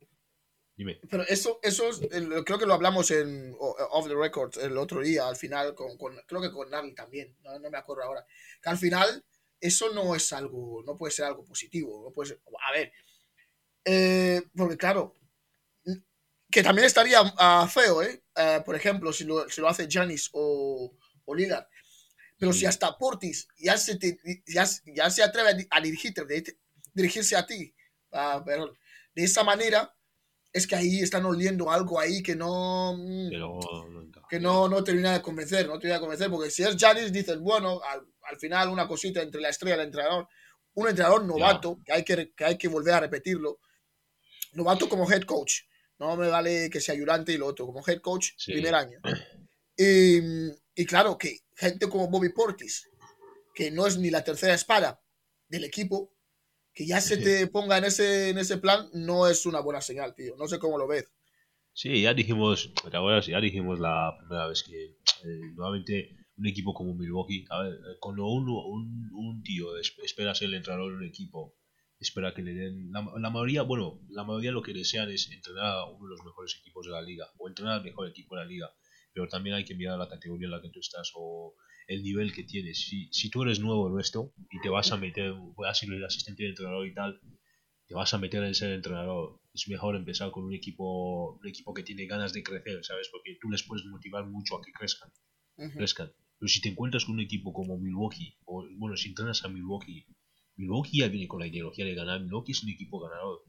Dime. 0.77 1.01
Pero 1.11 1.23
eso, 1.23 1.59
eso 1.63 1.89
es, 1.89 2.03
el- 2.13 2.45
creo 2.45 2.59
que 2.59 2.67
lo 2.67 2.75
hablamos 2.75 3.11
en 3.11 3.55
Off 3.59 4.09
the 4.09 4.15
Record 4.15 4.59
el 4.59 4.77
otro 4.77 5.01
día, 5.01 5.27
al 5.27 5.37
final, 5.37 5.75
con, 5.75 5.97
con- 5.97 6.21
creo 6.27 6.43
que 6.43 6.53
con 6.53 6.69
Narly 6.71 6.95
también, 6.95 7.35
no, 7.43 7.59
no 7.59 7.71
me 7.71 7.79
acuerdo 7.79 8.03
ahora. 8.05 8.27
Que 8.63 8.69
al 8.69 8.77
final, 8.79 9.25
eso 9.59 9.91
no 9.95 10.15
es 10.15 10.33
algo, 10.35 10.83
no 10.85 10.97
puede 10.97 11.13
ser 11.13 11.25
algo 11.25 11.45
positivo, 11.45 12.03
no 12.05 12.13
puede 12.13 12.29
ser, 12.31 12.41
a 12.69 12.73
ver, 12.73 12.93
eh, 13.87 14.43
porque 14.55 14.77
claro, 14.77 15.15
que 16.51 16.63
también 16.63 16.87
estaría 16.87 17.21
ah, 17.39 17.69
feo, 17.73 18.03
¿eh? 18.03 18.23
Eh, 18.37 18.63
Por 18.65 18.77
ejemplo, 18.77 19.13
si 19.13 19.25
lo, 19.25 19.49
si 19.49 19.61
lo 19.61 19.69
hace 19.69 19.89
Janis 19.91 20.29
o, 20.33 20.95
o 21.25 21.35
Lillard. 21.35 21.67
Pero 22.39 22.53
Sí. 22.53 22.61
si 22.61 22.67
hasta 22.67 22.97
Portis 22.99 23.49
ya 23.57 23.79
se, 23.79 23.97
te- 23.97 24.19
ya, 24.47 24.67
ya 24.95 25.11
se 25.11 25.23
atreve 25.23 25.49
a, 25.49 25.55
di- 25.55 25.67
a 25.71 25.81
dirigirte, 25.81 26.23
dirigirse 26.93 27.35
a 27.35 27.47
ti, 27.47 27.75
ah, 28.13 28.43
perdón, 28.45 28.77
de 29.15 29.25
esa 29.25 29.43
manera, 29.43 29.96
es 30.57 30.67
que 30.67 30.75
ahí 30.77 31.01
están 31.01 31.25
oliendo 31.27 31.71
algo 31.71 32.01
ahí 32.01 32.23
que 32.23 32.35
no 32.37 32.95
mm, 32.97 33.29
Pero 33.31 33.61
encaja. 34.03 34.27
que 34.29 34.41
no, 34.41 34.69
no 34.69 34.83
termina 34.83 35.13
de 35.13 35.23
convencer, 35.23 35.67
no 35.67 35.75
termina 35.79 35.95
de 35.97 36.01
convencer, 36.01 36.31
porque 36.31 36.51
si 36.51 36.63
es 36.63 36.77
Janis, 36.79 37.13
dices, 37.13 37.39
bueno, 37.39 37.81
al, 37.83 38.07
al 38.23 38.37
final 38.39 38.69
una 38.71 38.89
cosita 38.89 39.21
entre 39.23 39.41
la 39.41 39.51
estrella 39.51 39.77
y 39.77 39.81
el 39.81 39.87
entrenador, 39.87 40.29
un 40.75 40.89
entrenador 40.89 41.25
novato, 41.25 41.79
que, 41.85 41.93
hay 41.93 42.05
que, 42.05 42.33
que 42.35 42.45
hay 42.45 42.59
que 42.59 42.69
volver 42.69 42.95
a 42.95 43.01
repetirlo, 43.01 43.61
novato 44.53 44.89
como 44.89 45.11
head 45.11 45.23
coach, 45.23 45.63
no 45.99 46.17
me 46.17 46.29
vale 46.29 46.69
que 46.71 46.81
sea 46.81 46.95
ayudante 46.95 47.33
y 47.33 47.39
lo 47.39 47.47
otro, 47.47 47.67
como 47.67 47.83
head 47.87 48.01
coach, 48.01 48.31
Sí. 48.37 48.53
primer 48.53 48.75
año. 48.75 48.99
Y, 49.79 50.21
y 50.75 50.87
claro, 50.87 51.19
que 51.19 51.41
gente 51.55 51.87
como 51.87 52.09
Bobby 52.09 52.31
Portis, 52.31 52.89
que 53.55 53.71
no 53.71 53.87
es 53.87 53.99
ni 53.99 54.09
la 54.09 54.25
tercera 54.25 54.55
espada 54.55 55.03
del 55.49 55.65
equipo, 55.65 56.16
que 56.77 56.87
ya 56.87 57.01
se 57.01 57.17
te 57.17 57.47
ponga 57.49 57.79
en 57.79 57.85
ese, 57.85 58.29
en 58.31 58.39
ese 58.39 58.59
plan, 58.59 58.89
no 58.93 59.27
es 59.27 59.47
una 59.47 59.61
buena 59.61 59.81
señal, 59.81 60.15
tío. 60.15 60.37
No 60.37 60.47
sé 60.47 60.59
cómo 60.59 60.77
lo 60.79 60.87
ves. 60.87 61.11
Sí, 61.73 62.03
ya 62.03 62.15
dijimos, 62.15 62.73
¿te 62.91 62.97
acuerdas? 62.97 63.27
Ya 63.27 63.41
dijimos 63.41 63.81
la 63.81 64.15
primera 64.19 64.47
vez 64.47 64.63
que 64.63 64.85
eh, 64.85 65.41
nuevamente 65.55 66.17
un 66.37 66.47
equipo 66.47 66.75
como 66.75 66.95
Milwaukee, 66.95 67.45
a 67.51 67.63
ver, 67.63 67.73
eh, 67.73 67.97
cuando 67.99 68.27
uno, 68.27 68.65
un, 68.67 69.11
un 69.15 69.43
tío 69.43 69.77
es- 69.79 69.95
espera 70.05 70.35
ser 70.35 70.49
el 70.49 70.55
entrenador 70.55 70.91
de 70.93 70.99
un 70.99 71.05
equipo, 71.05 71.55
espera 71.99 72.35
que 72.35 72.43
le 72.43 72.53
den, 72.53 72.93
la, 72.93 73.07
la 73.19 73.31
mayoría, 73.31 73.63
bueno, 73.63 74.01
la 74.11 74.25
mayoría 74.25 74.53
lo 74.53 74.63
que 74.63 74.75
desean 74.75 75.11
es 75.11 75.31
entrenar 75.31 75.65
a 75.65 75.85
uno 75.87 76.05
de 76.09 76.11
los 76.17 76.25
mejores 76.25 76.57
equipos 76.61 76.85
de 76.87 76.93
la 76.93 77.01
liga, 77.03 77.27
o 77.39 77.49
entrenar 77.49 77.79
al 77.79 77.85
mejor 77.85 78.09
equipo 78.09 78.37
de 78.37 78.43
la 78.43 78.49
liga, 78.49 78.71
pero 79.15 79.29
también 79.29 79.57
hay 79.57 79.65
que 79.65 79.75
mirar 79.75 79.99
la 79.99 80.09
categoría 80.09 80.47
en 80.47 80.51
la 80.53 80.61
que 80.61 80.69
tú 80.71 80.81
estás 80.81 81.11
o 81.15 81.55
el 81.87 82.03
nivel 82.03 82.33
que 82.33 82.45
tienes. 82.45 82.79
Si, 82.81 83.09
si 83.13 83.31
tú 83.31 83.43
eres 83.43 83.61
nuevo 83.61 83.93
en 83.93 84.01
esto 84.01 84.33
y 84.51 84.61
te 84.61 84.69
vas 84.69 84.93
a 84.93 84.97
meter, 84.97 85.33
vas 85.57 85.71
a 85.71 85.75
ser 85.75 85.93
el 85.93 86.05
asistente 86.05 86.43
de 86.43 86.51
entrenador 86.51 86.87
y 86.87 86.95
tal, 86.95 87.21
te 87.87 87.95
vas 87.95 88.13
a 88.15 88.19
meter 88.19 88.43
en 88.43 88.55
ser 88.55 88.73
entrenador, 88.73 89.41
es 89.55 89.69
mejor 89.69 89.95
empezar 89.97 90.31
con 90.31 90.45
un 90.45 90.55
equipo, 90.55 91.39
un 91.41 91.49
equipo 91.49 91.73
que 91.73 91.83
tiene 91.83 92.07
ganas 92.07 92.33
de 92.33 92.43
crecer, 92.43 92.85
¿sabes? 92.85 93.09
Porque 93.11 93.39
tú 93.41 93.49
les 93.51 93.63
puedes 93.63 93.87
motivar 93.87 94.27
mucho 94.27 94.57
a 94.57 94.63
que 94.63 94.73
crezcan, 94.73 95.11
crezcan. 95.75 96.13
Pero 96.39 96.49
si 96.49 96.61
te 96.61 96.69
encuentras 96.69 97.05
con 97.05 97.15
un 97.15 97.21
equipo 97.21 97.53
como 97.53 97.79
Milwaukee, 97.79 98.37
o 98.45 98.67
bueno, 98.77 98.97
si 98.97 99.09
entrenas 99.09 99.45
a 99.45 99.49
Milwaukee 99.49 100.07
Milwaukee 100.57 101.01
ya 101.01 101.09
viene 101.09 101.29
con 101.29 101.41
la 101.41 101.47
ideología 101.47 101.85
de 101.85 101.95
ganar. 101.95 102.21
Milwaukee 102.21 102.53
es 102.53 102.63
un 102.63 102.71
equipo 102.71 102.99
ganador. 102.99 103.45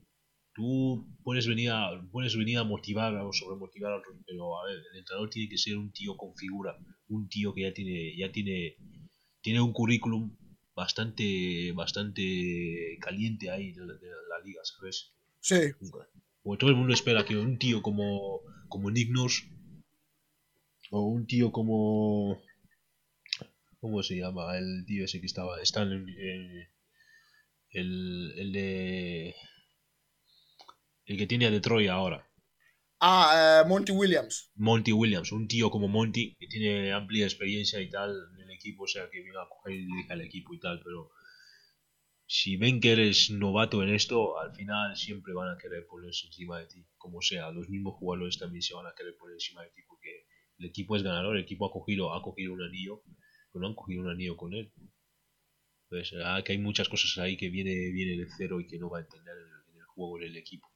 Tú 0.57 1.05
puedes 1.23 1.45
venir 1.47 1.69
a, 1.69 1.91
puedes 2.11 2.35
venir 2.35 2.57
a 2.57 2.63
motivar 2.63 3.13
o 3.15 3.31
sobremotivar 3.31 3.91
a 3.93 3.97
otros, 3.99 4.17
pero 4.25 4.59
a 4.59 4.65
ver, 4.65 4.77
el 4.91 4.97
entrenador 4.99 5.29
tiene 5.29 5.49
que 5.49 5.57
ser 5.57 5.77
un 5.77 5.91
tío 5.91 6.17
con 6.17 6.35
figura, 6.35 6.75
un 7.09 7.29
tío 7.29 7.53
que 7.53 7.61
ya 7.61 7.73
tiene, 7.73 8.17
ya 8.17 8.31
tiene, 8.31 8.75
tiene 9.41 9.61
un 9.61 9.71
currículum 9.71 10.35
bastante, 10.75 11.71
bastante 11.73 12.97
caliente 12.99 13.51
ahí 13.51 13.71
de, 13.71 13.85
la- 13.85 13.93
de 13.93 14.07
la 14.29 14.39
liga, 14.43 14.61
¿sabes? 14.63 15.13
Sí, 15.39 15.55
Porque 16.43 16.59
todo 16.59 16.71
el 16.71 16.75
mundo 16.75 16.93
espera 16.93 17.23
que 17.23 17.37
un 17.37 17.59
tío 17.59 17.81
como, 17.83 18.41
como 18.67 18.89
Nick 18.89 19.11
Nurse 19.11 19.43
o 20.89 21.01
un 21.01 21.27
tío 21.27 21.51
como 21.51 22.41
¿cómo 23.79 24.01
se 24.01 24.15
llama? 24.17 24.57
el 24.57 24.85
tío 24.87 25.05
ese 25.05 25.19
que 25.19 25.27
estaba 25.27 25.61
está 25.61 25.83
en 25.83 25.91
el, 25.91 26.67
el, 27.71 28.33
el 28.37 28.51
de 28.51 29.35
el 31.07 31.17
que 31.17 31.27
tiene 31.27 31.47
a 31.47 31.51
Detroit 31.51 31.89
ahora 31.89 32.23
Ah, 32.99 33.61
eh, 33.63 33.67
Monty 33.67 33.91
Williams. 33.91 34.51
Monty 34.55 34.91
Williams 34.91 35.31
un 35.31 35.47
tío 35.47 35.69
como 35.69 35.87
Monty 35.87 36.35
que 36.39 36.47
tiene 36.47 36.91
amplia 36.93 37.25
experiencia 37.25 37.79
y 37.81 37.89
tal 37.89 38.11
en 38.35 38.41
el 38.43 38.51
equipo 38.51 38.83
o 38.83 38.87
sea 38.87 39.09
que 39.09 39.21
viene 39.21 39.37
a 39.39 39.49
coger 39.49 39.73
y 39.73 39.85
dirige 39.85 40.13
al 40.13 40.21
equipo 40.21 40.53
y 40.53 40.59
tal 40.59 40.81
pero 40.83 41.11
si 42.27 42.57
ven 42.57 42.81
que 42.81 42.91
eres 42.91 43.31
novato 43.31 43.81
en 43.83 43.89
esto, 43.89 44.37
al 44.37 44.53
final 44.53 44.95
siempre 44.97 45.33
van 45.33 45.49
a 45.49 45.57
querer 45.57 45.87
ponerse 45.87 46.27
encima 46.27 46.59
de 46.59 46.67
ti, 46.67 46.85
como 46.97 47.21
sea. 47.21 47.51
Los 47.51 47.69
mismos 47.69 47.95
jugadores 47.95 48.37
también 48.37 48.61
se 48.61 48.73
van 48.73 48.85
a 48.85 48.93
querer 48.93 49.15
poner 49.15 49.35
encima 49.35 49.63
de 49.63 49.69
ti 49.69 49.81
porque 49.87 50.25
el 50.59 50.65
equipo 50.65 50.97
es 50.97 51.03
ganador, 51.03 51.37
el 51.37 51.43
equipo 51.43 51.65
ha 51.65 51.71
cogido, 51.71 52.13
ha 52.13 52.21
cogido 52.21 52.51
un 52.53 52.61
anillo, 52.61 53.01
pero 53.51 53.61
no 53.61 53.67
han 53.67 53.75
cogido 53.75 54.01
un 54.01 54.09
anillo 54.09 54.35
con 54.35 54.53
él. 54.53 54.73
Pues 55.87 56.13
ah, 56.21 56.41
que 56.43 56.51
hay 56.51 56.57
muchas 56.57 56.89
cosas 56.89 57.17
ahí 57.17 57.37
que 57.37 57.49
viene, 57.49 57.91
viene 57.93 58.17
de 58.21 58.27
cero 58.37 58.59
y 58.59 58.67
que 58.67 58.77
no 58.77 58.89
va 58.89 58.97
a 58.97 59.01
entender 59.01 59.33
en 59.33 59.43
el, 59.43 59.73
en 59.75 59.79
el 59.79 59.85
juego 59.85 60.19
del 60.19 60.35
equipo. 60.35 60.67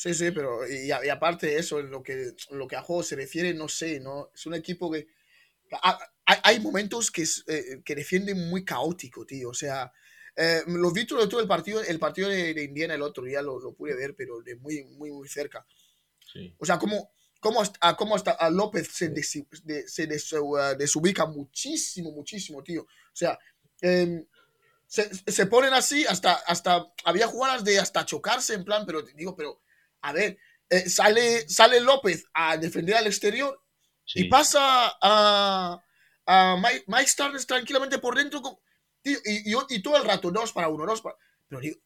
Sí, 0.00 0.14
sí, 0.14 0.30
pero 0.30 0.60
y, 0.68 0.92
a- 0.92 1.04
y 1.04 1.08
aparte 1.08 1.48
de 1.48 1.58
eso, 1.58 1.80
en 1.80 1.90
lo 1.90 2.02
que, 2.04 2.12
en 2.12 2.58
lo 2.58 2.68
que 2.68 2.76
a 2.76 2.82
juego 2.82 3.02
se 3.02 3.16
refiere, 3.16 3.52
no 3.52 3.68
sé, 3.68 3.98
¿no? 3.98 4.30
Es 4.32 4.46
un 4.46 4.54
equipo 4.54 4.90
que... 4.92 5.08
a- 5.82 5.98
Hay, 6.26 6.38
hay 6.44 6.60
momentos 6.60 7.10
que, 7.10 7.24
eh, 7.48 7.82
que 7.84 7.94
defienden 7.96 8.48
muy 8.50 8.64
caótico, 8.64 9.26
tío. 9.26 9.50
O 9.50 9.54
sea, 9.54 9.92
eh, 10.36 10.62
lo 10.68 10.92
vi 10.92 11.06
todo, 11.06 11.28
todo 11.28 11.40
el 11.40 11.48
partido, 11.48 11.82
el 11.82 11.98
partido 11.98 12.28
de, 12.30 12.54
de 12.54 12.64
Indiana 12.64 12.94
el 12.94 13.02
otro 13.02 13.24
día, 13.24 13.42
lo, 13.42 13.60
lo 13.60 13.74
pude 13.74 13.94
ver, 13.96 14.14
pero 14.16 14.40
de 14.42 14.56
muy, 14.56 14.84
muy, 14.84 15.10
muy 15.12 15.28
cerca. 15.28 15.66
Sí, 16.32 16.54
O 16.58 16.66
sea, 16.66 16.78
cómo, 16.78 17.10
cómo, 17.40 17.62
hasta, 17.62 17.78
a 17.82 17.96
cómo 17.96 18.16
hasta 18.16 18.32
a 18.32 18.50
López 18.50 18.88
se, 18.92 19.12
desi- 19.12 19.48
de- 19.64 19.88
se 19.88 20.06
des- 20.06 20.32
uh, 20.34 20.76
desubica 20.78 21.26
muchísimo, 21.26 22.12
muchísimo, 22.12 22.62
tío. 22.62 22.82
O 22.82 22.88
sea, 23.14 23.38
em, 23.80 24.26
se, 24.86 25.10
se 25.30 25.46
ponen 25.46 25.74
así, 25.74 26.04
hasta, 26.06 26.32
hasta 26.34 26.86
había 27.04 27.26
jugadas 27.26 27.64
de 27.64 27.78
hasta 27.78 28.06
chocarse, 28.06 28.54
en 28.54 28.64
plan, 28.64 28.86
pero 28.86 29.02
digo, 29.02 29.36
pero, 29.36 29.60
a 30.08 30.12
ver, 30.12 30.38
eh, 30.70 30.88
sale, 30.88 31.48
sale 31.48 31.80
López 31.80 32.24
a 32.34 32.56
defender 32.56 32.96
al 32.96 33.06
exterior 33.06 33.62
sí. 34.04 34.20
y 34.20 34.28
pasa 34.28 34.92
a, 35.00 35.82
a 36.26 36.56
Mike, 36.62 36.84
Mike 36.86 37.06
Starnes 37.08 37.46
tranquilamente 37.46 37.98
por 37.98 38.16
dentro, 38.16 38.42
con- 38.42 38.58
tío, 39.02 39.18
y, 39.24 39.52
y, 39.52 39.56
y 39.70 39.82
todo 39.82 39.96
el 39.96 40.04
rato, 40.04 40.30
dos 40.30 40.52
para 40.52 40.68
uno, 40.68 40.84
dos 40.86 41.00
para... 41.02 41.16
Pero 41.48 41.60
digo, 41.60 41.78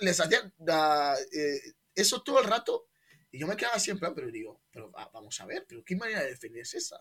les 0.00 0.20
hacían 0.20 0.52
da- 0.58 1.16
eh, 1.32 1.60
eso 1.94 2.22
todo 2.22 2.40
el 2.40 2.46
rato 2.46 2.88
y 3.30 3.38
yo 3.40 3.46
me 3.46 3.56
quedaba 3.56 3.76
así 3.76 3.90
en 3.90 3.98
plan, 3.98 4.14
pero 4.14 4.30
digo, 4.30 4.62
pero 4.70 4.90
va- 4.92 5.10
vamos 5.12 5.40
a 5.40 5.46
ver, 5.46 5.64
pero 5.68 5.82
¿qué 5.84 5.96
manera 5.96 6.20
de 6.22 6.30
defender 6.30 6.62
es 6.62 6.74
esa? 6.74 7.00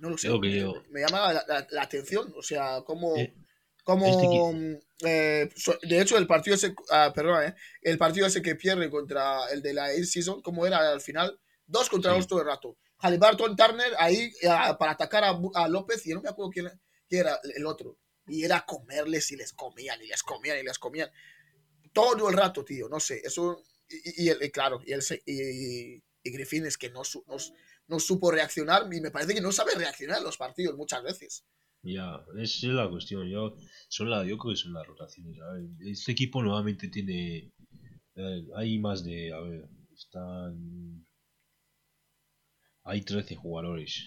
No 0.00 0.10
lo 0.10 0.18
sé, 0.18 0.28
me, 0.90 1.00
llama 1.00 1.32
la, 1.32 1.44
la- 1.48 1.66
la 1.70 1.82
atención, 1.82 2.32
o 2.36 2.42
sea, 2.42 2.82
cómo... 2.84 3.16
Eh, 3.16 3.34
Como, 3.88 4.04
este 4.04 4.28
eh, 5.08 5.48
de 5.82 6.00
hecho, 6.02 6.18
el 6.18 6.26
partido 6.26 6.54
ese, 6.56 6.74
ah, 6.90 7.10
perdona, 7.14 7.46
eh, 7.46 7.54
el 7.80 7.96
partido 7.96 8.26
ese 8.26 8.42
que 8.42 8.54
pierde 8.54 8.90
contra 8.90 9.48
el 9.50 9.62
de 9.62 9.72
la 9.72 9.88
season, 10.04 10.42
como 10.42 10.66
era 10.66 10.92
al 10.92 11.00
final, 11.00 11.40
dos 11.66 11.88
contra 11.88 12.12
Sí. 12.12 12.18
dos 12.18 12.26
todo 12.26 12.40
el 12.40 12.46
rato. 12.46 12.76
Halliburton, 12.98 13.56
Turner, 13.56 13.92
ahí 13.98 14.30
ah, 14.46 14.76
para 14.78 14.92
atacar 14.92 15.24
a, 15.24 15.40
a 15.54 15.68
López, 15.68 16.04
y 16.06 16.12
no 16.12 16.20
me 16.20 16.28
acuerdo 16.28 16.50
quién, 16.50 16.68
quién 17.08 17.20
era 17.22 17.40
el 17.54 17.64
otro. 17.64 17.96
Y 18.26 18.44
era 18.44 18.66
comerles 18.66 19.30
y 19.30 19.36
les 19.36 19.54
comían, 19.54 20.02
y 20.02 20.08
les 20.08 20.22
comían, 20.22 20.58
y 20.58 20.64
les 20.64 20.78
comían. 20.78 21.10
Todo 21.94 22.28
el 22.28 22.36
rato, 22.36 22.64
tío, 22.66 22.90
no 22.90 23.00
sé, 23.00 23.22
eso, 23.24 23.62
y, 23.88 24.28
y- 24.28 24.44
y 24.44 24.50
claro, 24.50 24.82
y, 24.84 24.92
el, 24.92 25.02
y, 25.24 25.94
y 26.22 26.30
Griffin 26.30 26.66
es 26.66 26.76
que 26.76 26.90
no, 26.90 27.04
su- 27.04 27.24
no, 27.26 27.36
no 27.86 27.98
supo 28.00 28.30
reaccionar, 28.30 28.86
y 28.92 29.00
me 29.00 29.10
parece 29.10 29.32
que 29.32 29.40
no 29.40 29.50
sabe 29.50 29.72
reaccionar 29.76 30.18
en 30.18 30.24
los 30.24 30.36
partidos 30.36 30.76
muchas 30.76 31.02
veces. 31.02 31.44
Ya, 31.94 32.20
esa 32.36 32.66
es 32.66 32.72
la 32.74 32.88
cuestión. 32.88 33.28
Yo, 33.28 33.56
son 33.88 34.10
la, 34.10 34.24
yo 34.24 34.36
creo 34.38 34.52
que 34.52 34.56
son 34.60 34.72
las 34.74 34.86
rotaciones. 34.86 35.40
A 35.40 35.52
ver, 35.54 35.64
este 35.86 36.12
equipo 36.12 36.42
nuevamente 36.42 36.88
tiene. 36.88 37.52
eh, 38.16 38.46
hay 38.56 38.78
más 38.78 39.04
de. 39.04 39.32
A 39.32 39.40
ver, 39.40 39.68
están. 39.94 41.06
Hay 42.84 43.02
13 43.02 43.36
jugadores. 43.36 44.04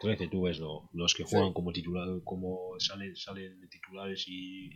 13, 0.00 0.28
tú 0.28 0.42
ves, 0.42 0.58
¿no? 0.60 0.88
Los 0.92 1.14
que 1.14 1.24
Sí. 1.24 1.30
juegan 1.36 1.52
como 1.52 1.72
titulares, 1.72 2.22
como 2.24 2.74
salen, 2.78 3.14
salen 3.16 3.60
de 3.60 3.68
titulares 3.68 4.24
y. 4.28 4.70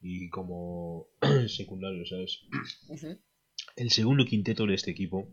y 0.00 0.28
como 0.30 1.06
secundarios, 1.48 2.08
¿sabes? 2.08 2.40
El 3.76 3.90
segundo 3.90 4.24
quinteto 4.24 4.66
de 4.66 4.74
este 4.74 4.90
equipo 4.90 5.32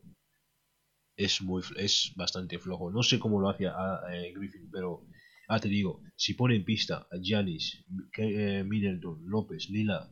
es 1.18 1.42
muy 1.42 1.64
es 1.78 2.12
bastante 2.16 2.60
flojo. 2.60 2.92
No 2.92 3.02
sé 3.04 3.18
cómo 3.20 3.40
lo 3.40 3.50
hace 3.50 3.68
a, 3.68 4.02
eh, 4.12 4.34
Griffin, 4.36 4.70
pero 4.72 5.06
ah, 5.48 5.60
te 5.60 5.70
digo, 5.70 6.02
si 6.16 6.34
pone 6.34 6.56
en 6.56 6.66
pista 6.66 7.08
a 7.12 7.18
Giannis, 7.22 7.86
eh, 8.18 8.64
Middleton, 8.64 9.24
López, 9.26 9.70
Lila, 9.70 10.10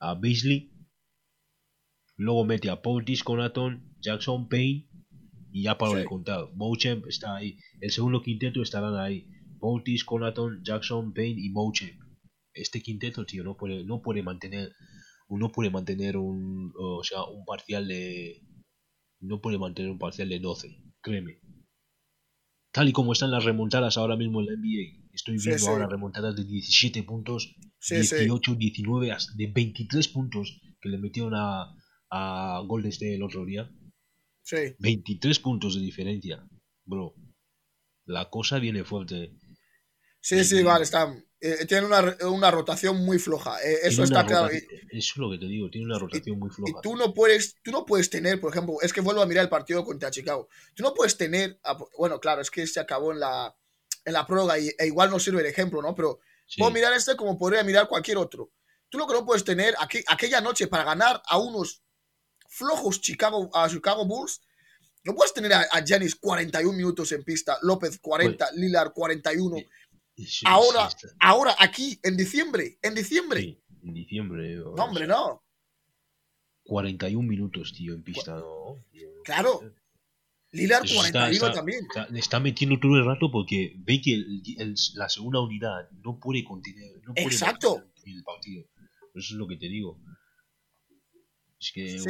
a 0.00 0.14
Beasley, 0.14 0.72
luego 2.16 2.44
mete 2.44 2.70
a 2.70 2.82
Portis, 2.82 3.22
Conaton, 3.22 3.96
Jackson, 4.00 4.48
Payne 4.48 4.88
y 5.52 5.62
ya 5.62 5.78
para 5.78 5.92
Sí. 5.92 5.98
de 5.98 6.04
contar. 6.04 6.48
Mochamp 6.54 7.06
está 7.06 7.36
ahí. 7.36 7.58
El 7.80 7.90
segundo 7.90 8.22
quinteto 8.22 8.62
estarán 8.62 8.96
ahí. 8.96 9.26
Portis, 9.58 10.04
Conaton, 10.04 10.62
Jackson, 10.62 11.12
Payne 11.14 11.40
y 11.40 11.50
Mochamp. 11.50 12.00
Este 12.52 12.80
quinteto, 12.82 13.24
tío, 13.26 13.44
no 13.44 13.56
puede, 13.56 13.84
no 13.84 14.02
puede 14.02 14.22
mantener 14.22 14.72
no 15.28 15.50
puede 15.50 15.70
mantener 15.70 16.16
un 16.16 16.72
o 16.78 17.02
sea 17.02 17.24
un 17.24 17.44
parcial 17.44 17.88
de 17.88 18.42
no 19.20 19.40
puede 19.40 19.58
mantener 19.58 19.90
un 19.90 19.98
parcial 19.98 20.28
de 20.28 20.38
12 20.38 20.68
créeme 21.00 21.40
tal 22.76 22.90
y 22.90 22.92
como 22.92 23.14
están 23.14 23.30
las 23.30 23.42
remontadas 23.42 23.96
ahora 23.96 24.16
mismo 24.16 24.40
en 24.40 24.46
la 24.48 24.52
NBA 24.52 25.08
estoy 25.14 25.38
viendo 25.38 25.58
sí. 25.64 25.66
ahora 25.66 25.86
remontadas 25.86 26.36
de 26.36 26.44
17 26.44 27.04
puntos 27.04 27.56
Sí, 27.78 28.04
sí. 28.04 28.16
18 28.16 28.54
19 28.54 29.12
hasta 29.12 29.32
de 29.34 29.46
23 29.46 30.08
puntos 30.08 30.60
que 30.78 30.90
le 30.90 30.98
metieron 30.98 31.32
a 31.34 31.72
a 32.10 32.62
Golden 32.66 32.90
State 32.90 33.14
el 33.14 33.22
otro 33.22 33.46
día 33.46 33.70
Sí. 34.42 34.74
23 34.78 35.38
puntos 35.38 35.74
de 35.76 35.80
diferencia 35.80 36.46
bro 36.84 37.14
la 38.04 38.28
cosa 38.28 38.58
viene 38.58 38.84
fuerte 38.84 39.32
Sí, 40.20 40.44
sí, 40.44 40.62
vale, 40.62 40.84
está. 40.84 41.14
Eh, 41.40 41.66
tiene 41.66 41.86
una, 41.86 42.16
una 42.28 42.50
rotación 42.50 43.04
muy 43.04 43.18
floja. 43.18 43.62
eh, 43.62 43.80
eso 43.82 44.02
está 44.04 44.24
claro. 44.24 44.48
eso 44.50 44.64
es 44.90 45.16
lo 45.16 45.30
que 45.30 45.38
te 45.38 45.46
digo 45.46 45.68
tiene 45.70 45.86
una 45.86 45.98
rotación 45.98 46.38
muy 46.38 46.48
floja 46.50 46.72
y 46.78 46.82
tú 46.82 46.96
no 46.96 47.12
puedes, 47.12 47.56
tú 47.62 47.70
no 47.70 47.84
puedes 47.84 48.08
tener, 48.10 48.40
por 48.40 48.50
ejemplo, 48.52 48.76
es 48.82 48.92
que 48.92 49.00
vuelvo 49.02 49.20
a 49.22 49.26
mirar 49.26 49.44
el 49.44 49.50
partido 49.50 49.84
contra 49.84 50.10
Chicago. 50.10 50.48
Tú 50.74 50.82
no 50.82 50.94
puedes 50.94 51.16
tener, 51.16 51.58
a- 51.64 51.76
bueno, 51.98 52.18
claro, 52.20 52.40
es 52.40 52.50
que 52.50 52.66
se 52.66 52.80
acabó 52.80 53.12
en 53.12 53.20
la, 53.20 53.54
en 54.04 54.12
la 54.12 54.26
prórroga 54.26 54.58
y, 54.58 54.68
e 54.78 54.86
igual 54.86 55.10
no 55.10 55.18
sirve 55.18 55.40
el 55.40 55.46
ejemplo, 55.46 55.82
¿no? 55.82 55.94
Pero 55.94 56.20
Sí. 56.48 56.60
puedo 56.60 56.70
mirar 56.72 56.92
este 56.92 57.16
como 57.16 57.36
podría 57.36 57.64
mirar 57.64 57.88
cualquier 57.88 58.18
otro. 58.18 58.52
Tú 58.88 58.98
lo 58.98 59.06
que 59.08 59.14
no 59.14 59.26
puedes 59.26 59.42
tener 59.44 59.74
aqu- 59.74 60.04
aquella 60.06 60.40
noche 60.40 60.68
para 60.68 60.84
ganar 60.84 61.20
a 61.26 61.38
unos 61.38 61.82
flojos 62.48 63.00
Chicago, 63.00 63.50
a 63.54 63.68
Chicago 63.68 64.06
Bulls, 64.06 64.40
no 65.04 65.14
puedes 65.14 65.32
tener 65.34 65.52
a, 65.52 65.66
Giannis 65.84 66.16
41 66.16 66.76
minutos 66.76 67.12
en 67.12 67.22
pista, 67.22 67.58
López 67.62 67.98
40, 68.00 68.50
Lillard 68.54 68.92
41. 68.92 69.56
Sí, 70.16 70.44
Ahora, 70.46 70.88
sí, 70.90 71.06
ahora, 71.20 71.54
aquí, 71.58 71.98
en 72.02 72.16
diciembre, 72.16 72.78
en 72.82 72.94
diciembre. 72.94 73.40
Sí, 73.40 73.62
en 73.82 73.92
diciembre. 73.94 74.56
No, 74.56 74.70
hombre, 74.84 75.06
no. 75.06 75.42
41 76.64 77.28
minutos, 77.28 77.72
tío, 77.74 77.92
en 77.94 78.02
pista, 78.02 78.34
¿no? 78.36 78.82
Claro. 79.24 79.60
Lillard 80.52 80.84
Eso 80.84 80.94
está- 81.04 81.18
41 81.20 81.46
está- 81.46 81.52
también. 81.52 81.86
está- 82.14 82.40
metiendo 82.40 82.80
todo 82.80 82.96
el 82.96 83.04
rato 83.04 83.30
porque 83.30 83.74
ve 83.78 84.00
que 84.00 84.14
el- 84.14 84.42
el- 84.58 84.74
la 84.94 85.08
segunda 85.08 85.40
unidad 85.40 85.90
no 86.02 86.18
puede 86.18 86.42
contener. 86.44 86.96
No 87.04 87.12
puede 87.12 87.26
Exacto. 87.26 87.84
el 88.04 88.22
partido. 88.24 88.64
Eso 89.14 89.32
es 89.34 89.38
lo 89.38 89.46
que 89.46 89.56
te 89.56 89.68
digo. 89.68 90.00
Es 91.60 91.72
que, 91.72 91.98
Yo 91.98 92.04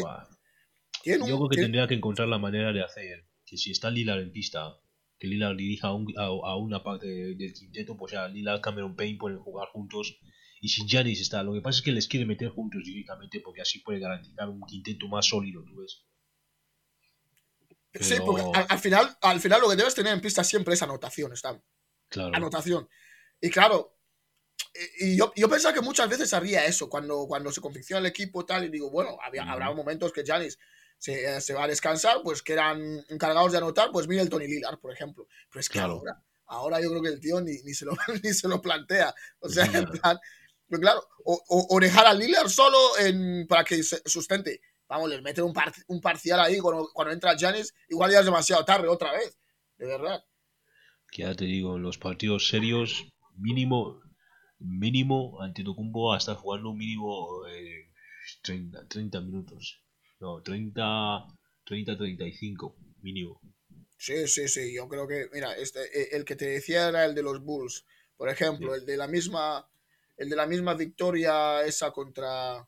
creo 1.05 1.49
que 1.49 1.55
tiene- 1.57 1.64
tendría 1.64 1.89
que 1.89 1.95
encontrar 1.95 2.28
la 2.28 2.39
manera 2.39 2.72
de 2.72 2.83
hacer 2.85 3.26
que 3.45 3.57
si 3.57 3.70
está 3.72 3.91
Lillard 3.91 4.20
en 4.20 4.33
pista, 4.33 4.76
que 5.19 5.27
Lillard 5.27 5.57
dirija 5.57 5.89
a, 5.89 5.95
un- 5.95 6.12
a- 6.19 6.25
a 6.27 6.57
una 6.57 6.83
parte 6.83 7.07
del 7.07 7.53
quinteto, 7.55 7.97
pues 7.97 8.12
ya 8.12 8.29
Lillard, 8.29 8.61
Cameron 8.61 8.95
Payne 8.97 9.19
pueden 9.19 9.39
jugar 9.39 9.69
juntos. 9.73 10.19
Y 10.61 10.69
si 10.69 10.87
Giannis 10.87 11.21
está, 11.21 11.43
lo 11.43 11.53
que 11.53 11.61
pasa 11.61 11.79
es 11.79 11.85
que 11.85 11.93
les 11.93 12.09
quiere 12.09 12.27
meter 12.27 12.49
juntos 12.49 12.83
directamente 12.85 13.41
porque 13.41 13.61
así 13.61 13.81
puede 13.81 13.99
garantizar 14.01 14.49
un 14.49 14.61
quinteto 14.67 15.07
más 15.09 15.27
sólido, 15.27 15.62
¿tú 15.64 15.77
ves? 15.81 16.03
Sí, 17.95 18.17
porque 18.25 18.43
al, 18.53 18.67
al 18.69 18.79
final, 18.79 19.17
al 19.23 19.41
final 19.41 19.61
lo 19.61 19.71
que 19.71 19.77
debes 19.77 19.95
tener 19.95 20.12
en 20.12 20.21
pista 20.21 20.45
siempre 20.45 20.75
es 20.75 20.83
anotación, 20.83 21.33
está. 21.33 21.62
Claro. 22.09 22.35
Anotación. 22.35 22.89
Y 23.41 23.49
claro, 23.51 23.99
y 25.01 25.17
yo, 25.17 25.33
yo 25.35 25.49
pensaba 25.49 25.75
que 25.75 25.81
muchas 25.81 26.09
veces 26.09 26.33
había 26.35 26.67
eso 26.67 26.89
cuando, 26.91 27.27
cuando 27.27 27.51
se 27.53 27.61
confecciona 27.62 28.01
el 28.01 28.07
equipo 28.07 28.43
y 28.43 28.47
tal, 28.47 28.64
y 28.64 28.69
digo, 28.69 28.91
bueno, 28.91 29.17
había, 29.23 29.45
habrá 29.45 29.73
momentos 29.73 30.12
que 30.12 30.25
Giannis 30.25 30.59
se, 30.99 31.36
eh, 31.36 31.40
se 31.40 31.55
va 31.55 31.64
a 31.64 31.68
descansar, 31.68 32.18
pues 32.22 32.42
que 32.42 32.53
eran 32.55 33.05
encargados 33.09 33.53
de 33.53 33.59
anotar, 33.59 33.90
pues 33.92 34.09
Middleton 34.09 34.42
y 34.42 34.49
Lillard, 34.49 34.78
por 34.80 34.92
ejemplo. 34.92 35.26
Pero 35.51 35.61
es 35.61 35.68
que 35.68 35.78
Claro. 35.78 35.94
ahora, 35.94 36.22
ahora 36.47 36.80
yo 36.80 36.90
creo 36.90 37.03
que 37.03 37.09
el 37.11 37.20
tío 37.20 37.40
ni, 37.40 37.53
ni, 37.62 37.74
se, 37.74 37.84
lo, 37.84 37.92
ni 38.22 38.32
se 38.32 38.49
lo 38.49 38.61
plantea. 38.62 39.14
O 39.40 39.49
sea, 39.49 39.64
en 39.66 39.86
plan, 39.86 40.18
pues 40.68 40.80
claro, 40.80 41.07
o, 41.24 41.34
o, 41.49 41.76
o 41.76 41.80
dejar 41.80 42.07
a 42.07 42.14
Lillard 42.14 42.49
solo 42.49 42.78
en, 42.99 43.47
para 43.47 43.64
que 43.64 43.82
se 43.82 44.03
sustente. 44.07 44.61
Vamos, 44.88 45.11
les 45.11 45.20
meten 45.22 45.44
un, 45.44 45.53
par- 45.53 45.72
un 45.88 46.01
parcial 46.01 46.38
ahí 46.40 46.59
cuando, 46.59 46.88
cuando 46.94 47.12
entra 47.12 47.36
Giannis, 47.36 47.74
igual 47.88 48.11
ya 48.12 48.20
es 48.20 48.24
demasiado 48.24 48.64
tarde 48.64 48.88
otra 48.88 49.12
vez. 49.12 49.36
De 49.78 49.86
verdad. 49.86 50.22
Ya 51.16 51.34
te 51.34 51.44
digo, 51.44 51.78
los 51.78 51.99
partidos 51.99 52.49
serios, 52.49 53.05
mínimo, 53.36 54.01
mínimo, 54.59 55.40
Antetokounmpo 55.42 56.09
va 56.09 56.14
a 56.16 56.18
estar 56.18 56.36
jugando 56.36 56.72
mínimo 56.74 57.47
eh, 57.49 57.90
30, 58.42 58.86
30 58.88 59.20
minutos. 59.20 59.82
No, 60.21 60.41
30, 60.43 61.27
30, 61.64 61.97
35, 61.97 62.77
mínimo. 63.03 63.41
Sí, 63.99 64.27
sí, 64.29 64.49
sí. 64.49 64.75
Yo 64.75 64.89
creo 64.89 65.07
que, 65.07 65.29
mira, 65.33 65.57
este, 65.57 65.81
eh, 65.85 66.09
el 66.12 66.25
que 66.25 66.37
te 66.37 66.47
decía 66.47 66.89
era 66.89 67.05
el 67.05 67.14
de 67.14 67.23
los 67.23 67.43
Bulls. 67.43 67.85
Por 68.17 68.29
ejemplo, 68.29 68.75
Sí. 68.75 68.81
el 68.81 68.87
de 68.87 68.97
la 68.97 69.07
misma, 69.07 69.69
el 70.17 70.29
de 70.31 70.37
la 70.37 70.47
misma 70.47 70.75
victoria 70.75 71.62
esa 71.64 71.91
contra, 71.91 72.67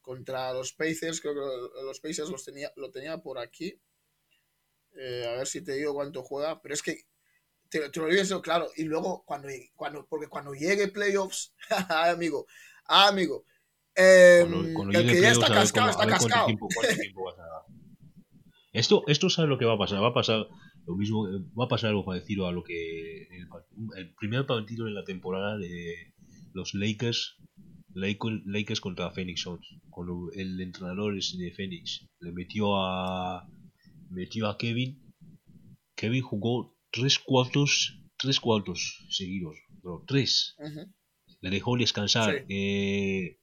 contra 0.00 0.52
los 0.52 0.72
Pacers. 0.72 1.20
Creo 1.20 1.34
que 1.34 1.82
los 1.84 2.00
Pacers 2.00 2.28
los 2.30 2.44
tenía, 2.44 2.72
lo 2.76 2.90
tenía 2.90 3.18
por 3.18 3.38
aquí. 3.38 3.80
Eh, 4.96 5.26
a 5.26 5.32
ver 5.38 5.46
si 5.46 5.62
te 5.62 5.72
digo 5.72 5.94
cuánto 5.94 6.22
juega. 6.22 6.60
Pero 6.60 6.74
es 6.74 6.82
que 6.82 7.04
te, 7.68 7.88
te 7.90 8.00
lo 8.00 8.08
digo 8.08 8.42
claro. 8.42 8.70
Y 8.76 8.84
luego 8.84 9.24
cuando, 9.24 9.48
cuando, 9.74 10.06
porque 10.06 10.28
cuando 10.28 10.52
llegue 10.54 10.88
playoffs, 10.88 11.54
ay, 11.88 12.10
amigo, 13.08 13.44
eh, 13.98 14.40
el 14.42 15.06
que 15.10 15.20
ya 15.20 15.30
está 15.32 15.48
cascado, 15.48 15.88
cómo- 15.92 16.00
está 16.02 16.06
cascado. 16.06 16.46
tiempo- 16.46 16.68
tiempo 17.00 17.24
vas 17.24 17.38
a. 17.38 17.42
Esto, 18.72 19.02
esto 19.08 19.28
sabes 19.30 19.48
lo 19.48 19.58
que 19.58 19.64
va 19.64 19.74
a 19.74 19.78
pasar. 19.78 20.02
Va 20.02 20.08
a 20.08 20.14
pasar 20.14 20.46
lo 20.86 20.96
mismo, 20.96 21.28
eh, 21.28 21.40
va 21.58 21.64
a 21.64 21.68
pasar 21.68 21.90
algo 21.90 22.04
parecido 22.04 22.46
a 22.46 22.52
lo 22.52 22.62
que 22.62 23.22
el, 23.96 24.14
primer 24.14 24.46
partido 24.46 24.84
de 24.86 24.92
la 24.92 25.04
temporada 25.04 25.56
de 25.58 26.12
los 26.52 26.74
Lakers, 26.74 27.36
Lakers, 27.94 28.42
Lakers 28.46 28.80
contra 28.80 29.10
Phoenix 29.10 29.40
Suns. 29.42 29.66
Cuando 29.90 30.30
el 30.34 30.60
entrenador 30.60 31.16
es 31.16 31.36
de 31.36 31.50
Phoenix 31.52 32.06
le 32.20 32.32
metió 32.32 32.76
a 32.76 33.48
metió 34.10 34.48
a 34.48 34.56
Kevin. 34.58 35.02
Kevin 35.96 36.22
jugó 36.22 36.76
tres 36.92 37.18
cuartos, 37.18 37.98
tres 38.16 38.38
cuartos 38.38 39.06
seguidos, 39.10 39.56
tres 40.06 40.54
le 41.40 41.50
dejó 41.50 41.76
descansar 41.76 42.34
Sí. 42.34 42.44
eh, 42.48 43.37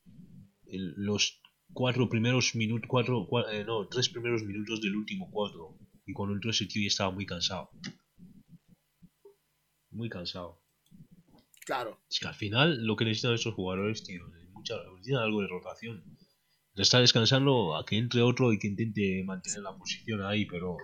los 0.69 1.41
cuatro 1.73 2.09
primeros 2.09 2.55
minutos, 2.55 2.87
cuatro, 2.89 3.27
cua- 3.27 3.47
eh, 3.51 3.63
no, 3.65 3.87
tres 3.87 4.09
primeros 4.09 4.43
minutos 4.43 4.81
del 4.81 4.95
último 4.95 5.29
cuarto. 5.31 5.77
Y 6.05 6.13
cuando 6.13 6.35
entró 6.35 6.51
ese 6.51 6.65
tío 6.67 6.81
ya 6.83 6.87
estaba 6.87 7.11
muy 7.11 7.25
cansado. 7.25 7.69
Muy 9.91 10.09
cansado. 10.09 10.61
Claro. 11.65 11.99
Es 12.09 12.19
que 12.19 12.27
al 12.27 12.35
final 12.35 12.85
lo 12.85 12.95
que 12.95 13.05
necesitan 13.05 13.33
estos 13.33 13.53
jugadores, 13.55 14.03
tío, 14.03 14.21
es 14.37 14.49
mucha, 14.51 14.75
necesitan 14.93 15.23
algo 15.23 15.41
de 15.41 15.47
rotación. 15.47 16.03
Le 16.73 16.83
está 16.83 16.99
descansando 16.99 17.75
a 17.75 17.85
que 17.85 17.97
entre 17.97 18.21
otro 18.21 18.51
y 18.53 18.59
que 18.59 18.67
intente 18.67 19.23
mantener 19.25 19.61
la 19.61 19.75
posición 19.77 20.21
ahí, 20.23 20.45
pero 20.45 20.77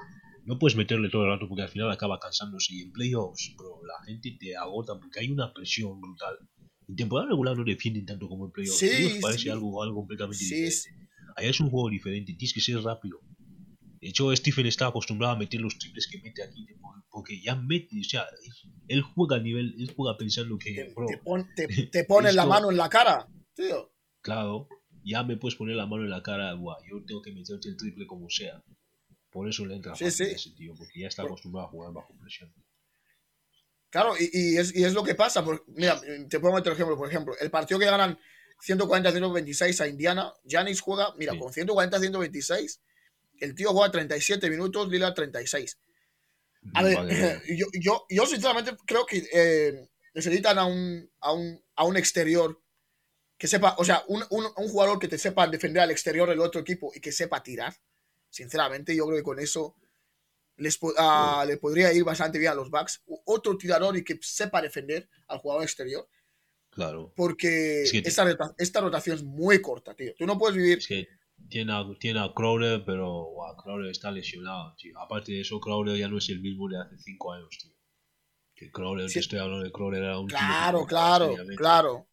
no 0.46 0.58
puedes 0.58 0.78
meterle 0.78 1.10
todo 1.10 1.26
el 1.26 1.30
rato 1.32 1.48
porque 1.48 1.64
al 1.64 1.70
final 1.70 1.92
acaba 1.92 2.20
cansándose. 2.20 2.74
Y 2.74 2.82
en 2.84 2.92
playoffs, 2.94 3.54
bro, 3.58 3.82
la 3.86 4.04
gente 4.06 4.36
te 4.40 4.56
agota 4.56 4.98
porque 5.00 5.20
hay 5.20 5.30
una 5.30 5.54
presión 5.54 6.00
brutal. 6.00 6.38
En 6.92 6.96
temporada 6.98 7.30
regular 7.30 7.56
no 7.58 7.64
defienden 7.64 8.06
tanto 8.06 8.28
como 8.28 8.46
en 8.46 8.52
playoffs. 8.52 8.80
Sí, 8.80 9.20
parece 9.22 9.44
sí. 9.44 9.50
algo, 9.50 9.82
algo 9.82 9.96
completamente 9.96 10.44
Sí, 10.44 10.56
diferente. 10.66 11.10
Ahí 11.38 11.48
es 11.48 11.60
un 11.62 11.70
juego 11.70 11.90
diferente, 11.90 12.34
tienes 12.34 12.54
que 12.54 12.60
ser 12.60 12.78
rápido. 12.82 13.20
De 14.02 14.10
hecho, 14.10 14.36
Stephen 14.36 14.66
está 14.66 14.88
acostumbrado 14.88 15.34
a 15.36 15.38
meter 15.38 15.62
los 15.62 15.78
triples 15.78 16.08
que 16.12 16.20
mete 16.22 16.44
aquí, 16.44 16.68
porque 17.10 17.42
ya 17.42 17.56
mete, 17.56 17.98
o 18.00 18.04
sea, 18.04 18.26
él 18.90 19.02
juega 19.04 19.38
a 19.38 19.40
nivel, 19.40 19.74
él 19.80 19.94
juega 19.96 20.18
pensando 20.18 20.58
que, 20.58 20.74
Te, 20.74 20.94
bro, 20.94 21.06
te 21.08 21.18
pon- 21.20 21.48
te- 21.56 21.68
te 21.92 22.04
ponen 22.04 22.36
la 22.36 22.46
mano 22.46 22.70
en 22.72 22.76
la 22.78 22.90
cara, 22.90 23.26
tío. 23.56 23.94
Claro, 24.22 24.68
ya 25.04 25.24
me 25.24 25.38
puedes 25.38 25.56
poner 25.56 25.78
la 25.78 25.86
mano 25.86 26.04
en 26.04 26.10
la 26.10 26.22
cara, 26.22 26.54
buah, 26.56 26.76
yo 26.90 27.02
tengo 27.06 27.22
que 27.22 27.32
meterte 27.32 27.70
el 27.70 27.78
triple 27.78 28.06
como 28.06 28.30
sea. 28.30 28.62
Por 29.30 29.48
eso 29.48 29.66
le 29.66 29.76
entra 29.76 29.96
Sí, 29.96 30.12
sí. 30.12 30.24
ese 30.24 30.52
tío, 30.52 30.74
porque 30.78 31.00
ya 31.00 31.08
está 31.08 31.24
acostumbrado 31.24 31.68
a 31.68 31.72
jugar 31.72 31.94
bajo 31.94 32.14
presión. 32.20 32.54
Claro, 33.92 34.16
y, 34.18 34.30
y 34.34 34.58
es, 34.58 34.74
y 34.76 34.84
es 34.84 34.94
lo 34.94 35.04
que 35.04 35.14
pasa. 35.16 35.44
por- 35.46 35.64
mira, 35.68 36.02
te 36.30 36.40
puedo 36.40 36.56
meter 36.56 36.74
ejemplo. 36.74 36.98
Por 36.98 37.08
ejemplo, 37.10 37.36
el 37.40 37.52
partido 37.52 37.80
que 37.80 37.86
ganan 37.86 38.18
140-126 38.66 39.80
a 39.82 39.88
Indiana, 39.88 40.34
Giannis 40.46 40.82
juega, 40.82 41.14
mira, 41.18 41.34
Sí. 41.34 41.40
con 41.40 41.52
140-126, 41.54 42.80
el 43.40 43.54
tío 43.56 43.72
juega 43.72 43.92
37 43.92 44.50
minutos, 44.50 44.90
Lillard 44.90 45.14
36. 45.14 45.78
A 46.74 46.84
ver, 46.84 46.98
yo, 47.58 47.68
yo, 47.74 48.06
yo 48.10 48.26
sinceramente 48.26 48.76
creo 48.86 49.06
que 49.06 49.28
eh, 49.34 49.90
necesitan 50.14 50.58
a 50.60 50.66
un, 50.66 51.10
a, 51.20 51.34
un, 51.34 51.64
a 51.76 51.84
un 51.86 51.98
exterior 51.98 52.62
que 53.38 53.48
sepa, 53.48 53.76
o 53.80 53.84
sea, 53.84 54.04
un, 54.08 54.24
un, 54.30 54.46
un 54.56 54.70
jugador 54.70 55.00
que 55.00 55.08
te 55.08 55.18
sepa 55.18 55.48
defender 55.48 55.82
al 55.82 55.90
exterior 55.92 56.30
del 56.30 56.40
otro 56.40 56.62
equipo 56.62 56.92
y 56.94 57.00
que 57.02 57.12
sepa 57.12 57.42
tirar. 57.42 57.76
Sinceramente, 58.30 58.96
yo 58.96 59.06
creo 59.08 59.18
que 59.18 59.24
con 59.24 59.40
eso 59.40 59.76
les 60.62 60.80
ah, 60.98 61.44
le 61.48 61.58
podría 61.58 61.92
ir 61.94 62.04
bastante 62.04 62.40
bien 62.40 62.52
a 62.52 62.56
los 62.56 62.70
Bucks. 62.70 63.04
Otro 63.26 63.58
tirador 63.58 63.98
y 63.98 64.04
que 64.04 64.18
sepa 64.22 64.62
defender 64.62 65.10
al 65.28 65.40
jugador 65.40 65.64
exterior, 65.64 66.08
Claro, 66.70 67.12
porque 67.18 67.82
Es 67.84 67.92
que 67.92 68.02
te- 68.02 68.08
esta, 68.10 68.24
rota- 68.24 68.56
esta 68.58 68.80
rotación 68.80 69.18
es 69.18 69.24
muy 69.24 69.62
corta, 69.62 69.94
tío. 69.94 70.14
Tú 70.18 70.26
no 70.26 70.38
puedes 70.38 70.56
vivir. 70.56 70.78
es 70.78 70.88
que 70.88 71.08
tiene 71.50 71.74
a, 71.74 71.84
tiene 72.00 72.22
a 72.22 72.32
Crowder, 72.34 72.84
pero 72.86 73.30
buah, 73.34 73.58
Crowder 73.62 73.90
está 73.92 74.10
lesionado, 74.10 74.74
tío. 74.78 74.98
Aparte 74.98 75.34
de 75.34 75.42
eso, 75.42 75.60
Crowder 75.60 75.98
ya 75.98 76.08
no 76.08 76.18
es 76.20 76.30
el 76.30 76.40
mismo 76.40 76.70
de 76.70 76.78
hace 76.80 76.98
5 76.98 77.34
años, 77.34 77.50
tío. 77.62 77.74
Que 78.56 78.72
Crowder, 78.72 79.10
Sí. 79.10 79.20
estoy 79.20 79.40
hablando 79.40 79.66
de 79.66 79.72
Crowder, 79.74 80.04
era 80.04 80.18
un 80.20 80.28
Claro, 80.28 80.86
claro, 80.86 81.36
claro. 81.58 82.08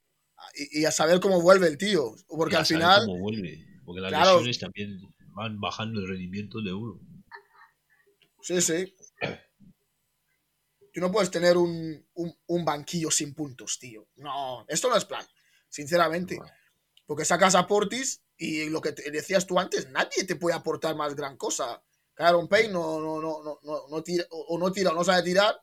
Y, 0.57 0.81
y 0.81 0.85
a 0.87 0.91
saber 0.91 1.21
cómo 1.21 1.41
vuelve 1.41 1.69
el 1.69 1.79
tío. 1.79 2.15
Porque 2.27 2.55
Y 2.55 2.57
a 2.57 2.61
al 2.61 2.67
saber 2.67 2.83
final, 2.83 3.07
cómo 3.07 3.19
vuelve, 3.21 3.65
porque 3.85 4.01
las 4.01 4.11
Claro. 4.11 4.33
lesiones 4.39 4.59
también 4.59 4.99
van 5.35 5.61
bajando 5.61 6.01
el 6.01 6.09
rendimiento 6.09 6.61
de 6.63 6.73
uno. 6.73 6.99
Sí, 8.43 8.61
sí. 8.61 8.95
Tú 10.93 11.01
no 11.01 11.13
puedes 11.13 11.31
tener 11.31 11.57
un, 11.57 12.05
un, 12.15 12.35
un 12.47 12.65
banquillo 12.65 13.11
sin 13.11 13.35
puntos, 13.35 13.79
tío. 13.79 14.09
No, 14.17 14.65
esto 14.69 14.89
no 14.89 14.97
es 14.97 15.05
plan, 15.05 15.25
sinceramente. 15.69 16.37
Bueno. 16.37 16.53
Porque 17.07 17.25
sacas 17.25 17.55
a 17.55 17.67
Portis 17.67 18.23
y 18.37 18.69
lo 18.71 18.81
que 18.81 18.93
te 18.93 19.11
decías 19.11 19.47
tú 19.47 19.59
antes, 19.59 19.89
nadie 19.91 20.25
te 20.27 20.37
puede 20.37 20.57
aportar 20.57 20.95
más 20.97 21.15
gran 21.15 21.37
cosa. 21.37 21.83
Aaron 22.17 22.49
Payne 22.49 22.73
no, 22.73 23.01
no, 23.01 23.21
no, 23.21 23.43
no, 23.45 23.59
no, 23.63 23.89
no 23.89 24.03
tira, 24.03 24.25
o 24.31 24.59
no 24.59 24.73
tira 24.73 24.91
o 24.91 24.95
no 24.95 25.05
sabe 25.05 25.23
tirar. 25.23 25.55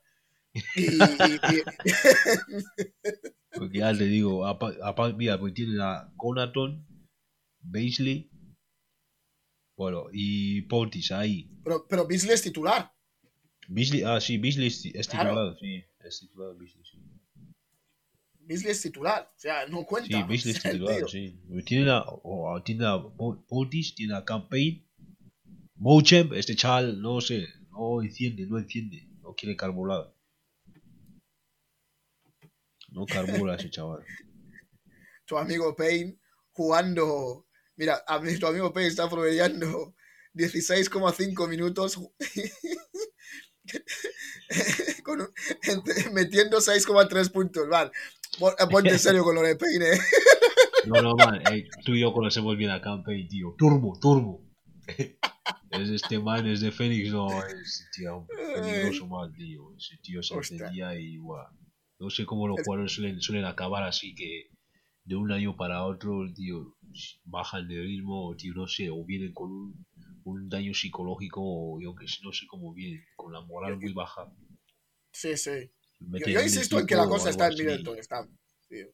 Y, 0.75 0.85
y- 0.85 1.39
y- 1.51 1.63
Porque 3.51 3.79
ya 3.79 3.93
te 3.97 4.05
digo, 4.05 4.45
apa- 4.47 4.73
apa- 4.83 5.13
mira, 5.13 5.39
pues 5.39 5.53
tienen 5.53 5.79
a 5.81 6.11
Conaton, 6.17 6.85
Baisley, 7.59 8.29
bueno, 9.75 10.05
y 10.11 10.61
Portis 10.63 11.11
ahí. 11.11 11.49
pero, 11.63 11.85
pero 11.87 12.05
Beasley 12.07 12.33
es 12.33 12.41
titular. 12.41 12.91
Beasley, 13.67 14.03
ah, 14.03 14.21
sí, 14.21 14.37
Beasley 14.37 14.67
es, 14.67 14.85
es 14.85 15.07
Claro. 15.07 15.29
titular, 15.29 15.57
sí, 15.59 15.83
es 16.03 16.19
titular 16.19 16.55
Beasley, 16.55 16.83
sí. 16.85 16.97
Beasley 18.39 18.71
es 18.71 18.81
titular. 18.81 19.31
O 19.35 19.39
sea, 19.39 19.65
no 19.67 19.83
cuenta. 19.85 20.07
Sí, 20.07 20.23
Beasley 20.23 20.53
es 20.53 20.61
titular, 20.63 21.09
sí. 21.09 21.39
Tiene 21.65 21.89
a, 21.91 22.03
o- 22.07 22.61
tiene 22.63 22.85
a 22.85 23.01
Po- 23.01 23.43
Portis, 23.47 23.95
tiene 23.95 24.15
a 24.15 24.23
Campaign, 24.23 24.85
Mochem, 25.77 26.33
este 26.33 26.55
chaval, 26.55 27.01
no 27.01 27.19
sé, 27.21 27.47
no 27.71 28.01
enciende, 28.01 28.45
no 28.45 28.57
enciende, 28.59 29.09
no 29.21 29.33
quiere 29.33 29.55
carburar. 29.57 30.13
No 32.89 33.05
carbura 33.05 33.55
ese 33.55 33.69
chaval. 33.75 34.03
Tu 35.25 35.37
amigo 35.37 35.75
Payne 35.75 36.17
jugando. 36.51 37.45
Mira, 37.77 38.03
a 38.07 38.21
tu 38.39 38.47
amigo 38.47 38.71
Payne 38.73 38.87
está 38.89 39.09
promediando 39.09 39.95
16,5 40.33 41.47
minutos. 41.49 41.99
con 45.03 45.19
metiendo 46.13 46.57
6,3 46.59 47.31
puntos. 47.31 47.67
Vale. 47.67 47.91
Pon- 48.39 48.53
Ponte 48.69 48.89
en 48.89 48.99
serio 48.99 49.23
con 49.23 49.35
lo 49.35 49.41
de 49.41 49.55
Payne. 49.55 49.93
eh. 49.93 49.99
No, 50.87 51.01
no, 51.01 51.15
man, 51.15 51.41
eh, 51.51 51.67
tú 51.83 51.95
y 51.95 52.01
yo 52.01 52.13
conocemos 52.13 52.55
bien 52.57 52.69
a 52.69 52.79
Campaign, 52.79 53.27
tío. 53.27 53.55
Turbo, 53.57 53.97
turbo. 53.99 54.45
es 55.71 55.89
este 55.89 56.19
man, 56.19 56.45
es 56.45 56.61
de 56.61 56.71
Fénix, 56.71 57.09
no, 57.09 57.27
es 57.43 57.87
tío, 57.95 58.27
peligroso 58.53 59.07
man, 59.07 59.33
tío. 59.33 59.73
Ese 59.75 59.97
tío 60.03 60.21
se 60.21 60.35
entendía 60.35 60.93
y 60.93 61.17
guau. 61.17 61.47
No 61.99 62.11
sé 62.11 62.27
cómo 62.27 62.47
los 62.47 62.59
Es- 62.59 62.65
jugadores 62.67 62.91
suelen, 62.93 63.19
suelen 63.19 63.45
acabar 63.45 63.81
así 63.81 64.13
que 64.13 64.51
de 65.05 65.15
un 65.15 65.31
año 65.31 65.55
para 65.55 65.85
otro, 65.85 66.25
tío, 66.33 66.75
bajan 67.23 67.67
de 67.67 67.81
ritmo, 67.81 68.35
tío, 68.35 68.53
no 68.55 68.67
sé, 68.67 68.89
o 68.89 69.05
vienen 69.05 69.33
con 69.33 69.51
un, 69.51 69.85
un 70.23 70.49
daño 70.49 70.73
psicológico, 70.73 71.41
o 71.43 71.79
yo 71.79 71.95
que 71.95 72.07
sé, 72.07 72.19
no 72.23 72.33
sé 72.33 72.47
cómo 72.47 72.73
vienen, 72.73 73.05
con 73.15 73.31
la 73.31 73.41
moral 73.41 73.77
muy 73.77 73.93
baja. 73.93 74.33
Sí, 75.11 75.37
sí. 75.37 75.71
yo 75.99 76.41
insisto 76.41 76.79
en 76.79 76.87
que 76.87 76.95
la 76.95 77.07
cosa 77.07 77.29
está 77.29 77.47
en. 77.47 77.53
Middleton. 77.53 77.97
Está, 77.97 78.27
tío. 78.67 78.87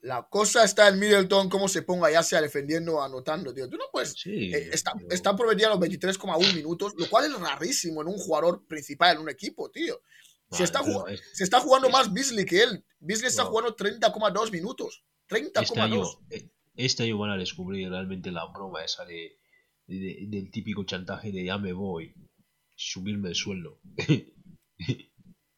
La 0.00 0.26
cosa 0.28 0.64
está 0.64 0.88
en 0.88 0.98
Middleton, 0.98 1.48
cómo 1.48 1.68
se 1.68 1.82
ponga, 1.82 2.10
ya 2.10 2.22
sea 2.22 2.40
defendiendo 2.40 2.96
o 2.96 3.02
anotando, 3.02 3.52
tío. 3.52 3.68
Tú 3.68 3.76
no 3.76 3.84
puedes. 3.92 4.12
Sí, 4.12 4.54
eh, 4.54 4.70
está, 4.72 4.92
está 5.10 5.36
promediando 5.36 5.78
los 5.78 5.88
23,1 5.88 6.54
minutos, 6.54 6.94
lo 6.96 7.08
cual 7.10 7.26
es 7.26 7.38
rarísimo 7.38 8.02
en 8.02 8.08
un 8.08 8.16
jugador 8.16 8.66
principal 8.66 9.16
en 9.16 9.22
un 9.22 9.28
equipo, 9.28 9.70
tío. 9.70 10.00
Vale, 10.48 10.64
está, 10.64 10.80
es- 11.08 11.22
se 11.32 11.44
está 11.44 11.60
jugando 11.60 11.88
es- 11.88 11.92
más 11.92 12.12
Beasley 12.12 12.44
que 12.44 12.62
él. 12.62 12.84
Beasley 13.00 13.28
está 13.28 13.44
No. 13.44 13.50
jugando 13.50 13.74
30,2 13.74 14.50
minutos. 14.52 15.04
este 15.28 15.36
año, 15.80 16.02
30,2. 16.04 16.18
eh, 16.30 16.50
este 16.76 17.02
año 17.02 17.18
van 17.18 17.30
a 17.30 17.36
descubrir 17.36 17.88
realmente 17.90 18.30
la 18.30 18.44
broma 18.46 18.84
esa 18.84 19.04
de, 19.04 19.38
de- 19.86 20.26
del 20.28 20.50
típico 20.50 20.84
chantaje 20.84 21.32
de 21.32 21.44
ya 21.44 21.58
me 21.58 21.72
voy, 21.72 22.14
subirme 22.76 23.30
el 23.30 23.34
sueldo. 23.34 23.80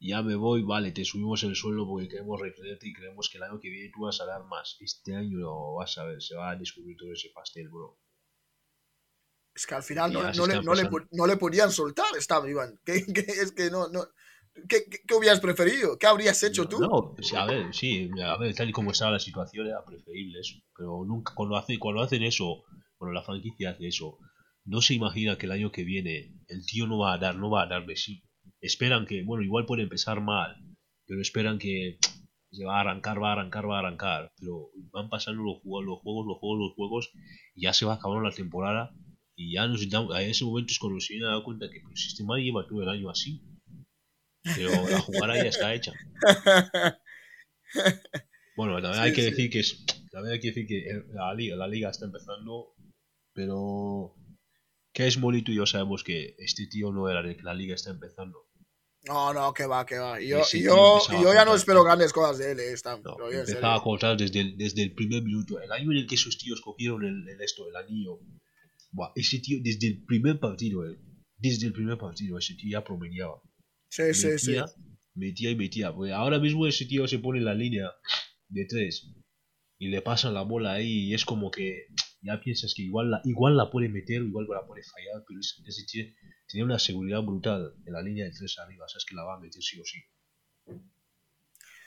ya 0.00 0.22
me 0.22 0.36
voy, 0.36 0.62
vale, 0.62 0.92
te 0.92 1.04
subimos 1.04 1.42
el 1.42 1.54
sueldo 1.56 1.86
porque 1.86 2.08
queremos 2.08 2.40
retenerte 2.40 2.88
y 2.88 2.92
creemos 2.94 3.28
que 3.28 3.38
el 3.38 3.42
año 3.44 3.60
que 3.60 3.68
viene 3.68 3.90
tú 3.92 4.02
vas 4.04 4.20
a 4.20 4.26
dar 4.26 4.44
más. 4.44 4.76
Este 4.80 5.14
año 5.14 5.38
no 5.38 5.74
vas 5.74 5.98
a 5.98 6.04
ver, 6.04 6.22
se 6.22 6.34
va 6.36 6.50
a 6.50 6.56
descubrir 6.56 6.96
todo 6.96 7.12
ese 7.12 7.30
pastel, 7.34 7.68
bro. 7.68 7.98
Es 9.54 9.66
que 9.66 9.74
al 9.74 9.82
final 9.82 10.12
no, 10.12 10.32
se 10.32 10.38
no 10.38 10.46
le, 10.46 10.62
no, 10.62 10.72
le, 10.74 10.88
no 11.10 11.26
le 11.26 11.36
podían 11.36 11.72
soltar, 11.72 12.06
estaba 12.16 12.48
Iván. 12.48 12.80
¿Qué, 12.84 13.04
qué- 13.12 13.26
es 13.26 13.52
que 13.52 13.70
no. 13.70 13.88
no 13.88 14.06
¿qué, 14.68 14.84
qué, 14.90 14.98
qué 15.06 15.14
hubieras 15.14 15.40
preferido? 15.40 15.98
¿Qué 15.98 16.06
habrías 16.06 16.42
hecho 16.42 16.68
tú? 16.68 16.78
No, 16.78 17.14
sea, 17.20 17.42
a 17.42 17.46
ver, 17.46 17.74
sí, 17.74 18.10
a 18.22 18.36
ver, 18.38 18.54
tal 18.54 18.68
y 18.68 18.72
como 18.72 18.92
estaba 18.92 19.12
la 19.12 19.18
situación 19.18 19.66
era 19.66 19.84
preferible 19.84 20.40
eso. 20.40 20.58
Pero 20.76 21.04
nunca, 21.06 21.34
cuando, 21.34 21.56
hace, 21.56 21.78
cuando 21.78 22.02
hacen 22.02 22.22
eso, 22.22 22.64
cuando 22.96 23.12
la 23.12 23.22
franquicia 23.22 23.70
hace 23.70 23.88
eso, 23.88 24.18
no 24.64 24.82
se 24.82 24.94
imagina 24.94 25.38
que 25.38 25.46
el 25.46 25.52
año 25.52 25.72
que 25.72 25.84
viene 25.84 26.34
el 26.48 26.64
tío 26.66 26.86
no 26.86 26.98
va 26.98 27.14
a 27.14 27.18
dar, 27.18 27.36
no 27.36 27.50
va 27.50 27.62
a 27.62 27.66
dar 27.66 27.86
de 27.86 27.96
sí. 27.96 28.22
Esperan 28.60 29.06
que, 29.06 29.22
bueno, 29.22 29.44
igual 29.44 29.66
puede 29.66 29.82
empezar 29.82 30.20
mal, 30.20 30.56
pero 31.06 31.20
esperan 31.22 31.58
que 31.58 31.98
se 32.50 32.64
va 32.64 32.78
a 32.78 32.80
arrancar, 32.80 33.22
va 33.22 33.30
a 33.30 33.32
arrancar, 33.32 33.68
va 33.68 33.76
a 33.76 33.78
arrancar. 33.80 34.32
Pero 34.38 34.70
van 34.92 35.08
pasando 35.08 35.42
los 35.42 35.60
juegos, 35.62 35.84
los 35.84 35.98
juegos, 36.00 36.26
los 36.26 36.38
juegos, 36.38 36.58
los 36.58 36.74
juegos, 36.74 37.10
y 37.54 37.62
ya 37.62 37.72
se 37.72 37.86
va 37.86 37.94
acabando 37.94 38.28
la 38.28 38.34
temporada. 38.34 38.90
Y 39.36 39.54
ya 39.54 39.66
nos 39.68 39.88
damos, 39.88 40.14
a 40.14 40.22
ese 40.22 40.44
momento 40.44 40.72
es 40.72 40.78
cuando 40.78 41.00
se 41.00 41.14
viene 41.14 41.28
a 41.28 41.34
dar 41.34 41.44
cuenta 41.44 41.70
que 41.70 41.80
pues, 41.80 42.06
este 42.06 42.24
lleva 42.42 42.66
todo 42.66 42.82
el 42.82 42.88
año 42.88 43.08
así. 43.08 43.40
Pero 44.42 44.70
la 44.88 45.00
jugada 45.00 45.36
ya 45.36 45.48
está 45.48 45.74
hecha. 45.74 45.92
Bueno, 48.56 48.80
también 48.82 49.02
hay 49.04 49.10
Sí, 49.10 49.16
que 49.16 49.22
sí. 49.22 49.30
decir 49.30 49.50
que 49.50 49.60
es, 49.60 49.84
también 50.10 50.32
hay 50.34 50.40
que 50.40 50.48
decir 50.48 50.66
que 50.66 50.84
la 51.12 51.32
liga, 51.34 51.54
la 51.54 51.68
liga 51.68 51.90
está 51.90 52.06
empezando, 52.06 52.74
pero 53.32 54.16
que 54.92 55.06
es 55.06 55.20
bonito 55.20 55.52
y 55.52 55.56
yo 55.56 55.66
sabemos 55.66 56.02
que 56.02 56.34
este 56.38 56.66
tío 56.66 56.90
no 56.90 57.08
era 57.08 57.22
de 57.22 57.36
que 57.36 57.42
la 57.44 57.54
liga 57.54 57.74
está 57.76 57.90
empezando. 57.90 58.46
No, 59.04 59.32
no, 59.32 59.54
que 59.54 59.64
va, 59.66 59.86
que 59.86 59.96
va. 59.98 60.20
Yo, 60.20 60.42
yo, 60.54 60.98
yo 61.08 61.32
ya 61.32 61.44
no 61.44 61.54
espero 61.54 61.84
grandes 61.84 62.12
cosas 62.12 62.38
de 62.38 62.50
él, 62.52 62.58
eh, 62.58 62.72
está, 62.72 62.96
No, 62.98 63.30
yo 63.30 63.38
empezaba 63.40 63.76
a 63.76 63.82
contar 63.82 64.16
desde 64.16 64.40
el, 64.40 64.56
desde 64.58 64.82
el 64.82 64.92
primer 64.92 65.22
minuto, 65.22 65.60
el 65.60 65.70
año 65.70 65.92
en 65.92 65.98
el 65.98 66.06
que 66.08 66.16
esos 66.16 66.36
tíos 66.36 66.60
cogieron 66.60 67.04
el, 67.04 67.28
el 67.28 67.40
esto, 67.40 67.68
el 67.68 67.76
anillo. 67.76 68.18
Buah, 68.90 69.12
ese 69.14 69.38
tío 69.38 69.58
desde 69.62 69.86
el 69.86 70.04
primer 70.04 70.40
partido, 70.40 70.84
eh, 70.84 70.98
desde 71.36 71.68
el 71.68 71.72
primer 71.72 71.96
partido 71.96 72.38
ese 72.38 72.54
tío 72.56 72.72
ya 72.72 72.82
promediaba. 72.82 73.40
Sí, 73.88 74.14
sí, 74.14 74.38
sí. 74.38 74.50
metía, 74.50 74.66
metía 75.14 75.50
y 75.50 75.56
metía. 75.56 75.92
Porque 75.94 76.12
ahora 76.12 76.38
mismo 76.38 76.66
ese 76.66 76.84
tío 76.86 77.06
se 77.08 77.18
pone 77.18 77.38
en 77.38 77.44
la 77.46 77.54
línea 77.54 77.90
de 78.48 78.64
tres 78.66 79.08
y 79.78 79.88
le 79.88 80.02
pasan 80.02 80.34
la 80.34 80.42
bola 80.42 80.72
ahí 80.72 81.08
y 81.10 81.14
es 81.14 81.24
como 81.24 81.50
que 81.50 81.86
ya 82.20 82.40
piensas 82.40 82.74
que 82.74 82.82
igual 82.82 83.10
la, 83.12 83.20
igual 83.24 83.56
la 83.56 83.70
puede 83.70 83.88
meter 83.88 84.22
o 84.22 84.24
igual 84.26 84.46
la 84.50 84.66
puede 84.66 84.82
fallar, 84.82 85.24
pero 85.26 85.38
es- 85.40 85.62
ese 85.66 85.84
tío 85.86 86.04
tiene 86.48 86.64
una 86.64 86.78
seguridad 86.78 87.22
brutal 87.22 87.74
en 87.86 87.92
la 87.92 88.02
línea 88.02 88.24
de 88.24 88.32
tres 88.32 88.58
arriba, 88.58 88.86
sabes 88.88 89.04
que 89.04 89.14
la 89.14 89.24
va 89.24 89.36
a 89.36 89.40
meter 89.40 89.62
sí 89.62 89.80
o 89.80 89.84
sí. 89.84 89.98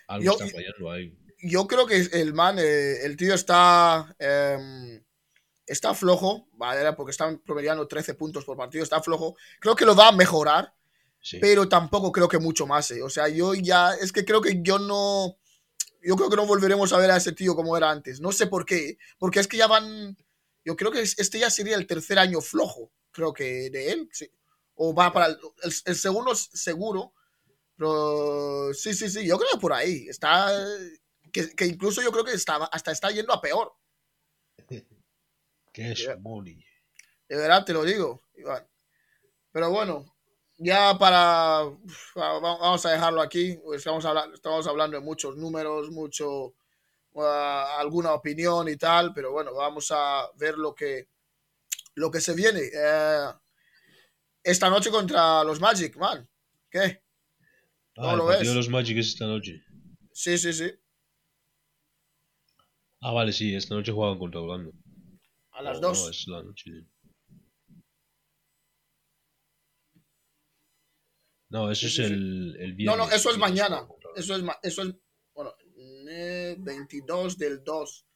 Algo 0.08 0.26
Yo- 0.26 0.32
está 0.34 0.48
fallando 0.48 0.92
ahí. 0.92 1.18
Yo 1.44 1.66
creo 1.68 1.88
que 1.88 1.98
el 1.98 2.34
man, 2.34 2.58
eh, 2.60 3.04
el 3.04 3.18
tío 3.18 3.34
está. 3.34 4.16
em, 4.20 5.04
está 5.66 5.94
flojo, 5.96 6.50
¿vale? 6.54 6.94
Porque 6.94 7.12
están 7.12 7.40
promediando 7.40 7.88
13 7.88 8.14
puntos 8.14 8.46
por 8.46 8.58
partido, 8.58 8.84
está 8.84 9.02
flojo. 9.02 9.36
Creo 9.60 9.76
que 9.76 9.86
lo 9.86 9.96
va 9.96 10.10
a 10.10 10.12
mejorar, 10.12 10.74
Sí. 11.24 11.38
pero 11.40 11.70
tampoco 11.70 12.12
creo 12.12 12.28
que 12.28 12.40
mucho 12.40 12.66
más. 12.66 12.90
eh. 12.92 13.04
O 13.04 13.10
sea, 13.10 13.28
yo 13.30 13.54
ya. 13.54 13.94
Es 13.94 14.12
que 14.12 14.26
creo 14.26 14.42
que 14.42 14.62
yo 14.62 14.80
no. 14.80 15.38
Yo 16.04 16.16
creo 16.16 16.30
que 16.32 16.36
no 16.36 16.48
volveremos 16.48 16.92
a 16.94 16.98
ver 16.98 17.12
a 17.12 17.18
ese 17.18 17.32
tío 17.32 17.56
como 17.56 17.78
era 17.78 17.92
antes. 17.92 18.20
No 18.22 18.32
sé 18.32 18.48
por 18.48 18.66
qué. 18.66 18.98
Porque 19.20 19.40
es 19.40 19.48
que 19.48 19.58
ya 19.58 19.68
van. 19.68 20.18
Yo 20.66 20.76
creo 20.76 20.92
que 20.92 21.02
es- 21.02 21.18
este 21.20 21.40
ya 21.40 21.50
sería 21.52 21.76
el 21.76 21.86
tercer 21.88 22.18
año 22.20 22.42
flojo, 22.42 22.92
creo 23.12 23.34
que 23.34 23.70
de 23.70 23.92
él. 23.92 24.10
sí. 24.12 24.30
O 24.76 24.96
va 24.96 25.14
para 25.14 25.28
el, 25.28 25.38
el- 25.64 25.74
el 25.86 25.96
segundo 25.96 26.34
seguro. 26.36 27.14
Pero 27.76 28.74
sí, 28.74 28.94
sí, 28.96 29.10
sí. 29.10 29.26
Yo 29.28 29.38
creo 29.38 29.50
que 29.54 29.60
por 29.60 29.74
ahí. 29.74 30.08
Está. 30.10 30.52
Que, 31.32 31.50
que 31.56 31.66
incluso 31.66 32.02
yo 32.02 32.12
creo 32.12 32.24
que 32.26 32.34
está, 32.34 32.56
hasta 32.66 32.92
está 32.92 33.10
yendo 33.12 33.32
a 33.34 33.42
peor. 33.42 33.74
¿Qué 35.74 35.92
es. 35.92 36.08
Money? 36.20 36.64
De 37.30 37.38
verdad 37.38 37.64
te 37.64 37.74
lo 37.74 37.84
digo, 37.84 38.24
Iván. 38.36 38.68
Pero 39.52 39.70
bueno, 39.70 40.06
ya 40.64 40.98
para. 40.98 41.64
Vamos 42.16 42.86
a 42.86 42.92
dejarlo 42.92 43.22
aquí. 43.22 43.58
Estamos, 43.76 44.06
habla- 44.06 44.30
estamos 44.34 44.66
hablando 44.68 44.98
de 44.98 45.04
muchos 45.04 45.36
números, 45.38 45.90
mucho. 45.92 46.54
ah, 47.18 47.78
alguna 47.80 48.14
opinión 48.14 48.68
y 48.70 48.78
tal. 48.78 49.14
Pero 49.14 49.32
bueno, 49.32 49.54
vamos 49.54 49.92
a 49.92 50.30
ver 50.36 50.58
lo 50.58 50.74
que. 50.74 51.08
Lo 51.96 52.10
que 52.10 52.22
se 52.22 52.34
viene. 52.34 52.62
Eh, 52.74 53.28
esta 54.44 54.70
noche 54.70 54.90
contra 54.92 55.44
los 55.44 55.60
Magic, 55.60 55.98
man. 55.98 56.28
¿Qué? 56.70 57.04
Ah, 57.98 58.02
¿Cómo 58.04 58.12
el 58.12 58.18
lo 58.18 58.26
ves? 58.28 58.56
los 58.56 58.70
Magic 58.70 58.98
es 58.98 59.08
esta 59.10 59.26
noche. 59.26 59.62
Sí, 60.14 60.38
sí, 60.38 60.54
sí. 60.54 60.72
Ah, 63.02 63.12
vale, 63.12 63.32
sí, 63.34 63.56
esta 63.56 63.76
noche 63.76 63.92
juegan 63.92 64.20
contra 64.20 64.40
Orlando. 64.42 64.72
A 65.52 65.62
las 65.64 65.82
No, 65.82 65.90
dos. 65.90 66.04
No, 66.04 66.10
es 66.10 66.28
la 66.28 66.44
noche. 66.44 66.72
No, 71.52 71.70
eso 71.70 71.86
es 71.88 72.00
el, 72.00 72.56
el 72.60 72.70
No, 72.72 72.76
viernes. 72.78 72.98
no, 72.98 73.12
eso 73.12 73.30
es 73.30 73.38
mañana. 73.38 73.86
Eso 74.16 74.36
es, 74.36 74.44
eso 74.64 74.82
es, 74.84 74.96
bueno, 75.36 75.54
eh, 76.10 76.56
22 76.60 77.38
del 77.38 77.64
2. 77.64 78.08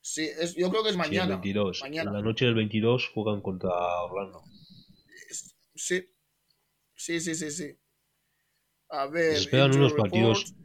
Sí, 0.00 0.22
es, 0.38 0.54
yo 0.54 0.70
creo 0.70 0.82
que 0.82 0.88
es 0.90 0.94
Sí, 0.94 1.00
el 1.00 1.06
mañana. 1.06 1.34
22. 1.36 1.80
Mañana. 1.82 2.10
En 2.10 2.16
la 2.16 2.22
noche 2.22 2.46
del 2.46 2.54
22 2.54 3.10
juegan 3.14 3.40
contra 3.42 3.70
Orlando. 4.02 4.42
Sí. 5.74 6.08
Sí, 6.94 7.20
sí, 7.20 7.34
sí, 7.34 7.50
sí. 7.50 7.78
A 8.88 9.06
ver. 9.08 9.32
Les 9.32 9.40
esperan 9.40 9.74
unos 9.76 9.92
partidos. 9.92 10.44
report. 10.44 10.64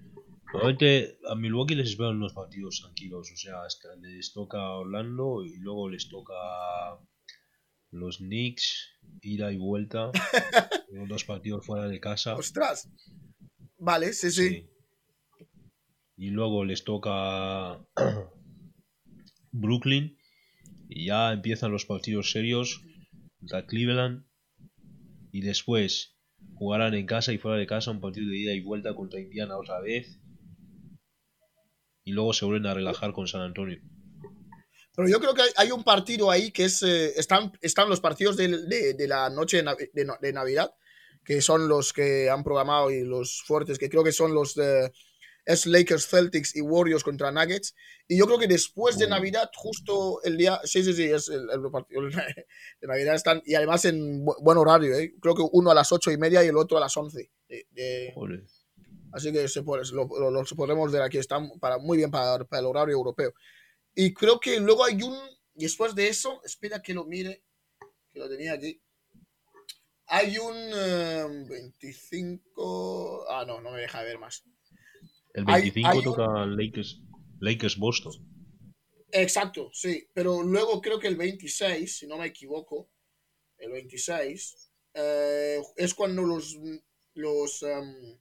Normalmente 0.54 1.20
a 1.28 1.36
Milwaukee 1.36 1.76
les 1.76 1.90
esperan 1.90 2.16
unos 2.16 2.34
partidos 2.34 2.80
tranquilos. 2.82 3.30
O 3.32 3.36
sea, 3.38 3.62
les 4.02 4.34
toca 4.34 4.58
Orlando 4.72 5.44
y 5.46 5.58
luego 5.58 5.90
les 5.90 6.08
toca 6.10 6.34
los 7.92 8.18
Knicks, 8.18 9.00
ida 9.22 9.52
y 9.52 9.58
vuelta. 9.58 10.12
Dos 11.08 11.24
partidos 11.24 11.66
fuera 11.66 11.88
de 11.88 12.00
casa. 12.00 12.36
Ostras. 12.36 12.90
Vale, 13.78 14.14
sí, 14.14 14.32
sí. 14.32 14.50
Sí. 14.50 14.70
Y 16.18 16.30
luego 16.32 16.66
les 16.66 16.84
toca 16.84 17.80
Brooklyn. 19.52 20.18
Y 20.90 21.06
ya 21.06 21.32
empiezan 21.32 21.72
los 21.72 21.86
partidos 21.86 22.32
serios 22.32 22.82
contra 23.40 23.66
Cleveland. 23.66 24.26
Y 25.32 25.42
después 25.42 26.18
jugarán 26.56 26.94
en 26.94 27.06
casa 27.06 27.32
y 27.32 27.38
fuera 27.38 27.58
de 27.58 27.68
casa 27.68 27.92
un 27.92 28.02
partido 28.02 28.30
de 28.30 28.38
ida 28.38 28.54
y 28.54 28.62
vuelta 28.62 28.96
contra 28.96 29.20
Indiana 29.20 29.58
otra 29.58 29.80
vez. 29.80 30.20
Y 32.04 32.12
luego 32.12 32.34
se 32.34 32.46
vuelven 32.46 32.66
a 32.66 32.74
relajar 32.74 33.14
con 33.14 33.28
San 33.28 33.42
Antonio. 33.42 33.80
Pero 35.06 35.10
yo 35.10 35.20
creo 35.20 35.34
que 35.34 35.42
hay, 35.56 35.72
un 35.72 35.84
partido 35.84 36.30
ahí 36.32 36.52
que 36.52 36.66
es. 36.66 36.84
eh, 36.84 37.14
están, 37.18 37.52
están 37.62 37.90
los 37.90 38.00
partidos 38.02 38.36
de, 38.38 38.48
de- 38.68 38.94
de 38.94 39.08
la 39.08 39.30
noche 39.30 39.62
de, 39.64 39.90
de 39.94 40.12
de 40.22 40.34
Navidad, 40.34 40.74
que 41.24 41.42
son 41.42 41.68
los 41.68 41.94
que 41.94 42.30
han 42.30 42.44
programado 42.44 42.92
y 42.92 43.04
los 43.04 43.42
fuertes, 43.46 43.78
que 43.80 43.90
creo 43.90 44.04
que 44.04 44.12
son 44.12 44.34
los 44.34 44.56
de. 44.56 44.92
Es 45.46 45.66
Lakers, 45.66 46.06
Celtics 46.08 46.56
y 46.56 46.62
Warriors 46.62 47.04
contra 47.04 47.32
Nuggets. 47.32 47.74
Y 48.08 48.18
yo 48.20 48.26
creo 48.28 48.38
que 48.38 48.48
después 48.48 48.98
de. 49.00 49.08
Navidad, 49.08 49.50
justo 49.56 50.22
el 50.24 50.38
día. 50.38 50.60
Sí, 50.64 50.84
sí, 50.84 50.94
sí, 50.94 51.04
es 51.06 51.30
el, 51.30 51.50
el 51.50 51.72
partido 51.72 52.02
de 52.82 52.88
Navidad. 52.88 53.16
Están, 53.16 53.42
y 53.46 53.56
además 53.56 53.86
en 53.86 54.24
bu- 54.26 54.36
buen 54.42 54.58
horario, 54.58 54.94
¿eh? 54.96 55.16
Creo 55.22 55.34
que 55.34 55.44
uno 55.52 55.72
a 55.72 55.74
las 55.76 55.92
ocho 55.92 56.12
y 56.12 56.18
media 56.18 56.44
y 56.44 56.48
el 56.48 56.58
otro 56.58 56.78
a 56.78 56.82
las 56.82 56.96
once. 56.98 57.32
de- 57.48 57.66
Joder. 58.14 58.44
Así 59.12 59.32
que 59.32 59.48
se 59.48 59.64
puede, 59.64 59.84
lo, 59.92 60.08
lo- 60.20 60.30
lo 60.30 60.44
podemos 60.56 60.92
ver 60.92 61.02
aquí, 61.02 61.18
está 61.18 61.40
para, 61.60 61.80
muy 61.80 61.98
bien 61.98 62.12
para, 62.12 62.44
para 62.46 62.60
el 62.60 62.66
horario 62.68 62.94
europeo. 62.94 63.34
Y 63.96 64.14
creo 64.14 64.40
que 64.40 64.60
luego 64.60 64.86
hay 64.86 65.02
un, 65.02 65.18
después 65.54 65.94
de 65.96 66.08
eso, 66.08 66.42
espera 66.44 66.82
que 66.82 66.94
lo 66.94 67.06
mire, 67.06 67.44
que 68.12 68.20
lo 68.20 68.30
tenía 68.30 68.54
aquí. 68.54 68.82
Hay 70.08 70.38
un 70.38 70.56
eh, 70.56 71.46
25, 71.48 73.26
ah 73.30 73.46
no, 73.46 73.62
no 73.62 73.72
me 73.72 73.82
deja 73.82 74.02
ver 74.04 74.18
más. 74.18 74.44
El 75.34 75.44
Hay- 75.48 75.62
25 75.64 75.88
hay 75.90 75.98
un- 76.00 76.04
toca 76.04 76.46
Lakers, 76.46 77.02
Lakers 77.40 77.78
Boston. 77.78 78.14
Exacto, 79.12 79.70
sí, 79.74 80.08
pero 80.14 80.44
luego 80.44 80.82
creo 80.82 81.00
que 81.00 81.08
el 81.08 81.16
26, 81.16 81.98
si 82.00 82.08
no 82.08 82.18
me 82.18 82.28
equivoco, 82.28 82.90
el 83.58 83.72
26, 83.72 84.72
eh, 84.94 85.60
es 85.76 85.94
cuando 85.96 86.22
los, 86.24 86.56
los, 87.16 87.64
em, 87.64 88.20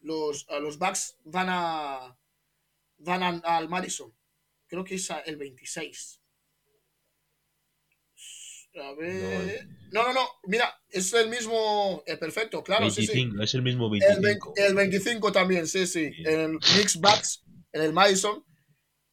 los, 0.00 0.46
a 0.48 0.58
los 0.58 0.78
Bucks 0.78 1.16
van 1.24 1.48
a 1.50 2.16
van 3.02 3.22
a- 3.22 3.56
al 3.56 3.68
Madison. 3.70 4.14
Creo 4.70 4.84
que 4.84 4.94
es 4.94 5.08
el 5.26 5.36
26. 5.36 6.20
A 8.80 8.92
ver. 8.94 9.66
No, 9.90 10.04
no, 10.04 10.12
no. 10.12 10.28
Mira, 10.44 10.72
es 10.88 11.12
el 11.12 11.28
mismo. 11.28 12.04
eh, 12.06 12.16
perfecto, 12.16 12.62
claro, 12.62 12.88
sí, 12.88 13.02
sí. 13.04 13.12
25, 13.14 13.42
es 13.42 13.54
el 13.54 13.62
mismo 13.62 13.86
El, 13.86 14.00
vein- 14.00 14.22
25. 14.22 14.52
el 14.56 14.74
25 14.74 15.32
también, 15.32 15.66
sí, 15.66 15.86
sí. 15.88 16.12
Sí. 16.12 16.22
En 16.24 16.40
el 16.40 16.58
Bucks, 17.00 17.42
en 17.72 17.82
el 17.82 17.92
Madison, 17.92 18.44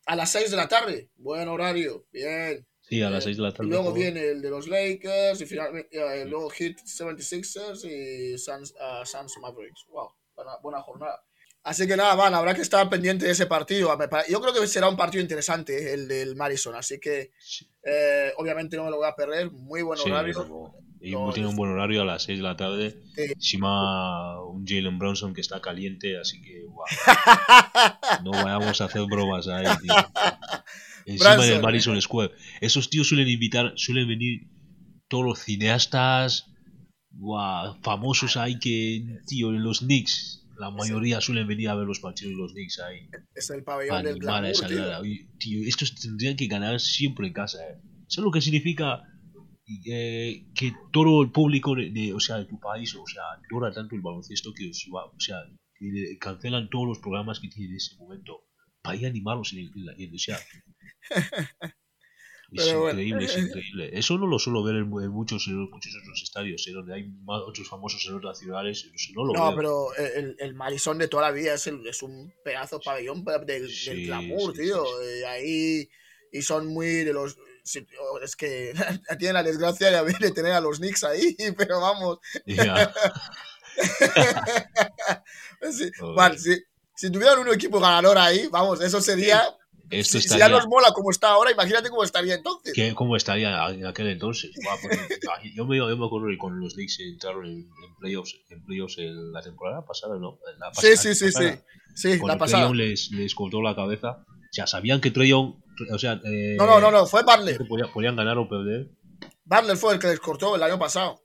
a 0.06 0.16
las 0.16 0.32
6 0.32 0.52
de 0.52 0.58
la 0.58 0.68
tarde. 0.68 1.10
Buen 1.16 1.48
horario, 1.48 2.06
bien. 2.12 2.68
sí, 2.82 3.02
a 3.02 3.10
las 3.10 3.24
Eh, 3.24 3.30
6 3.30 3.38
de 3.38 3.44
la 3.44 3.50
Y 3.50 3.54
tarde. 3.54 3.70
luego 3.70 3.84
juego. 3.86 3.98
viene 3.98 4.24
el 4.30 4.42
de 4.44 4.50
los 4.52 4.68
Lakers, 4.68 5.42
y 5.42 5.46
finalmente 5.48 5.90
eh, 5.98 6.26
luego 6.26 6.52
Heat 6.52 6.78
76ers 6.86 7.84
y 7.84 8.38
Suns, 8.38 8.76
Suns 9.06 9.34
Mavericks. 9.42 9.86
Wow, 9.88 10.12
buena, 10.36 10.52
buena 10.62 10.82
jornada. 10.84 11.20
Así 11.68 11.86
que 11.86 11.98
nada, 11.98 12.16
van, 12.16 12.34
habrá 12.34 12.56
que 12.56 12.62
estar 12.62 12.90
pendiente 12.90 13.26
de 13.26 13.34
ese 13.34 13.46
partido. 13.46 13.92
Yo 14.30 14.40
creo 14.40 14.54
que 14.54 14.66
será 14.68 14.88
un 14.88 14.96
partido 14.96 15.22
interesante, 15.22 15.78
eh, 15.78 15.94
el 15.96 16.08
del 16.08 16.38
Madison. 16.38 16.76
Así 16.76 16.98
que 16.98 17.34
Sí, 17.40 17.68
eh, 17.84 18.32
obviamente 18.38 18.78
no 18.78 18.86
me 18.86 18.90
lo 18.90 18.96
voy 18.96 19.08
a 19.10 19.16
perder. 19.16 19.52
Muy 19.52 19.82
buen 19.82 20.00
horario. 20.00 20.72
y 21.02 21.12
No, 21.12 21.30
tiene 21.34 21.50
un 21.50 21.58
buen 21.58 21.72
horario 21.72 22.04
a 22.04 22.06
las 22.06 22.24
6 22.24 22.40
de 22.40 22.44
la 22.44 22.56
tarde. 22.56 23.04
Sí. 23.14 23.24
Encima 23.36 24.42
un 24.46 24.66
Jalen 24.66 24.98
Bronson 24.98 25.34
que 25.34 25.42
está 25.42 25.60
caliente, 25.60 26.18
así 26.18 26.42
que 26.42 26.64
guau. 26.68 26.88
no 28.24 28.32
vayamos 28.32 28.80
a 28.80 28.86
hacer 28.86 29.02
bromas 29.06 29.50
ahí, 29.50 29.66
tío. 29.82 29.94
Encima 31.06 31.32
Branson. 31.32 31.50
del 31.50 31.62
Madison 31.62 32.02
Square. 32.02 32.32
Esos 32.62 32.90
tíos 32.90 33.10
suelen 33.10 33.28
invitar, 33.28 33.74
suelen 33.76 34.08
venir 34.08 34.48
todos 35.10 35.26
los 35.26 35.40
cineastas 35.40 36.46
guau, 37.12 37.78
famosos 37.82 38.38
ahí 38.38 38.58
que, 38.58 39.20
tío, 39.28 39.50
en 39.50 39.64
los 39.64 39.80
Knicks. 39.80 40.37
La 40.60 40.72
mayoría 40.72 41.22
suelen 41.22 41.48
venir 41.48 41.70
a 41.70 41.76
ver 41.76 41.86
los 41.86 42.00
partidos 42.00 42.32
de 42.34 42.38
los 42.38 42.52
Knicks 42.54 42.80
ahí. 42.80 43.10
Es 43.36 43.50
el 43.50 43.64
pabellón 43.64 44.04
del 44.04 44.20
glamour, 44.20 44.46
esa 44.52 44.68
tío. 44.68 45.00
Oye, 45.02 45.28
tío, 45.38 45.68
estos 45.68 45.94
tendrían 45.96 46.36
que 46.36 46.48
ganar 46.48 46.80
siempre 46.80 47.28
en 47.28 47.34
casa. 47.34 47.60
¿eh? 47.68 47.80
¿Sabes 48.08 48.26
lo 48.26 48.32
que 48.32 48.42
significa 48.42 49.04
eh, 49.86 50.46
que 50.56 50.74
todo 50.92 51.22
el 51.22 51.32
público 51.32 51.76
de, 51.76 51.92
de- 51.92 52.14
o 52.14 52.20
sea, 52.20 52.38
de 52.38 52.46
tu 52.46 52.60
país, 52.60 52.96
o 52.96 53.06
sea, 53.06 53.22
adora 53.52 53.74
tanto 53.74 53.96
el 53.96 54.02
baloncesto 54.02 54.54
que 54.54 54.70
os 54.70 54.88
va- 54.94 55.06
o 55.06 55.20
sea, 55.20 55.38
que 55.76 56.18
cancelan 56.20 56.70
todos 56.70 56.88
los 56.88 57.00
programas 57.00 57.40
que 57.40 57.50
tienen 57.50 57.72
en 57.72 57.78
ese 57.78 57.96
momento 57.98 58.46
para 58.82 58.96
ir 58.96 59.06
a 59.06 59.10
animarlos 59.10 59.54
en 59.54 59.60
el, 59.60 59.72
en 60.02 60.16
o 60.16 60.18
sea, 60.18 60.40
es 62.54 62.66
Pero 62.66 62.82
bueno. 62.82 63.02
increíble, 63.02 63.26
es 63.26 63.38
increíble. 63.38 63.90
Eso 63.94 64.18
no 64.18 64.28
lo 64.28 64.40
suelo 64.40 64.64
ver 64.64 64.76
en, 64.76 64.90
mu- 64.90 65.02
en 65.02 65.10
muchos, 65.12 65.46
en 65.48 65.70
muchos 65.70 65.94
otros 66.02 66.22
estadios, 66.24 66.66
¿eh? 66.68 66.72
donde 66.72 66.94
hay 66.96 67.08
más, 67.24 67.42
otros 67.46 67.68
famosos 67.68 68.06
en 68.08 68.16
otras 68.16 68.40
ciudades. 68.40 68.90
eso 68.94 69.12
No 69.16 69.26
lo 69.26 69.34
No, 69.34 69.48
veo. 69.48 69.56
pero 69.56 69.96
el, 69.96 70.36
el 70.40 70.54
Madison 70.54 70.98
de 70.98 71.08
toda 71.08 71.24
la 71.24 71.32
vida 71.32 71.54
es, 71.56 71.68
el- 71.68 71.86
es 71.88 72.02
un 72.04 72.34
pedazo 72.44 72.78
de 72.80 72.84
pabellón 72.86 73.24
del, 73.26 73.46
del 73.46 73.70
Sí, 73.70 74.06
glamour, 74.06 74.56
sí, 74.56 74.62
tío. 74.62 74.86
sí. 74.86 74.92
Eh, 75.08 75.26
ahí, 75.26 75.90
y 76.32 76.42
son 76.42 76.68
muy 76.68 76.88
de 77.04 77.14
los. 77.14 77.38
Es 78.24 78.36
que 78.38 78.74
tienen 79.20 79.34
la 79.34 79.44
desgracia 79.44 79.90
de, 79.92 79.98
haber- 79.98 80.20
de 80.20 80.32
tener 80.32 80.54
a 80.54 80.62
los 80.62 80.78
Knicks 80.80 81.04
ahí, 81.04 81.36
pero 81.58 81.82
vamos. 81.82 82.20
Sí, 85.72 85.92
vale, 86.16 86.38
si, 86.38 86.64
si 86.96 87.12
tuvieran 87.12 87.40
un 87.40 87.54
equipo 87.54 87.80
ganador 87.80 88.18
ahí, 88.18 88.48
vamos, 88.48 88.82
eso 88.82 89.02
sería. 89.02 89.44
Esto 89.90 90.18
Si, 90.18 90.24
si 90.24 90.30
ya 90.30 90.36
estaría- 90.36 90.58
nos 90.58 90.68
mola 90.68 90.92
como 90.92 91.12
está 91.12 91.30
ahora, 91.30 91.52
imagínate 91.52 91.90
cómo 91.90 92.04
estaría 92.04 92.36
entonces. 92.36 92.74
¿Qué- 92.74 92.94
¿Cómo 92.94 93.16
estaría 93.16 93.70
en 93.70 93.86
aquel 93.86 94.08
entonces? 94.08 94.52
Pues, 94.82 95.54
yo, 95.56 95.66
me, 95.66 95.78
yo 95.78 95.86
me 95.98 96.06
acuerdo 96.06 96.28
que 96.28 96.38
con 96.38 96.60
los 96.60 96.74
Knicks 96.74 97.00
entraron 97.00 97.46
en, 97.46 97.60
en 97.60 97.96
playoffs, 98.00 98.38
en 98.50 98.64
playoffs 98.66 98.98
en 98.98 99.32
la 99.32 99.42
temporada 99.42 99.86
pasada, 99.86 100.18
¿no? 100.20 100.40
La 100.58 100.74
Sí, 100.74 100.98
sí, 100.98 101.16
sí, 101.16 101.28
sí. 101.28 101.34
pasada, 101.34 101.64
Sí, 101.96 102.20
Con 102.20 102.28
la 102.28 102.34
el 102.34 102.40
pasada. 102.40 102.74
Les, 102.74 103.12
les 103.12 103.34
cortó 103.34 103.62
la 103.62 103.76
cabeza. 103.76 104.24
O 104.28 104.54
sea, 104.54 104.68
sabían 104.68 105.02
que 105.02 105.12
Young, 105.12 105.56
o 105.94 105.98
sea, 106.00 106.20
eh, 106.26 106.56
No, 106.58 106.66
no, 106.66 106.80
no, 106.80 106.92
no, 106.92 107.06
fue 107.06 107.24
Butler. 107.24 107.58
que 107.58 107.66
podían, 107.66 107.92
podían 107.92 108.16
ganar 108.16 108.38
o 108.38 108.48
perder. 108.48 108.90
Butler 109.46 109.78
fue 109.78 109.94
el 109.94 110.00
que 110.00 110.08
les 110.08 110.20
cortó 110.20 110.56
el 110.56 110.64
año 110.64 110.78
pasado. 110.78 111.22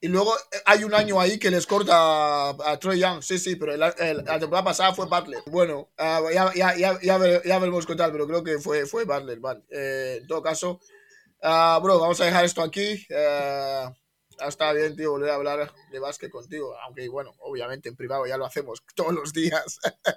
Y 0.00 0.08
luego 0.08 0.36
eh, 0.36 0.58
hay 0.66 0.84
un 0.84 0.94
año 0.94 1.20
ahí 1.20 1.38
que 1.38 1.50
les 1.50 1.66
corta 1.66 1.94
a, 1.96 2.50
a 2.50 2.78
Troy 2.78 3.00
Young. 3.00 3.22
Sí, 3.22 3.38
sí, 3.38 3.56
pero 3.56 3.74
el- 3.74 3.82
el- 3.98 4.24
la 4.24 4.38
temporada 4.38 4.64
pasada 4.64 4.94
fue 4.94 5.06
Butler. 5.06 5.42
Bueno, 5.46 5.90
ah, 5.98 6.22
ya, 6.32 6.52
ya, 6.54 6.76
ya, 6.76 6.98
ya, 7.02 7.18
ver- 7.18 7.42
ya 7.44 7.58
veremos 7.58 7.86
qué 7.86 7.96
tal, 7.96 8.12
pero 8.12 8.26
creo 8.26 8.44
que 8.44 8.58
fue, 8.58 8.86
fue 8.86 9.04
Butler. 9.04 9.40
Vale. 9.40 9.62
Eh, 9.70 10.18
en 10.20 10.26
todo 10.28 10.42
caso, 10.42 10.80
ah, 11.42 11.80
bro, 11.82 11.98
vamos 11.98 12.20
a 12.20 12.24
dejar 12.26 12.44
esto 12.44 12.62
aquí. 12.62 13.04
Eh, 13.08 13.84
está 14.46 14.72
bien, 14.72 14.94
tío, 14.96 15.10
volver 15.12 15.30
a 15.30 15.34
hablar 15.34 15.72
de 15.90 15.98
básquet 15.98 16.30
contigo. 16.30 16.76
Aunque, 16.84 17.08
bueno, 17.08 17.34
obviamente 17.40 17.88
en 17.88 17.96
privado 17.96 18.24
ya 18.26 18.36
lo 18.36 18.46
hacemos 18.46 18.82
todos 18.94 19.12
los 19.12 19.32
días. 19.32 19.78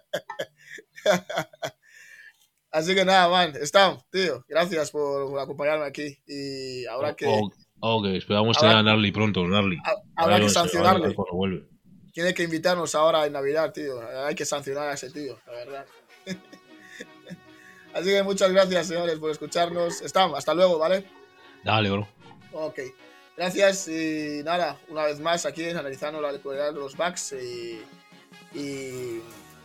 Así 2.72 2.96
que 2.96 3.04
nada, 3.04 3.28
man, 3.28 3.54
está, 3.60 3.98
tío, 4.12 4.46
gracias 4.48 4.92
por, 4.92 5.30
por 5.30 5.40
acompañarme 5.40 5.86
aquí. 5.86 6.18
Y 6.26 6.86
ahora 6.86 7.16
que 7.16 7.26
O- 7.82 7.98
ok, 7.98 8.06
esperamos 8.08 8.58
tener 8.58 8.76
a 8.78 8.84
Narly 8.84 9.12
pronto, 9.12 9.46
Narly. 9.48 9.78
ha- 9.84 10.24
habrá 10.24 10.40
que 10.40 10.50
sancionarle. 10.50 11.16
vuelve. 11.32 11.68
Tiene 12.14 12.34
que 12.34 12.44
invitarnos 12.44 12.94
ahora 12.96 13.26
en 13.26 13.34
Navidad, 13.34 13.72
tío. 13.74 14.02
Hay 14.26 14.36
que 14.36 14.46
sancionar 14.46 14.90
a 14.90 14.94
ese 14.94 15.10
tío, 15.12 15.40
la 15.48 15.52
verdad. 15.54 15.86
Así 17.94 18.06
que 18.10 18.24
muchas 18.24 18.52
gracias, 18.52 18.88
señores, 18.88 19.20
por 19.20 19.32
escucharnos. 19.32 20.02
Estamos, 20.02 20.38
hasta 20.38 20.54
luego, 20.54 20.78
¿vale? 20.78 21.06
Dale, 21.64 21.90
bro. 21.90 22.08
Ok. 22.54 22.80
Gracias 23.38 23.88
y 23.88 24.42
nada, 24.44 24.78
una 24.90 25.04
vez 25.06 25.20
más 25.20 25.46
aquí 25.46 25.66
analizando 25.70 26.22
la 26.22 26.30
actualidad 26.30 26.74
de 26.74 26.80
los 26.80 26.96
Bucks 26.96 27.34
y, 27.34 27.82
y 28.54 29.20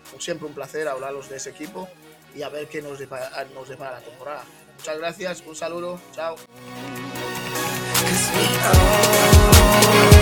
como 0.08 0.20
siempre 0.20 0.46
un 0.46 0.54
placer 0.54 0.86
hablaros 0.88 1.28
de 1.28 1.36
ese 1.36 1.50
equipo 1.50 1.88
y 2.34 2.42
a 2.42 2.48
ver 2.48 2.68
qué 2.68 2.80
nos 2.80 2.98
depara, 2.98 3.44
nos 3.54 3.68
depara 3.68 3.98
la 3.98 4.00
temporada. 4.04 4.44
Muchas 4.78 4.98
gracias, 4.98 5.42
un 5.46 5.56
saludo, 5.56 6.00
chao. 6.12 6.36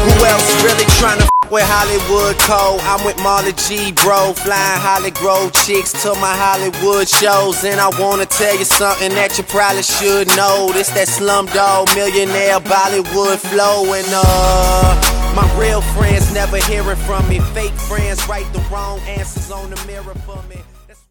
Who 0.04 0.24
else 0.24 0.48
really 0.64 0.84
trying 0.98 1.18
to 1.18 1.24
f- 1.24 1.50
with 1.50 1.64
Hollywood 1.66 2.36
Code? 2.40 2.80
I'm 2.84 3.04
with 3.04 3.18
Marley 3.22 3.52
G, 3.52 3.92
bro. 3.92 4.32
Flying 4.32 4.80
Holly 4.80 5.10
Grove 5.10 5.52
chicks 5.52 5.92
to 6.02 6.14
my 6.16 6.34
Hollywood 6.34 7.08
shows. 7.08 7.64
And 7.64 7.80
I 7.80 7.88
wanna 8.00 8.26
tell 8.26 8.56
you 8.56 8.64
something 8.64 9.10
that 9.14 9.36
you 9.38 9.44
probably 9.44 9.82
should 9.82 10.28
know. 10.36 10.70
This 10.72 10.88
that 10.90 11.08
slumdog 11.08 11.94
millionaire 11.94 12.60
Bollywood 12.60 13.38
flow. 13.38 13.92
And 13.92 14.08
uh, 14.10 15.34
my 15.36 15.46
real 15.58 15.80
friends 15.80 16.32
never 16.32 16.56
hearing 16.58 16.96
from 17.04 17.28
me. 17.28 17.40
Fake 17.52 17.76
friends 17.88 18.26
write 18.28 18.50
the 18.52 18.60
wrong 18.72 18.98
answers 19.00 19.50
on 19.50 19.70
the 19.70 19.76
mirror. 19.86 20.14